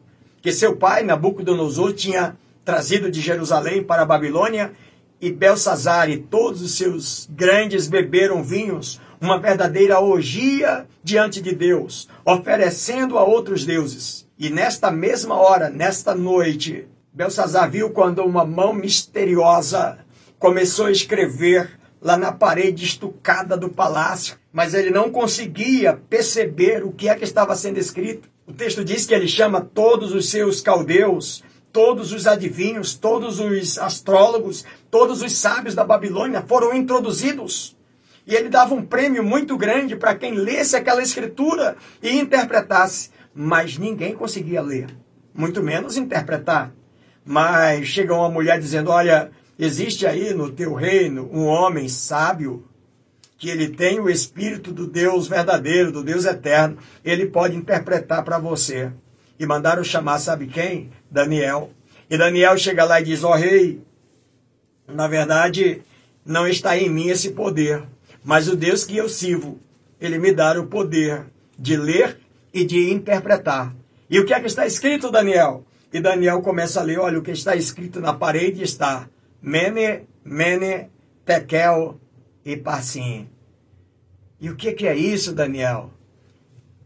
que 0.42 0.50
seu 0.50 0.74
pai, 0.74 1.04
Nabucodonosor, 1.04 1.92
tinha 1.92 2.36
trazido 2.64 3.08
de 3.08 3.20
Jerusalém 3.20 3.84
para 3.84 4.02
a 4.02 4.06
Babilônia, 4.06 4.72
e 5.20 5.30
Belsazar 5.30 6.10
e 6.10 6.18
todos 6.18 6.60
os 6.60 6.76
seus 6.76 7.28
grandes 7.30 7.86
beberam 7.86 8.42
vinhos, 8.42 9.00
uma 9.22 9.38
verdadeira 9.38 10.00
orgia 10.00 10.84
diante 11.02 11.40
de 11.40 11.54
Deus, 11.54 12.08
oferecendo 12.24 13.16
a 13.16 13.22
outros 13.22 13.64
deuses. 13.64 14.26
E 14.36 14.50
nesta 14.50 14.90
mesma 14.90 15.36
hora, 15.36 15.70
nesta 15.70 16.12
noite, 16.12 16.88
Belsazar 17.12 17.70
viu 17.70 17.90
quando 17.90 18.24
uma 18.24 18.44
mão 18.44 18.72
misteriosa 18.72 19.98
começou 20.40 20.86
a 20.86 20.90
escrever 20.90 21.78
lá 22.00 22.16
na 22.16 22.32
parede 22.32 22.84
estucada 22.84 23.56
do 23.56 23.68
palácio, 23.68 24.36
mas 24.52 24.74
ele 24.74 24.90
não 24.90 25.08
conseguia 25.08 25.92
perceber 26.10 26.82
o 26.82 26.90
que 26.90 27.08
é 27.08 27.14
que 27.14 27.22
estava 27.22 27.54
sendo 27.54 27.78
escrito. 27.78 28.28
O 28.44 28.52
texto 28.52 28.84
diz 28.84 29.06
que 29.06 29.14
ele 29.14 29.28
chama 29.28 29.60
todos 29.60 30.12
os 30.12 30.30
seus 30.30 30.60
caldeus, 30.60 31.44
todos 31.72 32.12
os 32.12 32.26
adivinhos, 32.26 32.96
todos 32.96 33.38
os 33.38 33.78
astrólogos, 33.78 34.64
todos 34.90 35.22
os 35.22 35.36
sábios 35.36 35.76
da 35.76 35.84
Babilônia 35.84 36.42
foram 36.42 36.74
introduzidos. 36.74 37.76
E 38.26 38.34
ele 38.34 38.48
dava 38.48 38.74
um 38.74 38.84
prêmio 38.84 39.22
muito 39.22 39.56
grande 39.56 39.96
para 39.96 40.14
quem 40.14 40.34
lesse 40.34 40.76
aquela 40.76 41.02
escritura 41.02 41.76
e 42.02 42.18
interpretasse. 42.18 43.10
Mas 43.34 43.78
ninguém 43.78 44.14
conseguia 44.14 44.60
ler, 44.60 44.86
muito 45.34 45.62
menos 45.62 45.96
interpretar. 45.96 46.72
Mas 47.24 47.86
chega 47.86 48.14
uma 48.14 48.28
mulher 48.28 48.58
dizendo: 48.58 48.90
Olha, 48.90 49.30
existe 49.58 50.06
aí 50.06 50.34
no 50.34 50.50
teu 50.50 50.74
reino 50.74 51.28
um 51.32 51.46
homem 51.46 51.88
sábio 51.88 52.68
que 53.42 53.50
ele 53.50 53.70
tem 53.70 53.98
o 53.98 54.08
espírito 54.08 54.72
do 54.72 54.86
Deus 54.86 55.26
verdadeiro, 55.26 55.90
do 55.90 56.04
Deus 56.04 56.26
eterno, 56.26 56.78
ele 57.04 57.26
pode 57.26 57.56
interpretar 57.56 58.22
para 58.22 58.38
você. 58.38 58.92
E 59.36 59.44
mandaram 59.44 59.82
chamar, 59.82 60.20
sabe 60.20 60.46
quem? 60.46 60.92
Daniel. 61.10 61.72
E 62.08 62.16
Daniel 62.16 62.56
chega 62.56 62.84
lá 62.84 63.00
e 63.00 63.04
diz: 63.04 63.24
Ó 63.24 63.32
oh, 63.32 63.34
rei, 63.34 63.82
na 64.86 65.08
verdade, 65.08 65.82
não 66.24 66.46
está 66.46 66.76
em 66.78 66.88
mim 66.88 67.08
esse 67.08 67.32
poder, 67.32 67.82
mas 68.24 68.48
o 68.48 68.56
Deus 68.56 68.84
que 68.84 68.96
eu 68.96 69.08
sirvo, 69.08 69.58
ele 70.00 70.18
me 70.18 70.32
dá 70.32 70.58
o 70.60 70.66
poder 70.66 71.26
de 71.58 71.76
ler 71.76 72.18
e 72.52 72.64
de 72.64 72.90
interpretar. 72.90 73.74
E 74.08 74.18
o 74.18 74.26
que 74.26 74.34
é 74.34 74.40
que 74.40 74.46
está 74.46 74.66
escrito, 74.66 75.10
Daniel? 75.10 75.64
E 75.92 76.00
Daniel 76.00 76.42
começa 76.42 76.80
a 76.80 76.82
ler: 76.82 76.98
olha, 76.98 77.18
o 77.18 77.22
que 77.22 77.30
está 77.30 77.54
escrito 77.54 78.00
na 78.00 78.12
parede 78.12 78.62
está 78.62 79.08
Mene, 79.40 80.06
Mene, 80.24 80.88
Tekel 81.24 82.00
e 82.44 82.56
Parsim. 82.56 83.28
E 84.40 84.50
o 84.50 84.56
que, 84.56 84.72
que 84.72 84.86
é 84.86 84.94
isso, 84.94 85.32
Daniel? 85.32 85.90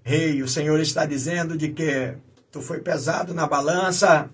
Rei, 0.03 0.43
o 0.43 0.47
Senhor 0.47 0.79
está 0.79 1.05
dizendo 1.05 1.57
de 1.57 1.71
que 1.71 2.15
tu 2.53 2.61
foi 2.61 2.81
pesado 2.81 3.35
na 3.35 3.47
balança, 3.47 4.31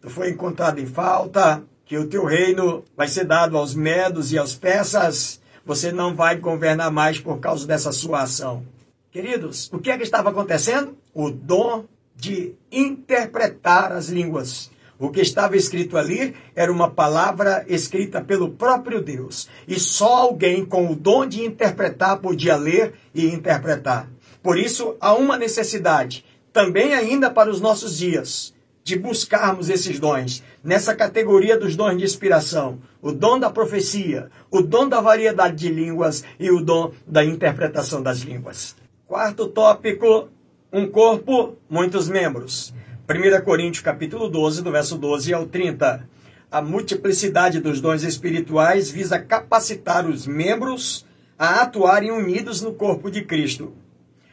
tu 0.00 0.08
foi 0.08 0.30
encontrado 0.30 0.78
em 0.78 0.86
falta, 0.86 1.62
que 1.84 1.98
o 1.98 2.08
teu 2.08 2.24
reino 2.24 2.84
vai 2.96 3.08
ser 3.08 3.24
dado 3.24 3.58
aos 3.58 3.74
medos 3.74 4.32
e 4.32 4.38
aos 4.38 4.54
persas, 4.54 5.41
você 5.64 5.92
não 5.92 6.14
vai 6.14 6.36
governar 6.36 6.90
mais 6.90 7.18
por 7.18 7.38
causa 7.38 7.66
dessa 7.66 7.92
sua 7.92 8.22
ação. 8.22 8.64
Queridos, 9.10 9.70
o 9.72 9.78
que 9.78 9.90
é 9.90 9.96
que 9.96 10.02
estava 10.02 10.30
acontecendo? 10.30 10.96
O 11.14 11.30
dom 11.30 11.84
de 12.16 12.54
interpretar 12.70 13.92
as 13.92 14.08
línguas. 14.08 14.70
O 14.98 15.10
que 15.10 15.20
estava 15.20 15.56
escrito 15.56 15.98
ali 15.98 16.34
era 16.54 16.70
uma 16.70 16.88
palavra 16.88 17.64
escrita 17.68 18.20
pelo 18.20 18.50
próprio 18.50 19.02
Deus. 19.02 19.48
E 19.66 19.78
só 19.80 20.16
alguém 20.16 20.64
com 20.64 20.90
o 20.90 20.94
dom 20.94 21.26
de 21.26 21.44
interpretar 21.44 22.18
podia 22.18 22.56
ler 22.56 22.94
e 23.12 23.26
interpretar. 23.26 24.08
Por 24.42 24.58
isso, 24.58 24.96
há 25.00 25.14
uma 25.14 25.36
necessidade, 25.36 26.24
também 26.52 26.94
ainda 26.94 27.30
para 27.30 27.50
os 27.50 27.60
nossos 27.60 27.98
dias, 27.98 28.54
de 28.84 28.96
buscarmos 28.98 29.70
esses 29.70 29.98
dons, 30.00 30.42
nessa 30.62 30.94
categoria 30.94 31.58
dos 31.58 31.76
dons 31.76 31.96
de 31.96 32.04
inspiração: 32.04 32.78
o 33.00 33.12
dom 33.12 33.38
da 33.38 33.50
profecia, 33.50 34.28
o 34.50 34.60
dom 34.60 34.88
da 34.88 35.00
variedade 35.00 35.56
de 35.56 35.68
línguas 35.68 36.24
e 36.38 36.50
o 36.50 36.60
dom 36.60 36.92
da 37.06 37.24
interpretação 37.24 38.02
das 38.02 38.18
línguas. 38.20 38.76
Quarto 39.06 39.48
tópico: 39.48 40.28
um 40.72 40.86
corpo, 40.86 41.56
muitos 41.68 42.08
membros. 42.08 42.74
1 43.08 43.44
Coríntios 43.44 43.82
capítulo 43.82 44.28
12, 44.28 44.62
do 44.62 44.70
verso 44.70 44.96
12 44.96 45.34
ao 45.34 45.46
30. 45.46 46.08
A 46.50 46.62
multiplicidade 46.62 47.60
dos 47.60 47.80
dons 47.80 48.02
espirituais 48.02 48.90
visa 48.90 49.18
capacitar 49.18 50.06
os 50.06 50.26
membros 50.26 51.04
a 51.38 51.62
atuarem 51.62 52.10
unidos 52.10 52.62
no 52.62 52.74
corpo 52.74 53.10
de 53.10 53.22
Cristo. 53.22 53.72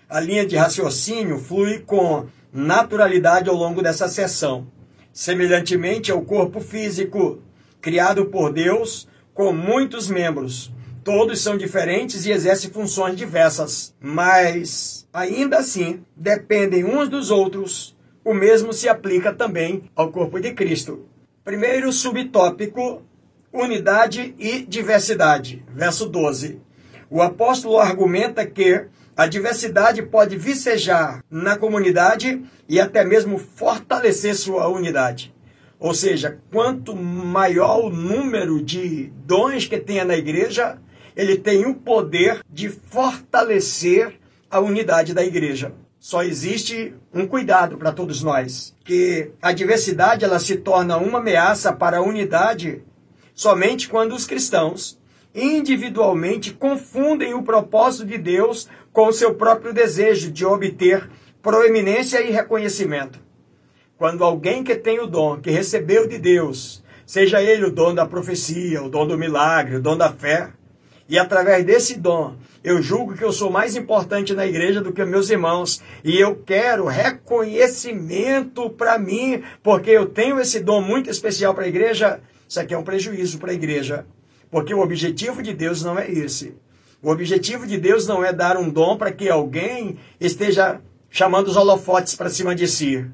A 0.07 0.19
linha 0.19 0.45
de 0.45 0.55
raciocínio 0.55 1.39
flui 1.39 1.79
com 1.79 2.27
naturalidade 2.51 3.49
ao 3.49 3.55
longo 3.55 3.81
dessa 3.81 4.07
sessão. 4.07 4.67
Semelhantemente 5.11 6.11
ao 6.11 6.21
corpo 6.21 6.59
físico, 6.59 7.41
criado 7.81 8.25
por 8.25 8.53
Deus, 8.53 9.07
com 9.33 9.51
muitos 9.51 10.09
membros. 10.09 10.71
Todos 11.03 11.41
são 11.41 11.57
diferentes 11.57 12.25
e 12.25 12.31
exercem 12.31 12.69
funções 12.69 13.15
diversas, 13.15 13.95
mas 13.99 15.07
ainda 15.13 15.57
assim 15.57 16.03
dependem 16.15 16.83
uns 16.83 17.09
dos 17.09 17.31
outros 17.31 17.97
o 18.23 18.33
mesmo 18.33 18.71
se 18.73 18.87
aplica 18.87 19.33
também 19.33 19.83
ao 19.95 20.11
corpo 20.11 20.39
de 20.39 20.53
Cristo. 20.53 21.07
Primeiro 21.43 21.91
subtópico, 21.91 23.01
unidade 23.51 24.35
e 24.37 24.61
diversidade. 24.61 25.65
Verso 25.73 26.07
12. 26.07 26.61
O 27.09 27.21
apóstolo 27.21 27.79
argumenta 27.79 28.45
que 28.45 28.85
a 29.19 29.27
diversidade 29.27 30.01
pode 30.01 30.37
vicejar 30.37 31.21
na 31.29 31.57
comunidade 31.57 32.41
e 32.69 32.79
até 32.79 33.03
mesmo 33.03 33.37
fortalecer 33.37 34.33
sua 34.33 34.69
unidade. 34.69 35.35
Ou 35.77 35.93
seja, 35.93 36.39
quanto 36.49 36.95
maior 36.95 37.83
o 37.83 37.89
número 37.89 38.63
de 38.63 39.11
dons 39.25 39.65
que 39.65 39.77
tenha 39.77 40.05
na 40.05 40.15
igreja, 40.15 40.77
ele 41.17 41.37
tem 41.37 41.65
o 41.65 41.75
poder 41.75 42.39
de 42.49 42.69
fortalecer 42.69 44.17
a 44.49 44.61
unidade 44.61 45.13
da 45.13 45.21
igreja. 45.21 45.73
Só 45.99 46.23
existe 46.23 46.93
um 47.13 47.27
cuidado 47.27 47.77
para 47.77 47.91
todos 47.91 48.23
nós, 48.23 48.73
que 48.85 49.31
a 49.41 49.51
diversidade 49.51 50.23
ela 50.23 50.39
se 50.39 50.55
torna 50.55 50.95
uma 50.95 51.19
ameaça 51.19 51.73
para 51.73 51.97
a 51.97 52.01
unidade 52.01 52.81
somente 53.33 53.89
quando 53.89 54.15
os 54.15 54.25
cristãos 54.25 54.98
individualmente 55.33 56.53
confundem 56.53 57.33
o 57.33 57.43
propósito 57.43 58.05
de 58.05 58.17
Deus 58.17 58.67
com 58.91 59.07
o 59.07 59.13
seu 59.13 59.35
próprio 59.35 59.73
desejo 59.73 60.31
de 60.31 60.45
obter 60.45 61.09
proeminência 61.41 62.21
e 62.21 62.31
reconhecimento. 62.31 63.19
Quando 63.97 64.23
alguém 64.23 64.63
que 64.63 64.75
tem 64.75 64.99
o 64.99 65.07
dom, 65.07 65.39
que 65.39 65.51
recebeu 65.51 66.07
de 66.07 66.17
Deus, 66.17 66.83
seja 67.05 67.41
ele 67.41 67.65
o 67.65 67.71
dom 67.71 67.93
da 67.93 68.05
profecia, 68.05 68.81
o 68.81 68.89
dom 68.89 69.05
do 69.05 69.17
milagre, 69.17 69.75
o 69.75 69.81
dom 69.81 69.97
da 69.97 70.11
fé, 70.11 70.49
e 71.07 71.17
através 71.17 71.65
desse 71.65 71.99
dom 71.99 72.35
eu 72.63 72.81
julgo 72.81 73.15
que 73.15 73.23
eu 73.23 73.31
sou 73.31 73.49
mais 73.49 73.75
importante 73.75 74.33
na 74.33 74.45
igreja 74.45 74.81
do 74.81 74.91
que 74.91 75.03
meus 75.05 75.29
irmãos. 75.29 75.81
E 76.03 76.19
eu 76.19 76.35
quero 76.35 76.85
reconhecimento 76.85 78.69
para 78.69 78.97
mim, 78.97 79.41
porque 79.63 79.89
eu 79.89 80.05
tenho 80.07 80.39
esse 80.39 80.59
dom 80.59 80.81
muito 80.81 81.09
especial 81.09 81.53
para 81.53 81.63
a 81.63 81.67
igreja. 81.67 82.19
Isso 82.47 82.59
aqui 82.59 82.73
é 82.73 82.77
um 82.77 82.83
prejuízo 82.83 83.39
para 83.39 83.51
a 83.51 83.53
igreja. 83.53 84.05
Porque 84.51 84.73
o 84.73 84.81
objetivo 84.81 85.43
de 85.43 85.53
Deus 85.53 85.83
não 85.83 85.97
é 85.97 86.09
esse. 86.09 86.55
O 87.01 87.09
objetivo 87.11 87.65
de 87.65 87.77
Deus 87.77 88.07
não 88.07 88.23
é 88.23 88.33
dar 88.33 88.57
um 88.57 88.69
dom 88.69 88.97
para 88.97 89.11
que 89.11 89.29
alguém 89.29 89.97
esteja 90.19 90.81
chamando 91.09 91.47
os 91.47 91.55
holofotes 91.55 92.15
para 92.15 92.29
cima 92.29 92.53
de 92.53 92.67
si. 92.67 93.05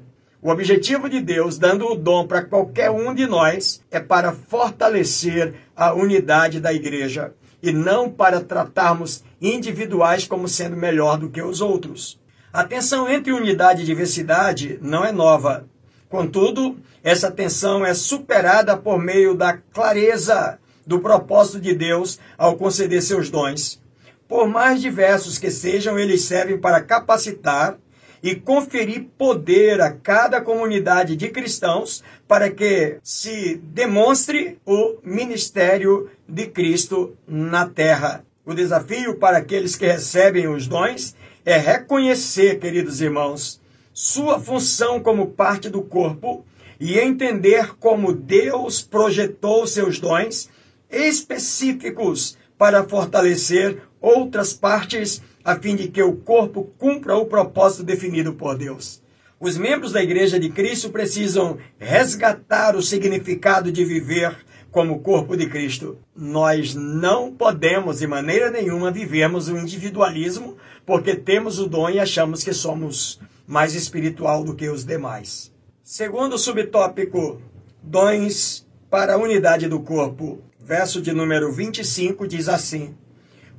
O 0.42 0.50
objetivo 0.50 1.08
de 1.08 1.20
Deus, 1.20 1.58
dando 1.58 1.86
o 1.86 1.94
dom 1.94 2.26
para 2.26 2.44
qualquer 2.44 2.90
um 2.90 3.14
de 3.14 3.26
nós, 3.26 3.82
é 3.90 4.00
para 4.00 4.32
fortalecer 4.32 5.54
a 5.74 5.94
unidade 5.94 6.60
da 6.60 6.72
igreja 6.72 7.32
e 7.62 7.72
não 7.72 8.10
para 8.10 8.40
tratarmos 8.40 9.24
individuais 9.40 10.26
como 10.26 10.48
sendo 10.48 10.76
melhor 10.76 11.18
do 11.18 11.28
que 11.28 11.42
os 11.42 11.60
outros. 11.60 12.18
A 12.52 12.64
tensão 12.64 13.08
entre 13.08 13.32
unidade 13.32 13.82
e 13.82 13.86
diversidade 13.86 14.78
não 14.80 15.04
é 15.04 15.12
nova. 15.12 15.66
Contudo, 16.08 16.76
essa 17.02 17.30
tensão 17.30 17.84
é 17.84 17.92
superada 17.92 18.76
por 18.76 18.98
meio 18.98 19.34
da 19.34 19.54
clareza 19.54 20.58
do 20.86 21.00
propósito 21.00 21.60
de 21.60 21.74
Deus 21.74 22.18
ao 22.38 22.56
conceder 22.56 23.02
seus 23.02 23.28
dons. 23.28 23.82
Por 24.28 24.48
mais 24.48 24.80
diversos 24.80 25.38
que 25.38 25.50
sejam, 25.50 25.98
eles 25.98 26.22
servem 26.22 26.58
para 26.58 26.80
capacitar 26.80 27.78
e 28.22 28.34
conferir 28.34 29.06
poder 29.16 29.80
a 29.80 29.92
cada 29.92 30.40
comunidade 30.40 31.16
de 31.16 31.28
cristãos 31.28 32.02
para 32.26 32.50
que 32.50 32.98
se 33.02 33.56
demonstre 33.56 34.58
o 34.66 34.96
ministério 35.04 36.10
de 36.28 36.46
Cristo 36.46 37.16
na 37.26 37.68
terra. 37.68 38.24
O 38.44 38.54
desafio 38.54 39.16
para 39.16 39.38
aqueles 39.38 39.76
que 39.76 39.86
recebem 39.86 40.48
os 40.48 40.66
dons 40.66 41.14
é 41.44 41.56
reconhecer, 41.56 42.58
queridos 42.58 43.00
irmãos, 43.00 43.60
sua 43.92 44.40
função 44.40 45.00
como 45.00 45.28
parte 45.28 45.68
do 45.68 45.82
corpo 45.82 46.44
e 46.78 46.98
entender 46.98 47.76
como 47.78 48.12
Deus 48.12 48.82
projetou 48.82 49.66
seus 49.66 49.98
dons 49.98 50.50
específicos 50.96 52.36
para 52.58 52.84
fortalecer 52.84 53.82
outras 54.00 54.52
partes 54.52 55.22
a 55.44 55.56
fim 55.56 55.76
de 55.76 55.88
que 55.88 56.02
o 56.02 56.16
corpo 56.16 56.72
cumpra 56.78 57.16
o 57.16 57.26
propósito 57.26 57.84
definido 57.84 58.32
por 58.32 58.56
Deus. 58.56 59.02
Os 59.38 59.58
membros 59.58 59.92
da 59.92 60.02
Igreja 60.02 60.40
de 60.40 60.48
Cristo 60.48 60.90
precisam 60.90 61.58
resgatar 61.78 62.74
o 62.74 62.82
significado 62.82 63.70
de 63.70 63.84
viver 63.84 64.34
como 64.70 65.00
corpo 65.00 65.36
de 65.36 65.46
Cristo. 65.46 65.98
Nós 66.14 66.74
não 66.74 67.32
podemos, 67.32 67.98
de 67.98 68.06
maneira 68.06 68.50
nenhuma, 68.50 68.90
vivermos 68.90 69.48
o 69.48 69.56
individualismo 69.56 70.56
porque 70.86 71.14
temos 71.14 71.58
o 71.58 71.66
dom 71.66 71.90
e 71.90 72.00
achamos 72.00 72.42
que 72.42 72.52
somos 72.52 73.20
mais 73.46 73.74
espiritual 73.74 74.42
do 74.42 74.54
que 74.54 74.68
os 74.68 74.84
demais. 74.84 75.52
Segundo 75.82 76.38
subtópico, 76.38 77.40
dons 77.82 78.66
para 78.90 79.14
a 79.14 79.18
unidade 79.18 79.68
do 79.68 79.80
corpo. 79.80 80.40
Verso 80.66 81.00
de 81.00 81.12
número 81.12 81.52
25 81.52 82.26
diz 82.26 82.48
assim: 82.48 82.96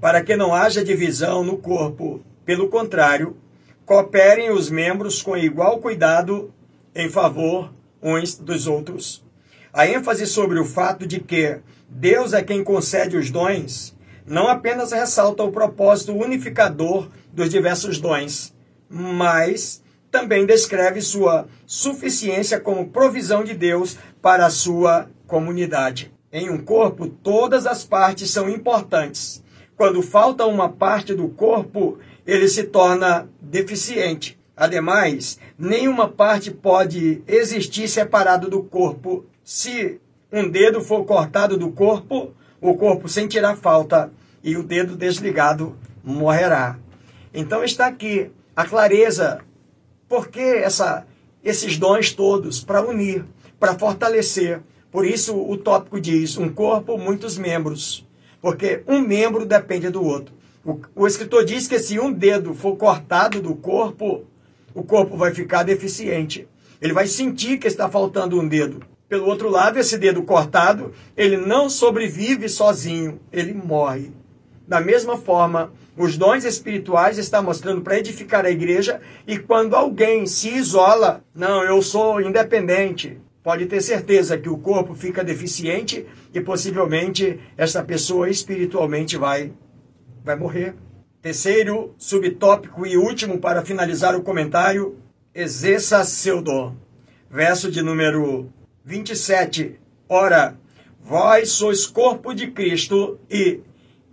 Para 0.01 0.21
que 0.21 0.35
não 0.35 0.53
haja 0.53 0.83
divisão 0.83 1.41
no 1.41 1.57
corpo, 1.57 2.21
pelo 2.43 2.67
contrário, 2.67 3.37
cooperem 3.85 4.51
os 4.51 4.69
membros 4.69 5.21
com 5.21 5.37
igual 5.37 5.79
cuidado 5.79 6.53
em 6.93 7.09
favor 7.09 7.73
uns 8.03 8.35
dos 8.35 8.67
outros. 8.67 9.23
A 9.71 9.87
ênfase 9.87 10.27
sobre 10.27 10.59
o 10.59 10.65
fato 10.65 11.07
de 11.07 11.21
que 11.21 11.59
Deus 11.87 12.33
é 12.33 12.43
quem 12.43 12.61
concede 12.61 13.15
os 13.15 13.31
dons 13.31 13.95
não 14.25 14.49
apenas 14.49 14.91
ressalta 14.91 15.43
o 15.43 15.51
propósito 15.53 16.13
unificador 16.13 17.07
dos 17.31 17.49
diversos 17.49 18.01
dons, 18.01 18.53
mas 18.89 19.81
também 20.11 20.45
descreve 20.45 20.99
sua 20.99 21.47
suficiência 21.65 22.59
como 22.59 22.89
provisão 22.89 23.45
de 23.45 23.53
Deus 23.53 23.97
para 24.21 24.45
a 24.45 24.49
sua 24.49 25.09
comunidade. 25.25 26.16
Em 26.37 26.51
um 26.51 26.59
corpo, 26.59 27.07
todas 27.07 27.65
as 27.65 27.83
partes 27.83 28.29
são 28.29 28.47
importantes. 28.47 29.43
Quando 29.75 30.03
falta 30.03 30.45
uma 30.45 30.69
parte 30.69 31.15
do 31.15 31.29
corpo, 31.29 31.97
ele 32.27 32.47
se 32.47 32.65
torna 32.65 33.27
deficiente. 33.41 34.37
Ademais, 34.55 35.39
nenhuma 35.57 36.07
parte 36.07 36.51
pode 36.51 37.23
existir 37.25 37.87
separado 37.87 38.51
do 38.51 38.61
corpo. 38.61 39.25
Se 39.43 39.99
um 40.31 40.47
dedo 40.47 40.79
for 40.79 41.05
cortado 41.05 41.57
do 41.57 41.71
corpo, 41.71 42.31
o 42.61 42.75
corpo 42.75 43.09
sentirá 43.09 43.55
falta 43.55 44.11
e 44.43 44.55
o 44.57 44.61
dedo 44.61 44.95
desligado 44.95 45.75
morrerá. 46.03 46.77
Então 47.33 47.63
está 47.63 47.87
aqui 47.87 48.29
a 48.55 48.63
clareza 48.63 49.39
por 50.07 50.27
que 50.27 50.39
essa, 50.39 51.03
esses 51.43 51.79
dons 51.79 52.13
todos? 52.13 52.63
Para 52.63 52.87
unir, 52.87 53.25
para 53.59 53.73
fortalecer. 53.73 54.61
Por 54.91 55.05
isso 55.05 55.35
o 55.35 55.57
tópico 55.57 55.99
diz: 55.99 56.37
um 56.37 56.49
corpo, 56.49 56.97
muitos 56.97 57.37
membros. 57.37 58.05
Porque 58.41 58.83
um 58.87 59.01
membro 59.01 59.45
depende 59.45 59.89
do 59.89 60.03
outro. 60.03 60.33
O, 60.63 60.79
o 60.95 61.07
escritor 61.07 61.45
diz 61.45 61.67
que 61.67 61.79
se 61.79 61.99
um 61.99 62.11
dedo 62.11 62.53
for 62.53 62.75
cortado 62.75 63.41
do 63.41 63.55
corpo, 63.55 64.25
o 64.73 64.83
corpo 64.83 65.17
vai 65.17 65.33
ficar 65.33 65.63
deficiente. 65.63 66.47
Ele 66.81 66.93
vai 66.93 67.07
sentir 67.07 67.57
que 67.57 67.67
está 67.67 67.89
faltando 67.89 68.39
um 68.39 68.47
dedo. 68.47 68.81
Pelo 69.09 69.25
outro 69.25 69.49
lado, 69.49 69.79
esse 69.79 69.97
dedo 69.97 70.21
cortado, 70.23 70.93
ele 71.15 71.37
não 71.37 71.69
sobrevive 71.69 72.49
sozinho, 72.49 73.19
ele 73.31 73.53
morre. 73.53 74.11
Da 74.67 74.81
mesma 74.81 75.17
forma, 75.17 75.71
os 75.95 76.17
dons 76.17 76.43
espirituais 76.43 77.17
está 77.17 77.41
mostrando 77.41 77.81
para 77.81 77.97
edificar 77.97 78.45
a 78.45 78.51
igreja 78.51 78.99
e 79.25 79.39
quando 79.39 79.75
alguém 79.75 80.27
se 80.27 80.49
isola, 80.49 81.23
não, 81.33 81.63
eu 81.63 81.81
sou 81.81 82.21
independente, 82.21 83.17
pode 83.47 83.65
ter 83.65 83.79
certeza 83.79 84.37
que 84.37 84.49
o 84.49 84.57
corpo 84.57 84.93
fica 84.93 85.23
deficiente 85.23 86.05
e 86.33 86.41
possivelmente 86.41 87.39
essa 87.55 87.81
pessoa 87.81 88.29
espiritualmente 88.29 89.15
vai 89.15 89.53
vai 90.21 90.35
morrer. 90.35 90.75
Terceiro 91.21 91.95
subtópico 91.97 92.85
e 92.85 92.97
último 92.97 93.39
para 93.39 93.63
finalizar 93.63 94.17
o 94.17 94.21
comentário, 94.21 94.97
exerça 95.33 96.03
seu 96.03 96.41
dom. 96.41 96.75
Verso 97.31 97.71
de 97.71 97.81
número 97.81 98.51
27. 98.83 99.79
Ora, 100.09 100.57
vós 101.01 101.51
sois 101.51 101.87
corpo 101.87 102.33
de 102.33 102.47
Cristo 102.51 103.17
e 103.31 103.61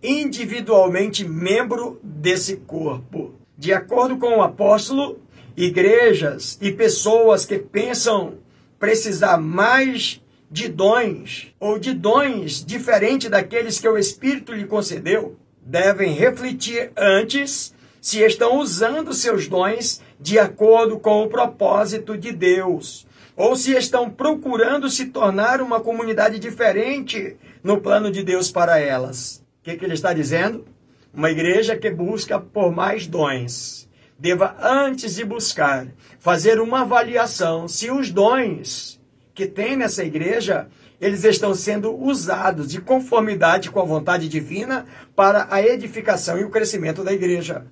individualmente 0.00 1.26
membro 1.26 1.98
desse 2.04 2.58
corpo. 2.58 3.34
De 3.58 3.72
acordo 3.72 4.16
com 4.16 4.36
o 4.36 4.42
apóstolo, 4.42 5.18
igrejas 5.56 6.56
e 6.62 6.70
pessoas 6.70 7.44
que 7.44 7.58
pensam 7.58 8.43
precisar 8.78 9.38
mais 9.38 10.20
de 10.50 10.68
dons 10.68 11.54
ou 11.58 11.78
de 11.78 11.92
dons 11.92 12.64
diferentes 12.64 13.30
daqueles 13.30 13.78
que 13.80 13.88
o 13.88 13.98
Espírito 13.98 14.52
lhe 14.52 14.66
concedeu, 14.66 15.36
devem 15.60 16.12
refletir 16.12 16.92
antes 16.96 17.74
se 18.00 18.20
estão 18.20 18.58
usando 18.58 19.14
seus 19.14 19.48
dons 19.48 20.00
de 20.20 20.38
acordo 20.38 20.98
com 20.98 21.22
o 21.22 21.28
propósito 21.28 22.16
de 22.16 22.32
Deus, 22.32 23.06
ou 23.36 23.56
se 23.56 23.72
estão 23.72 24.08
procurando 24.10 24.88
se 24.88 25.06
tornar 25.06 25.60
uma 25.60 25.80
comunidade 25.80 26.38
diferente 26.38 27.36
no 27.62 27.80
plano 27.80 28.10
de 28.10 28.22
Deus 28.22 28.50
para 28.52 28.78
elas 28.78 29.44
que, 29.64 29.76
que 29.76 29.84
ele 29.84 29.94
está 29.94 30.12
dizendo? 30.12 30.64
Uma 31.12 31.30
igreja 31.30 31.76
que 31.76 31.90
busca 31.90 32.38
por 32.38 32.70
mais 32.70 33.06
dons 33.06 33.88
deva, 34.18 34.56
antes 34.60 35.16
de 35.16 35.24
buscar, 35.24 35.86
fazer 36.18 36.60
uma 36.60 36.82
avaliação 36.82 37.68
se 37.68 37.90
os 37.90 38.10
dons 38.10 39.00
que 39.34 39.46
tem 39.46 39.76
nessa 39.76 40.04
igreja 40.04 40.68
eles 41.00 41.24
estão 41.24 41.54
sendo 41.54 41.94
usados 41.94 42.70
de 42.70 42.80
conformidade 42.80 43.70
com 43.70 43.80
a 43.80 43.84
vontade 43.84 44.28
divina 44.28 44.86
para 45.14 45.46
a 45.50 45.60
edificação 45.60 46.38
e 46.38 46.44
o 46.44 46.50
crescimento 46.50 47.02
da 47.04 47.12
igreja. 47.12 47.66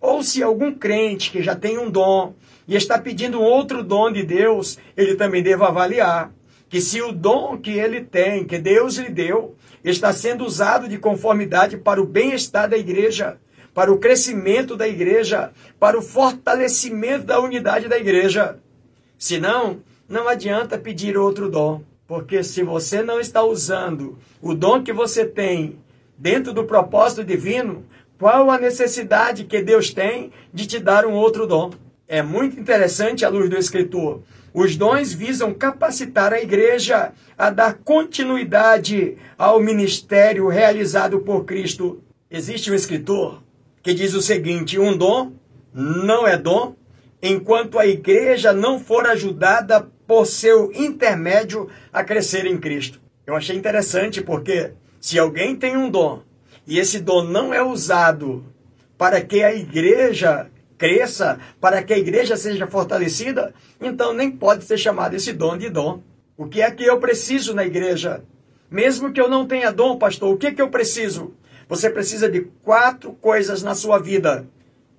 Ou 0.00 0.22
se 0.22 0.42
algum 0.42 0.74
crente 0.74 1.30
que 1.30 1.42
já 1.42 1.54
tem 1.54 1.78
um 1.78 1.90
dom 1.90 2.34
e 2.68 2.76
está 2.76 2.98
pedindo 2.98 3.40
outro 3.40 3.82
dom 3.82 4.12
de 4.12 4.22
Deus, 4.22 4.78
ele 4.96 5.14
também 5.14 5.42
deva 5.42 5.68
avaliar 5.68 6.32
que 6.68 6.80
se 6.80 7.00
o 7.00 7.12
dom 7.12 7.56
que 7.56 7.70
ele 7.70 8.02
tem, 8.02 8.44
que 8.44 8.58
Deus 8.58 8.96
lhe 8.96 9.08
deu, 9.08 9.54
está 9.84 10.12
sendo 10.12 10.44
usado 10.44 10.88
de 10.88 10.98
conformidade 10.98 11.76
para 11.76 12.02
o 12.02 12.06
bem-estar 12.06 12.68
da 12.68 12.76
igreja, 12.76 13.38
para 13.76 13.92
o 13.92 13.98
crescimento 13.98 14.74
da 14.74 14.88
igreja, 14.88 15.52
para 15.78 15.98
o 15.98 16.02
fortalecimento 16.02 17.26
da 17.26 17.38
unidade 17.38 17.88
da 17.88 17.98
igreja. 17.98 18.58
Senão, 19.18 19.82
não 20.08 20.26
adianta 20.26 20.78
pedir 20.78 21.18
outro 21.18 21.50
dom, 21.50 21.82
porque 22.08 22.42
se 22.42 22.62
você 22.62 23.02
não 23.02 23.20
está 23.20 23.42
usando 23.42 24.18
o 24.40 24.54
dom 24.54 24.82
que 24.82 24.94
você 24.94 25.26
tem 25.26 25.78
dentro 26.16 26.54
do 26.54 26.64
propósito 26.64 27.22
divino, 27.22 27.84
qual 28.18 28.50
a 28.50 28.58
necessidade 28.58 29.44
que 29.44 29.60
Deus 29.60 29.92
tem 29.92 30.32
de 30.54 30.66
te 30.66 30.78
dar 30.78 31.04
um 31.04 31.12
outro 31.12 31.46
dom? 31.46 31.70
É 32.08 32.22
muito 32.22 32.58
interessante 32.58 33.26
a 33.26 33.28
luz 33.28 33.50
do 33.50 33.58
escritor 33.58 34.22
os 34.58 34.74
dons 34.74 35.12
visam 35.12 35.52
capacitar 35.52 36.32
a 36.32 36.40
igreja 36.40 37.12
a 37.36 37.50
dar 37.50 37.74
continuidade 37.74 39.18
ao 39.36 39.60
ministério 39.60 40.48
realizado 40.48 41.20
por 41.20 41.44
Cristo. 41.44 42.02
Existe 42.30 42.70
um 42.70 42.74
escritor 42.74 43.42
que 43.86 43.94
diz 43.94 44.14
o 44.14 44.20
seguinte: 44.20 44.80
um 44.80 44.96
dom 44.96 45.32
não 45.72 46.26
é 46.26 46.36
dom 46.36 46.74
enquanto 47.22 47.78
a 47.78 47.86
igreja 47.86 48.52
não 48.52 48.80
for 48.80 49.06
ajudada 49.06 49.88
por 50.08 50.26
seu 50.26 50.72
intermédio 50.72 51.68
a 51.92 52.02
crescer 52.02 52.46
em 52.46 52.58
Cristo. 52.58 53.00
Eu 53.24 53.36
achei 53.36 53.56
interessante 53.56 54.20
porque 54.20 54.72
se 55.00 55.20
alguém 55.20 55.54
tem 55.54 55.76
um 55.76 55.88
dom 55.88 56.22
e 56.66 56.80
esse 56.80 56.98
dom 56.98 57.22
não 57.22 57.54
é 57.54 57.62
usado 57.62 58.44
para 58.98 59.20
que 59.20 59.44
a 59.44 59.54
igreja 59.54 60.50
cresça, 60.76 61.38
para 61.60 61.80
que 61.80 61.92
a 61.92 61.98
igreja 61.98 62.36
seja 62.36 62.66
fortalecida, 62.66 63.54
então 63.80 64.12
nem 64.12 64.32
pode 64.32 64.64
ser 64.64 64.78
chamado 64.78 65.14
esse 65.14 65.32
dom 65.32 65.56
de 65.56 65.70
dom. 65.70 66.02
O 66.36 66.46
que 66.46 66.60
é 66.60 66.72
que 66.72 66.84
eu 66.84 66.98
preciso 66.98 67.54
na 67.54 67.64
igreja? 67.64 68.24
Mesmo 68.68 69.12
que 69.12 69.20
eu 69.20 69.28
não 69.28 69.46
tenha 69.46 69.70
dom, 69.70 69.96
pastor, 69.96 70.34
o 70.34 70.36
que 70.36 70.48
é 70.48 70.52
que 70.52 70.60
eu 70.60 70.70
preciso? 70.70 71.34
Você 71.68 71.90
precisa 71.90 72.28
de 72.28 72.42
quatro 72.62 73.12
coisas 73.12 73.62
na 73.62 73.74
sua 73.74 73.98
vida. 73.98 74.46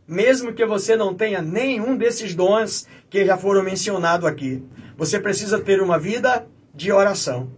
Mesmo 0.07 0.53
que 0.53 0.65
você 0.65 0.95
não 0.95 1.13
tenha 1.13 1.41
nenhum 1.41 1.95
desses 1.95 2.33
dons 2.35 2.87
que 3.09 3.25
já 3.25 3.37
foram 3.37 3.63
mencionados 3.63 4.27
aqui. 4.27 4.63
Você 4.97 5.19
precisa 5.19 5.59
ter 5.59 5.81
uma 5.81 5.97
vida 5.97 6.47
de 6.73 6.91
oração. 6.91 7.49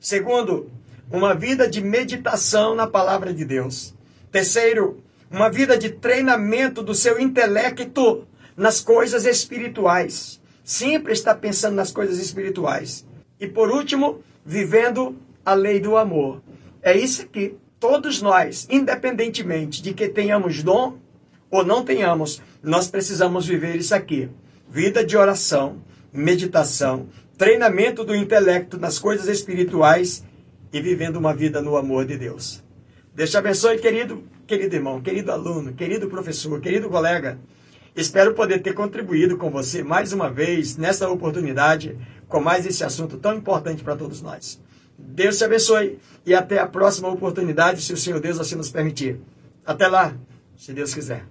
Segundo, 0.00 0.70
uma 1.10 1.34
vida 1.34 1.68
de 1.68 1.80
meditação 1.82 2.74
na 2.74 2.86
palavra 2.86 3.32
de 3.32 3.44
Deus. 3.44 3.94
Terceiro, 4.30 5.02
uma 5.30 5.50
vida 5.50 5.76
de 5.76 5.90
treinamento 5.90 6.82
do 6.82 6.94
seu 6.94 7.18
intelecto 7.18 8.26
nas 8.56 8.80
coisas 8.80 9.24
espirituais. 9.24 10.40
Sempre 10.64 11.12
está 11.12 11.34
pensando 11.34 11.74
nas 11.74 11.90
coisas 11.90 12.18
espirituais. 12.18 13.06
E 13.40 13.46
por 13.46 13.70
último, 13.70 14.22
vivendo 14.44 15.16
a 15.44 15.54
lei 15.54 15.80
do 15.80 15.96
amor. 15.96 16.42
É 16.82 16.96
isso 16.96 17.26
que 17.26 17.56
todos 17.82 18.22
nós, 18.22 18.68
independentemente 18.70 19.82
de 19.82 19.92
que 19.92 20.08
tenhamos 20.08 20.62
dom 20.62 20.98
ou 21.50 21.64
não 21.64 21.84
tenhamos, 21.84 22.40
nós 22.62 22.86
precisamos 22.86 23.44
viver 23.44 23.74
isso 23.74 23.92
aqui. 23.92 24.30
Vida 24.70 25.04
de 25.04 25.16
oração, 25.16 25.82
meditação, 26.12 27.08
treinamento 27.36 28.04
do 28.04 28.14
intelecto 28.14 28.78
nas 28.78 29.00
coisas 29.00 29.26
espirituais 29.26 30.24
e 30.72 30.80
vivendo 30.80 31.16
uma 31.16 31.34
vida 31.34 31.60
no 31.60 31.76
amor 31.76 32.06
de 32.06 32.16
Deus. 32.16 32.62
Deus 33.16 33.32
te 33.32 33.36
abençoe, 33.36 33.80
querido, 33.80 34.22
querido 34.46 34.76
irmão, 34.76 35.00
querido 35.00 35.32
aluno, 35.32 35.72
querido 35.72 36.06
professor, 36.06 36.60
querido 36.60 36.88
colega. 36.88 37.40
Espero 37.96 38.32
poder 38.32 38.62
ter 38.62 38.74
contribuído 38.74 39.36
com 39.36 39.50
você 39.50 39.82
mais 39.82 40.12
uma 40.12 40.30
vez 40.30 40.76
nessa 40.76 41.10
oportunidade 41.10 41.98
com 42.28 42.40
mais 42.40 42.64
esse 42.64 42.84
assunto 42.84 43.18
tão 43.18 43.34
importante 43.34 43.82
para 43.82 43.96
todos 43.96 44.22
nós. 44.22 44.60
Deus 45.02 45.36
te 45.36 45.44
abençoe 45.44 45.98
e 46.24 46.34
até 46.34 46.58
a 46.58 46.66
próxima 46.66 47.08
oportunidade, 47.08 47.82
se 47.82 47.92
o 47.92 47.96
Senhor 47.96 48.20
Deus 48.20 48.38
assim 48.38 48.54
nos 48.54 48.70
permitir. 48.70 49.20
Até 49.66 49.88
lá, 49.88 50.14
se 50.56 50.72
Deus 50.72 50.94
quiser. 50.94 51.24